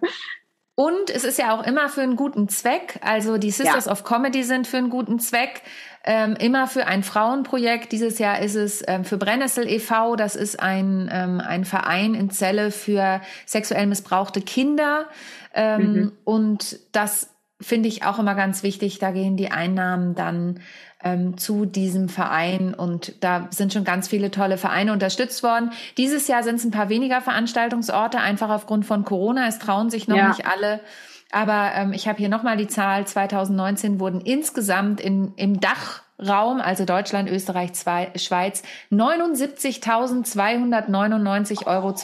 Und 0.76 1.12
es 1.12 1.24
ist 1.24 1.38
ja 1.38 1.56
auch 1.56 1.68
immer 1.68 1.89
für 1.89 2.02
einen 2.02 2.16
guten 2.16 2.50
Zweck. 2.50 3.00
Also 3.04 3.38
die 3.38 3.52
Sisters 3.52 3.86
ja. 3.86 3.92
of 3.92 4.04
Comedy 4.04 4.44
sind 4.44 4.66
für 4.66 4.78
einen 4.78 4.89
guten 4.89 5.20
Zweck 5.20 5.62
ähm, 6.04 6.36
immer 6.36 6.68
für 6.68 6.86
ein 6.86 7.04
Frauenprojekt. 7.04 7.92
Dieses 7.92 8.20
Jahr 8.20 8.39
ist 8.39 8.56
es 8.56 8.84
ähm, 8.88 9.06
für 9.06 9.18
Brennnessel 9.18 9.68
e.V., 9.68 10.16
das 10.16 10.36
ist 10.36 10.60
ein, 10.60 11.10
ähm, 11.12 11.39
ein 11.39 11.66
Verein 11.66 12.13
in 12.13 12.30
Celle 12.30 12.72
für 12.72 13.22
sexuell 13.46 13.88
missbrauchte 13.88 14.42
Kinder. 14.42 15.08
Ähm, 15.54 15.94
mhm. 15.94 16.12
Und 16.26 16.80
das 16.92 17.30
finde 17.62 17.88
ich 17.88 18.04
auch 18.04 18.20
immer 18.20 18.36
ganz 18.36 18.63
wichtig. 18.63 19.00
Da 19.00 19.12
gehen 19.12 19.38
die 19.38 19.52
Einnahmen 19.52 20.16
dann 20.16 20.60
ähm, 21.04 21.38
zu 21.38 21.66
diesem 21.66 22.10
Verein 22.10 22.74
und 22.74 23.24
da 23.24 23.48
sind 23.52 23.74
schon 23.74 23.84
ganz 23.84 24.08
viele 24.08 24.32
tolle 24.32 24.58
Vereine 24.58 24.94
unterstützt 24.94 25.44
worden. 25.44 25.72
Dieses 25.98 26.28
Jahr 26.28 26.44
sind 26.44 26.56
es 26.56 26.66
ein 26.66 26.72
paar 26.72 26.89
weniger 26.89 27.22
Veranstaltungsorte, 27.22 28.20
einfach 28.20 28.50
aufgrund 28.50 28.86
von 28.86 29.04
Corona. 29.04 29.48
Es 29.48 29.60
trauen 29.60 29.89
sich 29.89 30.08
noch 30.08 30.18
ja. 30.18 30.30
nicht 30.30 30.46
alle. 30.46 30.80
Aber 31.34 31.72
ähm, 31.76 31.91
ich 31.93 32.08
habe 32.08 32.19
hier 32.19 32.30
nochmal 32.30 32.58
die 32.58 32.67
Zahl. 32.67 33.08
2019 33.08 34.00
wurden 34.00 34.22
insgesamt 34.22 35.02
in, 35.02 35.34
im 35.36 35.60
Dachraum, 35.60 36.62
also 36.62 36.86
Deutschland, 36.86 37.28
Österreich, 37.28 37.74
zwei, 37.74 38.12
Schweiz, 38.15 38.62
79.299,72 38.91 41.65
Euro 41.65 41.96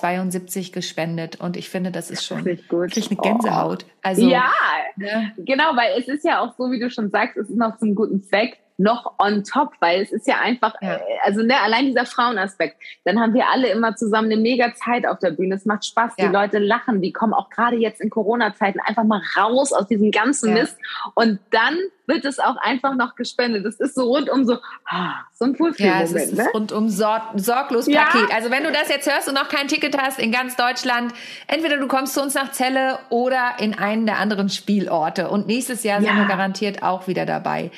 gespendet. 0.71 1.39
Und 1.39 1.57
ich 1.57 1.69
finde, 1.69 1.91
das 1.91 2.09
ist 2.09 2.25
schon, 2.25 2.47
ich 2.47 2.67
gut. 2.67 2.89
krieg 2.89 3.05
eine 3.11 3.19
Gänsehaut. 3.19 3.85
Also, 4.01 4.27
ja, 4.27 4.49
ne? 4.95 5.31
genau, 5.37 5.75
weil 5.75 5.99
es 5.99 6.07
ist 6.07 6.25
ja 6.25 6.39
auch 6.39 6.55
so, 6.57 6.71
wie 6.71 6.79
du 6.79 6.89
schon 6.89 7.11
sagst, 7.11 7.37
es 7.37 7.51
ist 7.51 7.57
noch 7.57 7.77
zum 7.77 7.93
guten 7.93 8.23
Zweck 8.23 8.57
noch 8.79 9.15
on 9.19 9.43
top, 9.43 9.73
weil 9.81 10.01
es 10.01 10.11
ist 10.11 10.27
ja 10.27 10.39
einfach, 10.39 10.73
ja. 10.81 10.95
Äh, 10.95 10.99
also 11.23 11.43
ne, 11.43 11.59
allein 11.61 11.85
dieser 11.87 12.05
Frauenaspekt. 12.05 12.81
Dann 13.03 13.19
haben 13.19 13.33
wir 13.33 13.49
alle 13.49 13.69
immer 13.69 13.95
zusammen 13.95 14.31
eine 14.31 14.41
mega 14.41 14.73
Zeit 14.73 15.05
auf 15.05 15.19
der 15.19 15.31
Bühne. 15.31 15.55
Es 15.55 15.65
macht 15.65 15.85
Spaß, 15.85 16.13
ja. 16.17 16.27
die 16.27 16.33
Leute 16.33 16.59
lachen, 16.59 17.01
die 17.01 17.11
kommen 17.11 17.33
auch 17.33 17.49
gerade 17.49 17.75
jetzt 17.75 18.01
in 18.01 18.09
Corona-Zeiten 18.09 18.79
einfach 18.79 19.03
mal 19.03 19.21
raus 19.37 19.73
aus 19.73 19.87
diesem 19.87 20.11
ganzen 20.11 20.55
ja. 20.55 20.61
Mist. 20.61 20.77
Und 21.13 21.39
dann 21.51 21.77
wird 22.09 22.25
es 22.25 22.39
auch 22.39 22.57
einfach 22.57 22.95
noch 22.95 23.15
gespendet. 23.15 23.65
Das 23.65 23.75
ist 23.75 23.95
so 23.95 24.03
rundum 24.03 24.45
so, 24.45 24.57
ah, 24.85 25.13
so 25.33 25.45
ein 25.45 25.57
Wohlfühlmoment. 25.57 26.11
Ja, 26.11 26.19
es 26.21 26.31
ist 26.31 26.37
ne? 26.37 26.49
rundum 26.53 26.89
Sor 26.89 27.21
sorglos 27.35 27.85
Paket. 27.85 28.29
Ja. 28.29 28.35
Also 28.35 28.51
wenn 28.51 28.63
du 28.63 28.71
das 28.71 28.89
jetzt 28.89 29.09
hörst 29.09 29.29
und 29.29 29.35
noch 29.35 29.47
kein 29.47 29.67
Ticket 29.67 29.97
hast 29.97 30.19
in 30.19 30.31
ganz 30.31 30.57
Deutschland, 30.57 31.13
entweder 31.47 31.77
du 31.77 31.87
kommst 31.87 32.15
zu 32.15 32.21
uns 32.21 32.33
nach 32.33 32.51
Celle 32.51 32.99
oder 33.09 33.53
in 33.59 33.73
einen 33.73 34.05
der 34.05 34.17
anderen 34.17 34.49
Spielorte. 34.49 35.29
Und 35.29 35.47
nächstes 35.47 35.83
Jahr 35.83 36.01
ja. 36.01 36.09
sind 36.09 36.19
wir 36.19 36.27
garantiert 36.27 36.83
auch 36.83 37.07
wieder 37.07 37.25
dabei. 37.25 37.71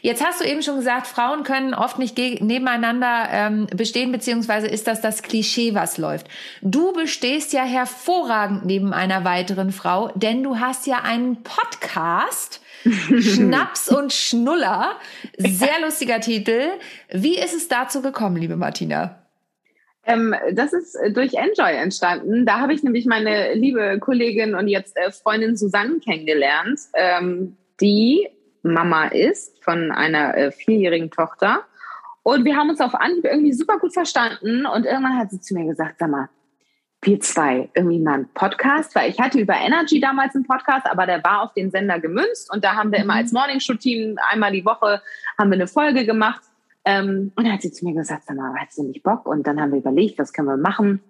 Jetzt 0.00 0.24
hast 0.24 0.40
du 0.40 0.44
eben 0.44 0.62
schon 0.62 0.76
gesagt, 0.76 1.06
Frauen 1.06 1.44
können 1.44 1.74
oft 1.74 1.98
nicht 1.98 2.18
nebeneinander 2.18 3.28
ähm, 3.30 3.66
bestehen, 3.66 4.10
beziehungsweise 4.10 4.66
ist 4.66 4.86
das 4.88 5.00
das 5.00 5.22
Klischee, 5.22 5.74
was 5.74 5.98
läuft. 5.98 6.26
Du 6.62 6.92
bestehst 6.92 7.52
ja 7.52 7.62
hervorragend 7.62 8.64
neben 8.64 8.92
einer 8.94 9.24
weiteren 9.24 9.72
Frau, 9.72 10.10
denn 10.14 10.42
du 10.42 10.58
hast 10.58 10.86
ja 10.86 11.02
einen 11.04 11.42
Podcast. 11.42 12.60
Schnaps 12.84 13.88
und 13.88 14.12
Schnuller. 14.12 14.96
Sehr 15.38 15.80
lustiger 15.82 16.20
Titel. 16.20 16.60
Wie 17.10 17.38
ist 17.38 17.54
es 17.54 17.68
dazu 17.68 18.02
gekommen, 18.02 18.36
liebe 18.36 18.56
Martina? 18.56 19.18
Ähm, 20.06 20.34
das 20.52 20.72
ist 20.72 20.96
durch 21.12 21.34
Enjoy 21.34 21.74
entstanden. 21.74 22.44
Da 22.44 22.60
habe 22.60 22.74
ich 22.74 22.82
nämlich 22.82 23.06
meine 23.06 23.54
liebe 23.54 23.98
Kollegin 24.00 24.54
und 24.54 24.68
jetzt 24.68 24.96
äh, 24.96 25.10
Freundin 25.10 25.56
Susanne 25.56 25.98
kennengelernt, 26.00 26.78
ähm, 26.94 27.56
die 27.80 28.28
Mama 28.62 29.06
ist 29.08 29.62
von 29.62 29.90
einer 29.92 30.36
äh, 30.36 30.52
vierjährigen 30.52 31.10
Tochter. 31.10 31.64
Und 32.22 32.44
wir 32.44 32.56
haben 32.56 32.70
uns 32.70 32.80
auf 32.80 32.94
Anhieb 32.94 33.24
irgendwie 33.24 33.52
super 33.52 33.78
gut 33.78 33.92
verstanden. 33.92 34.66
Und 34.66 34.86
irgendwann 34.86 35.18
hat 35.18 35.30
sie 35.30 35.40
zu 35.40 35.54
mir 35.54 35.66
gesagt, 35.66 35.96
sag 35.98 36.10
mal, 36.10 36.28
wir 37.06 37.20
zwei 37.20 37.68
irgendwie 37.74 37.98
mal 37.98 38.14
einen 38.14 38.28
Podcast, 38.28 38.94
weil 38.94 39.10
ich 39.10 39.20
hatte 39.20 39.38
über 39.38 39.54
Energy 39.54 40.00
damals 40.00 40.34
einen 40.34 40.46
Podcast, 40.46 40.86
aber 40.86 41.06
der 41.06 41.22
war 41.24 41.42
auf 41.42 41.52
den 41.54 41.70
Sender 41.70 42.00
gemünzt 42.00 42.52
und 42.52 42.64
da 42.64 42.74
haben 42.74 42.92
wir 42.92 42.98
immer 42.98 43.14
mhm. 43.14 43.20
als 43.20 43.32
Morning 43.32 43.60
Show 43.60 43.74
Team 43.74 44.16
einmal 44.30 44.52
die 44.52 44.64
Woche 44.64 45.02
haben 45.38 45.50
wir 45.50 45.56
eine 45.56 45.66
Folge 45.66 46.06
gemacht. 46.06 46.42
Ähm, 46.84 47.32
und 47.34 47.44
dann 47.44 47.52
hat 47.52 47.62
sie 47.62 47.72
zu 47.72 47.84
mir 47.84 47.94
gesagt, 47.94 48.24
sag 48.26 48.36
mal, 48.36 48.54
hast 48.58 48.76
du 48.76 48.82
nicht 48.82 49.02
Bock? 49.02 49.26
Und 49.26 49.46
dann 49.46 49.60
haben 49.60 49.72
wir 49.72 49.78
überlegt, 49.78 50.18
was 50.18 50.32
können 50.32 50.48
wir 50.48 50.56
machen? 50.56 51.00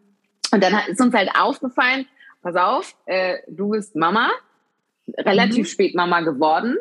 Und 0.53 0.63
dann 0.63 0.75
ist 0.87 1.01
uns 1.01 1.15
halt 1.15 1.31
aufgefallen, 1.37 2.07
pass 2.43 2.55
auf, 2.55 2.95
äh, 3.07 3.39
du 3.49 3.71
bist 3.71 3.97
Mama, 3.97 4.31
relativ 5.19 5.67
mhm. 5.67 5.71
spät 5.71 5.95
Mama 5.95 6.21
geworden 6.21 6.77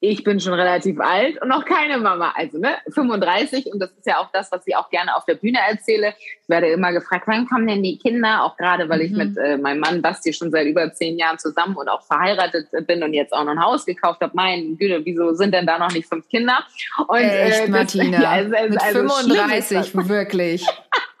ich 0.00 0.22
bin 0.22 0.38
schon 0.38 0.54
relativ 0.54 1.00
alt 1.00 1.42
und 1.42 1.48
noch 1.48 1.64
keine 1.64 1.98
Mama, 1.98 2.32
also 2.36 2.58
ne, 2.58 2.76
35 2.90 3.72
und 3.72 3.80
das 3.80 3.90
ist 3.90 4.06
ja 4.06 4.18
auch 4.18 4.30
das, 4.32 4.52
was 4.52 4.64
ich 4.66 4.76
auch 4.76 4.90
gerne 4.90 5.16
auf 5.16 5.24
der 5.24 5.34
Bühne 5.34 5.58
erzähle. 5.68 6.14
Ich 6.18 6.48
werde 6.48 6.68
immer 6.68 6.92
gefragt, 6.92 7.24
wann 7.26 7.48
kommen 7.48 7.66
denn 7.66 7.82
die 7.82 7.98
Kinder? 7.98 8.44
Auch 8.44 8.56
gerade, 8.56 8.88
weil 8.88 9.00
mhm. 9.00 9.04
ich 9.04 9.10
mit 9.12 9.36
äh, 9.36 9.56
meinem 9.56 9.80
Mann 9.80 10.00
Basti 10.00 10.32
schon 10.32 10.52
seit 10.52 10.66
über 10.66 10.92
zehn 10.92 11.18
Jahren 11.18 11.38
zusammen 11.38 11.76
und 11.76 11.88
auch 11.88 12.02
verheiratet 12.02 12.68
bin 12.86 13.02
und 13.02 13.12
jetzt 13.12 13.32
auch 13.32 13.44
noch 13.44 13.52
ein 13.52 13.62
Haus 13.62 13.86
gekauft 13.86 14.20
habe. 14.20 14.32
Mein 14.34 14.76
Güte, 14.78 15.04
wieso 15.04 15.34
sind 15.34 15.52
denn 15.52 15.66
da 15.66 15.78
noch 15.78 15.92
nicht 15.92 16.08
fünf 16.08 16.28
Kinder? 16.28 16.58
Und, 17.08 17.18
Echt, 17.18 17.56
äh, 17.56 17.60
das, 17.62 17.68
Martina, 17.68 18.22
ja, 18.22 18.30
also, 18.30 18.50
mit 18.50 18.80
also 18.80 18.98
35 19.00 20.08
wirklich. 20.08 20.64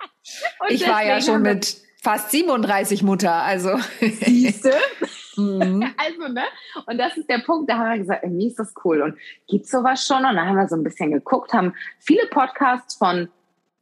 ich 0.68 0.88
war 0.88 1.04
ja 1.04 1.20
schon 1.20 1.42
mit 1.42 1.76
fast 2.00 2.30
37 2.30 3.02
Mutter, 3.02 3.32
also. 3.32 3.76
Siehste? 4.00 4.72
Mhm. 5.38 5.94
Also, 5.96 6.32
ne? 6.32 6.42
Und 6.86 6.98
das 6.98 7.16
ist 7.16 7.30
der 7.30 7.38
Punkt, 7.38 7.70
da 7.70 7.78
haben 7.78 7.90
wir 7.90 7.98
gesagt, 7.98 8.24
irgendwie 8.24 8.48
ist 8.48 8.58
das 8.58 8.74
cool. 8.84 9.02
Und 9.02 9.16
gibt's 9.48 9.70
sowas 9.70 10.04
schon? 10.04 10.18
Und 10.18 10.36
dann 10.36 10.46
haben 10.46 10.56
wir 10.56 10.68
so 10.68 10.76
ein 10.76 10.84
bisschen 10.84 11.12
geguckt, 11.12 11.52
haben 11.52 11.74
viele 11.98 12.26
Podcasts 12.28 12.96
von 12.96 13.28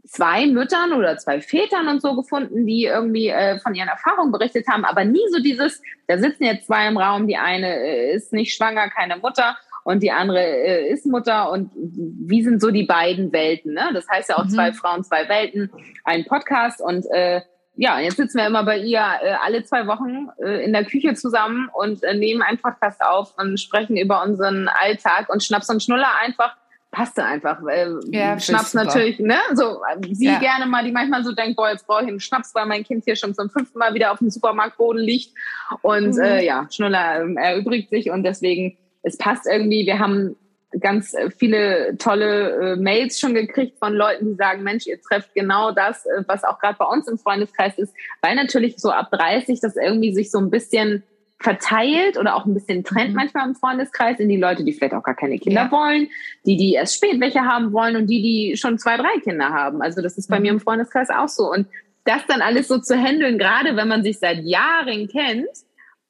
zwei 0.06 0.46
Müttern 0.46 0.92
oder 0.92 1.18
zwei 1.18 1.40
Vätern 1.40 1.88
und 1.88 2.00
so 2.00 2.14
gefunden, 2.14 2.66
die 2.66 2.84
irgendwie 2.84 3.28
äh, 3.28 3.58
von 3.58 3.74
ihren 3.74 3.88
Erfahrungen 3.88 4.32
berichtet 4.32 4.66
haben, 4.68 4.84
aber 4.84 5.04
nie 5.04 5.24
so 5.30 5.42
dieses, 5.42 5.82
da 6.06 6.18
sitzen 6.18 6.44
jetzt 6.44 6.66
zwei 6.66 6.86
im 6.86 6.96
Raum, 6.96 7.26
die 7.26 7.36
eine 7.36 7.74
äh, 7.76 8.14
ist 8.14 8.32
nicht 8.32 8.54
schwanger, 8.54 8.88
keine 8.88 9.16
Mutter 9.16 9.56
und 9.84 10.02
die 10.02 10.12
andere 10.12 10.40
äh, 10.40 10.88
ist 10.88 11.06
Mutter 11.06 11.50
und 11.50 11.70
wie 11.74 12.42
sind 12.42 12.60
so 12.60 12.70
die 12.70 12.84
beiden 12.84 13.32
Welten, 13.32 13.74
ne? 13.74 13.90
Das 13.92 14.08
heißt 14.08 14.28
ja 14.28 14.36
auch 14.36 14.44
mhm. 14.44 14.50
zwei 14.50 14.72
Frauen, 14.72 15.04
zwei 15.04 15.28
Welten, 15.28 15.70
ein 16.04 16.24
Podcast 16.24 16.80
und 16.80 17.04
äh, 17.10 17.40
ja, 17.76 18.00
jetzt 18.00 18.16
sitzen 18.16 18.38
wir 18.38 18.46
immer 18.46 18.64
bei 18.64 18.78
ihr 18.78 19.00
äh, 19.00 19.34
alle 19.44 19.62
zwei 19.64 19.86
Wochen 19.86 20.28
äh, 20.42 20.64
in 20.64 20.72
der 20.72 20.84
Küche 20.84 21.14
zusammen 21.14 21.68
und 21.72 22.02
äh, 22.02 22.14
nehmen 22.14 22.42
einen 22.42 22.58
Podcast 22.58 23.02
auf 23.02 23.34
und 23.38 23.60
sprechen 23.60 23.96
über 23.96 24.22
unseren 24.22 24.68
Alltag 24.68 25.28
und 25.28 25.42
Schnaps 25.42 25.68
und 25.68 25.82
Schnuller 25.82 26.08
einfach 26.22 26.56
passte 26.96 27.24
einfach. 27.24 27.58
Äh, 27.66 27.90
ja, 28.06 28.40
Schnaps 28.40 28.72
natürlich, 28.72 29.18
ne? 29.18 29.36
So, 29.52 29.82
sie 30.12 30.26
ja. 30.26 30.38
gerne 30.38 30.64
mal, 30.64 30.82
die 30.82 30.92
manchmal 30.92 31.22
so 31.24 31.32
denkt, 31.32 31.56
boah, 31.56 31.68
jetzt 31.70 31.86
brauche 31.86 32.02
ich 32.02 32.08
einen 32.08 32.20
Schnaps, 32.20 32.54
weil 32.54 32.64
mein 32.64 32.84
Kind 32.84 33.04
hier 33.04 33.16
schon 33.16 33.34
zum 33.34 33.50
fünften 33.50 33.78
Mal 33.78 33.92
wieder 33.92 34.12
auf 34.12 34.18
dem 34.18 34.30
Supermarktboden 34.30 35.02
liegt. 35.02 35.34
Und 35.82 36.14
mhm. 36.14 36.22
äh, 36.22 36.44
ja, 36.44 36.66
Schnuller 36.70 37.22
äh, 37.22 37.34
erübrigt 37.34 37.90
sich 37.90 38.10
und 38.10 38.22
deswegen, 38.22 38.78
es 39.02 39.18
passt 39.18 39.46
irgendwie. 39.46 39.84
Wir 39.84 39.98
haben 39.98 40.36
ganz 40.80 41.14
äh, 41.14 41.30
viele 41.30 41.96
tolle 41.98 42.74
äh, 42.74 42.76
Mails 42.76 43.18
schon 43.18 43.34
gekriegt 43.34 43.78
von 43.78 43.94
Leuten, 43.94 44.30
die 44.30 44.34
sagen, 44.34 44.62
Mensch, 44.62 44.86
ihr 44.86 45.00
trefft 45.00 45.34
genau 45.34 45.72
das, 45.72 46.06
äh, 46.06 46.22
was 46.26 46.44
auch 46.44 46.58
gerade 46.58 46.76
bei 46.78 46.84
uns 46.84 47.08
im 47.08 47.18
Freundeskreis 47.18 47.78
ist, 47.78 47.94
weil 48.22 48.34
natürlich 48.34 48.76
so 48.78 48.90
ab 48.90 49.10
30 49.10 49.60
das 49.60 49.76
irgendwie 49.76 50.14
sich 50.14 50.30
so 50.30 50.38
ein 50.38 50.50
bisschen 50.50 51.02
verteilt 51.38 52.16
oder 52.16 52.34
auch 52.34 52.46
ein 52.46 52.54
bisschen 52.54 52.82
trennt 52.82 53.10
mhm. 53.10 53.16
manchmal 53.16 53.46
im 53.48 53.54
Freundeskreis 53.54 54.18
in 54.18 54.28
die 54.28 54.38
Leute, 54.38 54.64
die 54.64 54.72
vielleicht 54.72 54.94
auch 54.94 55.02
gar 55.02 55.14
keine 55.14 55.38
Kinder 55.38 55.64
ja. 55.64 55.70
wollen, 55.70 56.08
die, 56.46 56.56
die 56.56 56.72
erst 56.72 56.96
spät 56.96 57.20
welche 57.20 57.40
haben 57.40 57.72
wollen 57.72 57.96
und 57.96 58.06
die, 58.06 58.22
die 58.22 58.56
schon 58.56 58.78
zwei, 58.78 58.96
drei 58.96 59.20
Kinder 59.22 59.50
haben. 59.50 59.82
Also 59.82 60.00
das 60.00 60.16
ist 60.16 60.28
bei 60.28 60.36
mhm. 60.36 60.42
mir 60.42 60.52
im 60.52 60.60
Freundeskreis 60.60 61.10
auch 61.10 61.28
so. 61.28 61.50
Und 61.50 61.66
das 62.04 62.24
dann 62.26 62.40
alles 62.40 62.68
so 62.68 62.78
zu 62.78 62.96
handeln, 62.96 63.38
gerade 63.38 63.76
wenn 63.76 63.88
man 63.88 64.02
sich 64.02 64.18
seit 64.18 64.44
Jahren 64.44 65.08
kennt, 65.08 65.48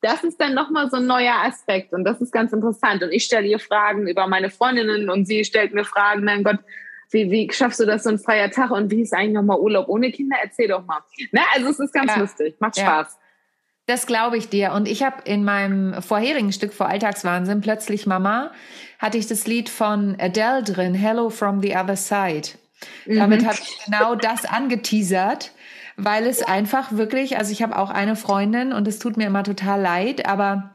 das 0.06 0.22
ist 0.22 0.40
dann 0.40 0.54
nochmal 0.54 0.88
so 0.88 0.98
ein 0.98 1.06
neuer 1.06 1.34
Aspekt 1.42 1.92
und 1.92 2.04
das 2.04 2.20
ist 2.20 2.32
ganz 2.32 2.52
interessant. 2.52 3.02
Und 3.02 3.10
ich 3.10 3.24
stelle 3.24 3.46
ihr 3.48 3.58
Fragen 3.58 4.06
über 4.06 4.28
meine 4.28 4.50
Freundinnen 4.50 5.10
und 5.10 5.26
sie 5.26 5.44
stellt 5.44 5.74
mir 5.74 5.84
Fragen, 5.84 6.24
mein 6.24 6.44
Gott, 6.44 6.58
wie, 7.10 7.30
wie 7.30 7.50
schaffst 7.52 7.80
du 7.80 7.86
das 7.86 8.04
so 8.04 8.10
ein 8.10 8.18
freier 8.18 8.50
Tag 8.50 8.70
und 8.70 8.90
wie 8.92 9.02
ist 9.02 9.12
eigentlich 9.12 9.34
nochmal 9.34 9.58
Urlaub 9.58 9.88
ohne 9.88 10.12
Kinder? 10.12 10.36
Erzähl 10.40 10.68
doch 10.68 10.84
mal. 10.86 11.00
Ne? 11.32 11.40
Also 11.54 11.70
es 11.70 11.80
ist 11.80 11.92
ganz 11.92 12.12
ja. 12.14 12.20
lustig, 12.20 12.54
macht 12.60 12.78
Spaß. 12.78 13.14
Ja. 13.14 13.20
Das 13.86 14.06
glaube 14.06 14.36
ich 14.36 14.48
dir. 14.48 14.72
Und 14.72 14.86
ich 14.86 15.02
habe 15.02 15.22
in 15.24 15.44
meinem 15.44 16.00
vorherigen 16.02 16.52
Stück 16.52 16.72
vor 16.72 16.88
Alltagswahnsinn, 16.88 17.60
plötzlich 17.60 18.06
Mama, 18.06 18.52
hatte 19.00 19.18
ich 19.18 19.26
das 19.26 19.46
Lied 19.46 19.68
von 19.68 20.16
Adele 20.20 20.62
drin, 20.62 20.94
Hello 20.94 21.30
from 21.30 21.60
the 21.62 21.76
Other 21.76 21.96
Side. 21.96 22.50
Damit 23.06 23.42
mhm. 23.42 23.46
habe 23.46 23.58
ich 23.60 23.84
genau 23.84 24.14
das 24.14 24.44
angeteasert 24.44 25.52
weil 25.96 26.26
es 26.26 26.42
einfach 26.42 26.92
wirklich, 26.92 27.38
also 27.38 27.52
ich 27.52 27.62
habe 27.62 27.78
auch 27.78 27.90
eine 27.90 28.16
Freundin 28.16 28.72
und 28.72 28.86
es 28.86 28.98
tut 28.98 29.16
mir 29.16 29.26
immer 29.26 29.44
total 29.44 29.80
leid, 29.80 30.26
aber 30.26 30.70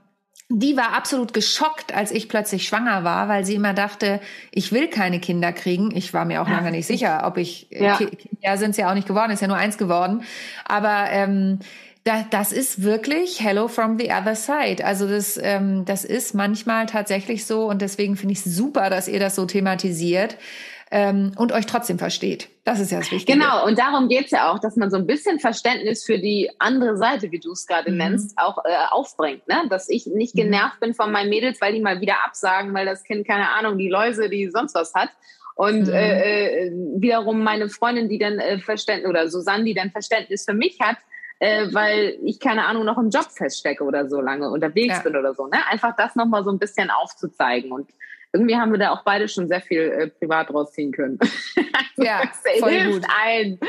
die 0.54 0.76
war 0.76 0.94
absolut 0.94 1.34
geschockt, 1.34 1.94
als 1.94 2.12
ich 2.12 2.28
plötzlich 2.28 2.68
schwanger 2.68 3.04
war, 3.04 3.30
weil 3.30 3.46
sie 3.46 3.56
immer 3.56 3.74
dachte, 3.74 4.20
ich 4.52 4.74
will 4.74 4.90
keine 4.90 5.20
Kinder 5.20 5.54
kriegen. 5.54 5.96
Ich 5.96 6.14
war 6.14 6.26
mir 6.26 6.42
auch 6.42 6.50
lange 6.50 6.72
nicht 6.72 6.88
sicher, 6.88 7.22
ob 7.26 7.38
ich, 7.38 7.72
äh, 7.72 7.86
ja, 7.86 8.00
ja 8.42 8.58
sind 8.58 8.72
es 8.72 8.78
ja 8.78 8.90
auch 8.90 8.94
nicht 8.94 9.08
geworden, 9.08 9.32
ist 9.32 9.42
ja 9.42 9.48
nur 9.48 9.58
eins 9.58 9.78
geworden. 9.78 10.24
Aber 10.66 11.06
ähm, 11.10 11.60
da, 12.04 12.26
das 12.30 12.52
ist 12.52 12.84
wirklich 12.84 13.42
Hello 13.42 13.68
from 13.68 13.98
the 13.98 14.12
other 14.12 14.36
side. 14.36 14.84
Also 14.84 15.08
das, 15.08 15.40
ähm, 15.42 15.86
das 15.86 16.04
ist 16.04 16.34
manchmal 16.34 16.86
tatsächlich 16.86 17.46
so 17.46 17.70
und 17.70 17.82
deswegen 17.82 18.18
finde 18.18 18.34
ich 18.34 18.46
es 18.46 18.56
super, 18.56 18.90
dass 18.90 19.08
ihr 19.08 19.20
das 19.20 19.36
so 19.36 19.46
thematisiert 19.46 20.38
ähm, 20.90 21.32
und 21.38 21.54
euch 21.54 21.66
trotzdem 21.66 21.98
versteht. 21.98 22.50
Das 22.64 22.80
ist 22.80 22.92
ja 22.92 23.00
das 23.00 23.12
Wichtige. 23.12 23.40
Genau, 23.40 23.66
und 23.66 23.80
darum 23.80 24.08
geht's 24.08 24.30
ja 24.30 24.52
auch, 24.52 24.60
dass 24.60 24.76
man 24.76 24.92
so 24.92 24.98
ein 24.98 25.08
bisschen 25.08 25.40
Verständnis 25.40 26.06
für 26.06 26.20
die 26.20 26.52
andere 26.60 26.96
Seite, 26.96 27.32
wie 27.32 27.40
du 27.40 27.54
es 27.54 27.66
gerade 27.66 27.92
mhm. 27.92 27.98
nennst, 27.98 28.38
auch 28.38 28.60
äh, 28.64 28.76
aufbringt. 28.92 29.48
Ne? 29.48 29.64
Dass 29.70 29.90
ich 29.90 30.06
nicht 30.06 30.36
mhm. 30.36 30.42
genervt 30.42 30.80
bin 30.80 30.94
von 30.94 31.12
meinen 31.12 31.30
Mädels, 31.30 31.60
weil 31.60 31.74
die 31.74 31.82
mal 31.82 32.02
wieder 32.02 32.24
absagen, 32.24 32.74
weil 32.74 32.86
das 32.86 33.04
Kind, 33.04 33.28
keine 33.28 33.50
Ahnung, 33.50 33.80
die 33.80 33.90
Läuse, 33.90 34.30
die 34.30 34.50
sonst 34.52 34.76
was 34.76 34.94
hat. 34.94 35.10
Und 35.56 35.88
mhm. 35.88 35.94
äh, 35.94 36.68
äh 36.68 36.72
wiederum 36.98 37.44
meine 37.44 37.68
Freundin, 37.68 38.10
die 38.10 38.20
dann 38.20 38.38
äh, 38.38 38.60
Verständnis, 38.60 39.10
oder 39.10 39.28
Susanne, 39.28 39.64
die 39.64 39.74
dann 39.74 39.90
Verständnis 39.90 40.46
für 40.46 40.54
mich 40.54 40.80
hat, 40.80 40.98
äh, 41.40 41.68
weil 41.74 42.20
ich 42.24 42.40
keine 42.40 42.68
Ahnung 42.68 42.86
noch 42.86 43.00
im 43.00 43.10
Job 43.10 43.26
feststecke 43.32 43.84
oder 43.84 44.08
so 44.08 44.22
lange 44.22 44.52
unterwegs 44.52 44.98
ja. 44.98 45.02
bin 45.02 45.16
oder 45.16 45.34
so. 45.34 45.48
Ne? 45.48 45.58
Einfach 45.72 45.96
das 45.96 46.16
nochmal 46.16 46.44
so 46.44 46.52
ein 46.52 46.60
bisschen 46.60 46.92
aufzuzeigen. 46.92 47.72
Und 47.72 47.90
irgendwie 48.34 48.56
haben 48.56 48.72
wir 48.72 48.80
da 48.80 48.92
auch 48.92 49.04
beide 49.04 49.28
schon 49.28 49.48
sehr 49.48 49.62
viel 49.62 49.82
äh, 49.82 50.08
privat 50.08 50.54
rausziehen 50.54 50.92
können. 50.92 51.20
ja, 51.98 52.22
voll 52.60 52.92
gut. 52.92 53.06
ein. 53.24 53.60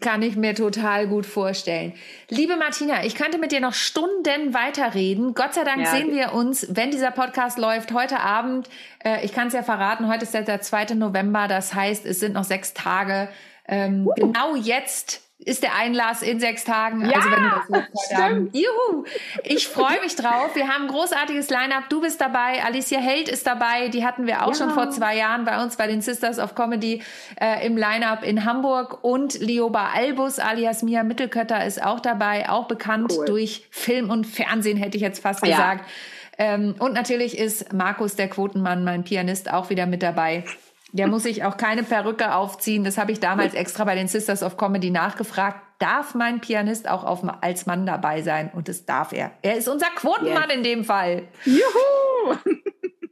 Kann 0.00 0.22
ich 0.22 0.36
mir 0.36 0.54
total 0.54 1.08
gut 1.08 1.24
vorstellen. 1.24 1.94
Liebe 2.28 2.56
Martina, 2.56 3.04
ich 3.04 3.14
könnte 3.14 3.38
mit 3.38 3.52
dir 3.52 3.60
noch 3.60 3.72
Stunden 3.72 4.52
weiterreden. 4.52 5.34
Gott 5.34 5.54
sei 5.54 5.64
Dank 5.64 5.80
ja. 5.80 5.86
sehen 5.86 6.12
wir 6.12 6.34
uns, 6.34 6.66
wenn 6.70 6.90
dieser 6.90 7.10
Podcast 7.10 7.58
läuft, 7.58 7.92
heute 7.92 8.20
Abend. 8.20 8.68
Äh, 9.02 9.24
ich 9.24 9.32
kann 9.32 9.48
es 9.48 9.54
ja 9.54 9.62
verraten, 9.62 10.08
heute 10.08 10.24
ist 10.24 10.34
der 10.34 10.60
2. 10.60 10.94
November. 10.94 11.48
Das 11.48 11.74
heißt, 11.74 12.04
es 12.04 12.20
sind 12.20 12.34
noch 12.34 12.44
sechs 12.44 12.74
Tage. 12.74 13.28
Ähm, 13.66 14.06
uh. 14.06 14.14
Genau 14.14 14.56
jetzt 14.56 15.27
ist 15.44 15.62
der 15.62 15.74
Einlass 15.76 16.22
in 16.22 16.40
sechs 16.40 16.64
Tagen. 16.64 17.04
Ja, 17.04 17.16
also 17.16 17.30
wenn 17.30 17.42
du 17.42 17.48
das 17.48 17.84
heute 18.10 18.22
Abend. 18.22 18.54
Juhu! 18.54 19.04
Ich 19.44 19.68
freue 19.68 20.00
mich 20.02 20.16
drauf. 20.16 20.54
Wir 20.54 20.68
haben 20.68 20.84
ein 20.84 20.88
großartiges 20.88 21.48
Line-up. 21.48 21.88
Du 21.88 22.00
bist 22.00 22.20
dabei, 22.20 22.62
Alicia 22.64 22.98
Held 22.98 23.28
ist 23.28 23.46
dabei. 23.46 23.88
Die 23.88 24.04
hatten 24.04 24.26
wir 24.26 24.44
auch 24.44 24.48
ja. 24.48 24.54
schon 24.54 24.70
vor 24.70 24.90
zwei 24.90 25.16
Jahren 25.16 25.44
bei 25.44 25.62
uns 25.62 25.76
bei 25.76 25.86
den 25.86 26.00
Sisters 26.00 26.40
of 26.40 26.54
Comedy 26.56 27.02
äh, 27.40 27.64
im 27.64 27.76
Line-up 27.76 28.24
in 28.24 28.44
Hamburg. 28.44 29.04
Und 29.04 29.38
Lioba 29.38 29.90
Albus 29.94 30.40
alias 30.40 30.82
Mia 30.82 31.04
Mittelkötter 31.04 31.64
ist 31.64 31.82
auch 31.82 32.00
dabei, 32.00 32.48
auch 32.48 32.66
bekannt 32.66 33.12
cool. 33.16 33.26
durch 33.26 33.66
Film 33.70 34.10
und 34.10 34.26
Fernsehen, 34.26 34.76
hätte 34.76 34.96
ich 34.96 35.02
jetzt 35.02 35.20
fast 35.20 35.46
ja. 35.46 35.50
gesagt. 35.50 35.84
Ähm, 36.36 36.74
und 36.78 36.94
natürlich 36.94 37.38
ist 37.38 37.72
Markus, 37.72 38.16
der 38.16 38.28
Quotenmann, 38.28 38.84
mein 38.84 39.04
Pianist, 39.04 39.52
auch 39.52 39.70
wieder 39.70 39.86
mit 39.86 40.02
dabei. 40.02 40.44
Der 40.92 41.06
muss 41.06 41.24
sich 41.24 41.44
auch 41.44 41.56
keine 41.56 41.82
Perücke 41.82 42.34
aufziehen. 42.34 42.82
Das 42.82 42.96
habe 42.96 43.12
ich 43.12 43.20
damals 43.20 43.54
extra 43.54 43.84
bei 43.84 43.94
den 43.94 44.08
Sisters 44.08 44.42
of 44.42 44.56
Comedy 44.56 44.90
nachgefragt. 44.90 45.60
Darf 45.78 46.14
mein 46.14 46.40
Pianist 46.40 46.88
auch 46.88 47.04
auf, 47.04 47.22
als 47.42 47.66
Mann 47.66 47.84
dabei 47.86 48.22
sein? 48.22 48.50
Und 48.54 48.68
das 48.68 48.86
darf 48.86 49.12
er. 49.12 49.30
Er 49.42 49.56
ist 49.56 49.68
unser 49.68 49.88
Quotenmann 49.94 50.48
yes. 50.48 50.56
in 50.56 50.62
dem 50.62 50.84
Fall. 50.84 51.28
Juhu! 51.44 52.36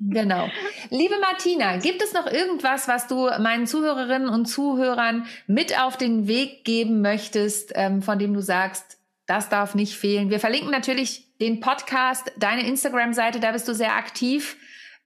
Genau. 0.09 0.49
Liebe 0.91 1.15
Martina, 1.21 1.79
gibt 1.79 2.01
es 2.01 2.13
noch 2.13 2.27
irgendwas, 2.27 2.87
was 2.87 3.09
du 3.09 3.29
meinen 3.41 3.67
Zuhörerinnen 3.67 4.29
und 4.29 4.47
Zuhörern 4.47 5.27
mit 5.49 5.81
auf 5.81 5.97
den 5.97 6.29
Weg 6.29 6.65
geben 6.65 7.01
möchtest, 7.01 7.73
ähm, 7.75 8.03
von 8.03 8.19
dem 8.19 8.33
du 8.33 8.41
sagst, 8.41 8.99
das 9.27 9.49
darf 9.49 9.75
nicht 9.75 9.97
fehlen? 9.97 10.31
Wir 10.31 10.39
verlinken 10.39 10.71
natürlich 10.71 11.37
den 11.41 11.61
Podcast, 11.61 12.33
deine 12.39 12.67
Instagram-Seite, 12.69 13.41
da 13.41 13.51
bist 13.51 13.67
du 13.67 13.75
sehr 13.75 13.97
aktiv. 13.97 14.57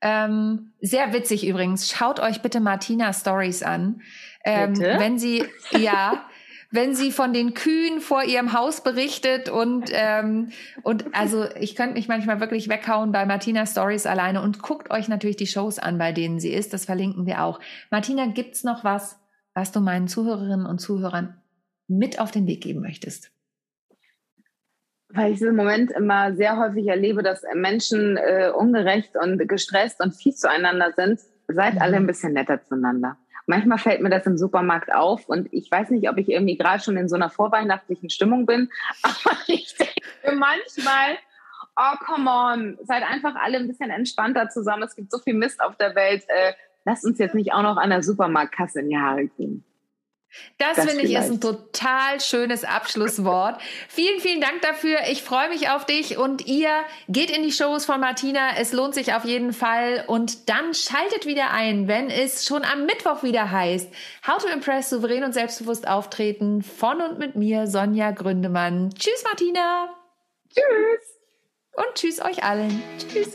Ähm, 0.03 0.72
sehr 0.80 1.12
witzig 1.12 1.46
übrigens. 1.46 1.90
Schaut 1.90 2.20
euch 2.20 2.42
bitte 2.42 2.61
Martina 2.61 3.12
Stories 3.12 3.62
an. 3.62 4.01
Ähm, 4.44 4.78
wenn 4.78 5.18
sie, 5.18 5.44
ja, 5.78 6.24
wenn 6.70 6.94
sie 6.94 7.11
von 7.11 7.32
den 7.32 7.53
Kühen 7.55 8.01
vor 8.01 8.22
ihrem 8.22 8.53
Haus 8.53 8.82
berichtet 8.82 9.48
und 9.48 9.90
ähm, 9.92 10.51
und 10.82 11.14
also 11.14 11.44
ich 11.57 11.74
könnte 11.74 11.94
mich 11.94 12.09
manchmal 12.09 12.40
wirklich 12.40 12.68
weghauen 12.68 13.12
bei 13.12 13.26
Martina 13.26 13.66
Stories 13.66 14.07
alleine 14.07 14.40
und 14.40 14.62
guckt 14.62 14.90
euch 14.90 15.09
natürlich 15.09 15.36
die 15.36 15.46
Shows 15.46 15.78
an, 15.78 15.98
bei 15.98 16.12
denen 16.12 16.40
sie 16.40 16.53
ist. 16.53 16.72
Das 16.72 16.86
verlinken 16.86 17.26
wir 17.26 17.42
auch. 17.42 17.61
Martina, 17.90 18.26
gibt's 18.26 18.64
noch 18.64 18.84
was, 18.84 19.18
was 19.53 19.72
du 19.72 19.80
meinen 19.80 20.09
Zuhörerinnen 20.09 20.66
und 20.66 20.78
Zuhörern 20.78 21.42
mit 21.88 22.20
auf 22.20 22.30
den 22.30 22.46
Weg 22.46 22.62
geben 22.62 22.80
möchtest? 22.80 23.32
Weil 25.12 25.32
ich 25.32 25.42
im 25.42 25.56
Moment 25.56 25.90
immer 25.90 26.34
sehr 26.34 26.56
häufig 26.56 26.86
erlebe, 26.86 27.22
dass 27.22 27.42
Menschen 27.54 28.16
äh, 28.16 28.52
ungerecht 28.54 29.16
und 29.16 29.48
gestresst 29.48 30.00
und 30.00 30.14
fies 30.14 30.38
zueinander 30.38 30.92
sind. 30.96 31.20
Seid 31.48 31.74
mhm. 31.74 31.82
alle 31.82 31.96
ein 31.96 32.06
bisschen 32.06 32.32
netter 32.32 32.62
zueinander. 32.62 33.16
Manchmal 33.46 33.78
fällt 33.78 34.00
mir 34.00 34.11
das 34.11 34.26
im 34.26 34.38
Supermarkt 34.38 34.94
auf 34.94 35.28
und 35.28 35.52
ich 35.52 35.68
weiß 35.70 35.90
nicht, 35.90 36.08
ob 36.08 36.18
ich 36.18 36.28
irgendwie 36.28 36.56
gerade 36.56 36.80
schon 36.80 36.96
in 36.96 37.08
so 37.08 37.16
einer 37.16 37.30
vorweihnachtlichen 37.30 38.08
Stimmung 38.08 38.46
bin, 38.46 38.70
aber 39.02 39.36
ich 39.48 39.74
denke 39.76 40.38
manchmal, 40.38 41.16
oh 41.76 41.96
come 42.04 42.30
on, 42.30 42.78
seid 42.84 43.02
einfach 43.02 43.34
alle 43.34 43.58
ein 43.58 43.66
bisschen 43.66 43.90
entspannter 43.90 44.48
zusammen. 44.50 44.84
Es 44.84 44.94
gibt 44.94 45.11
so 45.11 45.18
viel 45.18 45.34
Mist 45.34 45.61
auf 45.61 45.76
der 45.76 45.94
Welt. 45.96 46.22
Äh, 46.28 46.52
lasst 46.84 47.04
uns 47.04 47.18
jetzt 47.18 47.34
nicht 47.34 47.52
auch 47.52 47.62
noch 47.62 47.76
an 47.76 47.90
der 47.90 48.02
Supermarktkasse 48.02 48.80
in 48.80 48.90
die 48.90 48.98
Haare 48.98 49.26
gehen. 49.26 49.64
Das, 50.58 50.76
das 50.76 50.86
finde 50.86 51.04
ich 51.04 51.14
ist 51.14 51.30
ein 51.30 51.40
total 51.40 52.20
schönes 52.20 52.64
Abschlusswort. 52.64 53.60
vielen, 53.88 54.20
vielen 54.20 54.40
Dank 54.40 54.62
dafür. 54.62 54.98
Ich 55.10 55.22
freue 55.22 55.48
mich 55.48 55.70
auf 55.70 55.86
dich 55.86 56.18
und 56.18 56.46
ihr 56.46 56.70
geht 57.08 57.30
in 57.30 57.42
die 57.42 57.52
Shows 57.52 57.84
von 57.84 58.00
Martina. 58.00 58.56
Es 58.58 58.72
lohnt 58.72 58.94
sich 58.94 59.14
auf 59.14 59.24
jeden 59.24 59.52
Fall. 59.52 60.04
Und 60.06 60.48
dann 60.48 60.74
schaltet 60.74 61.26
wieder 61.26 61.50
ein, 61.50 61.88
wenn 61.88 62.10
es 62.10 62.44
schon 62.44 62.64
am 62.64 62.86
Mittwoch 62.86 63.22
wieder 63.22 63.50
heißt. 63.50 63.88
How 64.26 64.38
to 64.38 64.48
Impress, 64.48 64.90
souverän 64.90 65.24
und 65.24 65.32
selbstbewusst 65.32 65.88
auftreten 65.88 66.62
von 66.62 67.00
und 67.00 67.18
mit 67.18 67.36
mir, 67.36 67.66
Sonja 67.66 68.12
Gründemann. 68.12 68.90
Tschüss, 68.94 69.24
Martina. 69.24 69.88
Tschüss. 70.52 71.18
Und 71.72 71.94
tschüss 71.94 72.20
euch 72.20 72.44
allen. 72.44 72.82
Tschüss. 72.98 73.34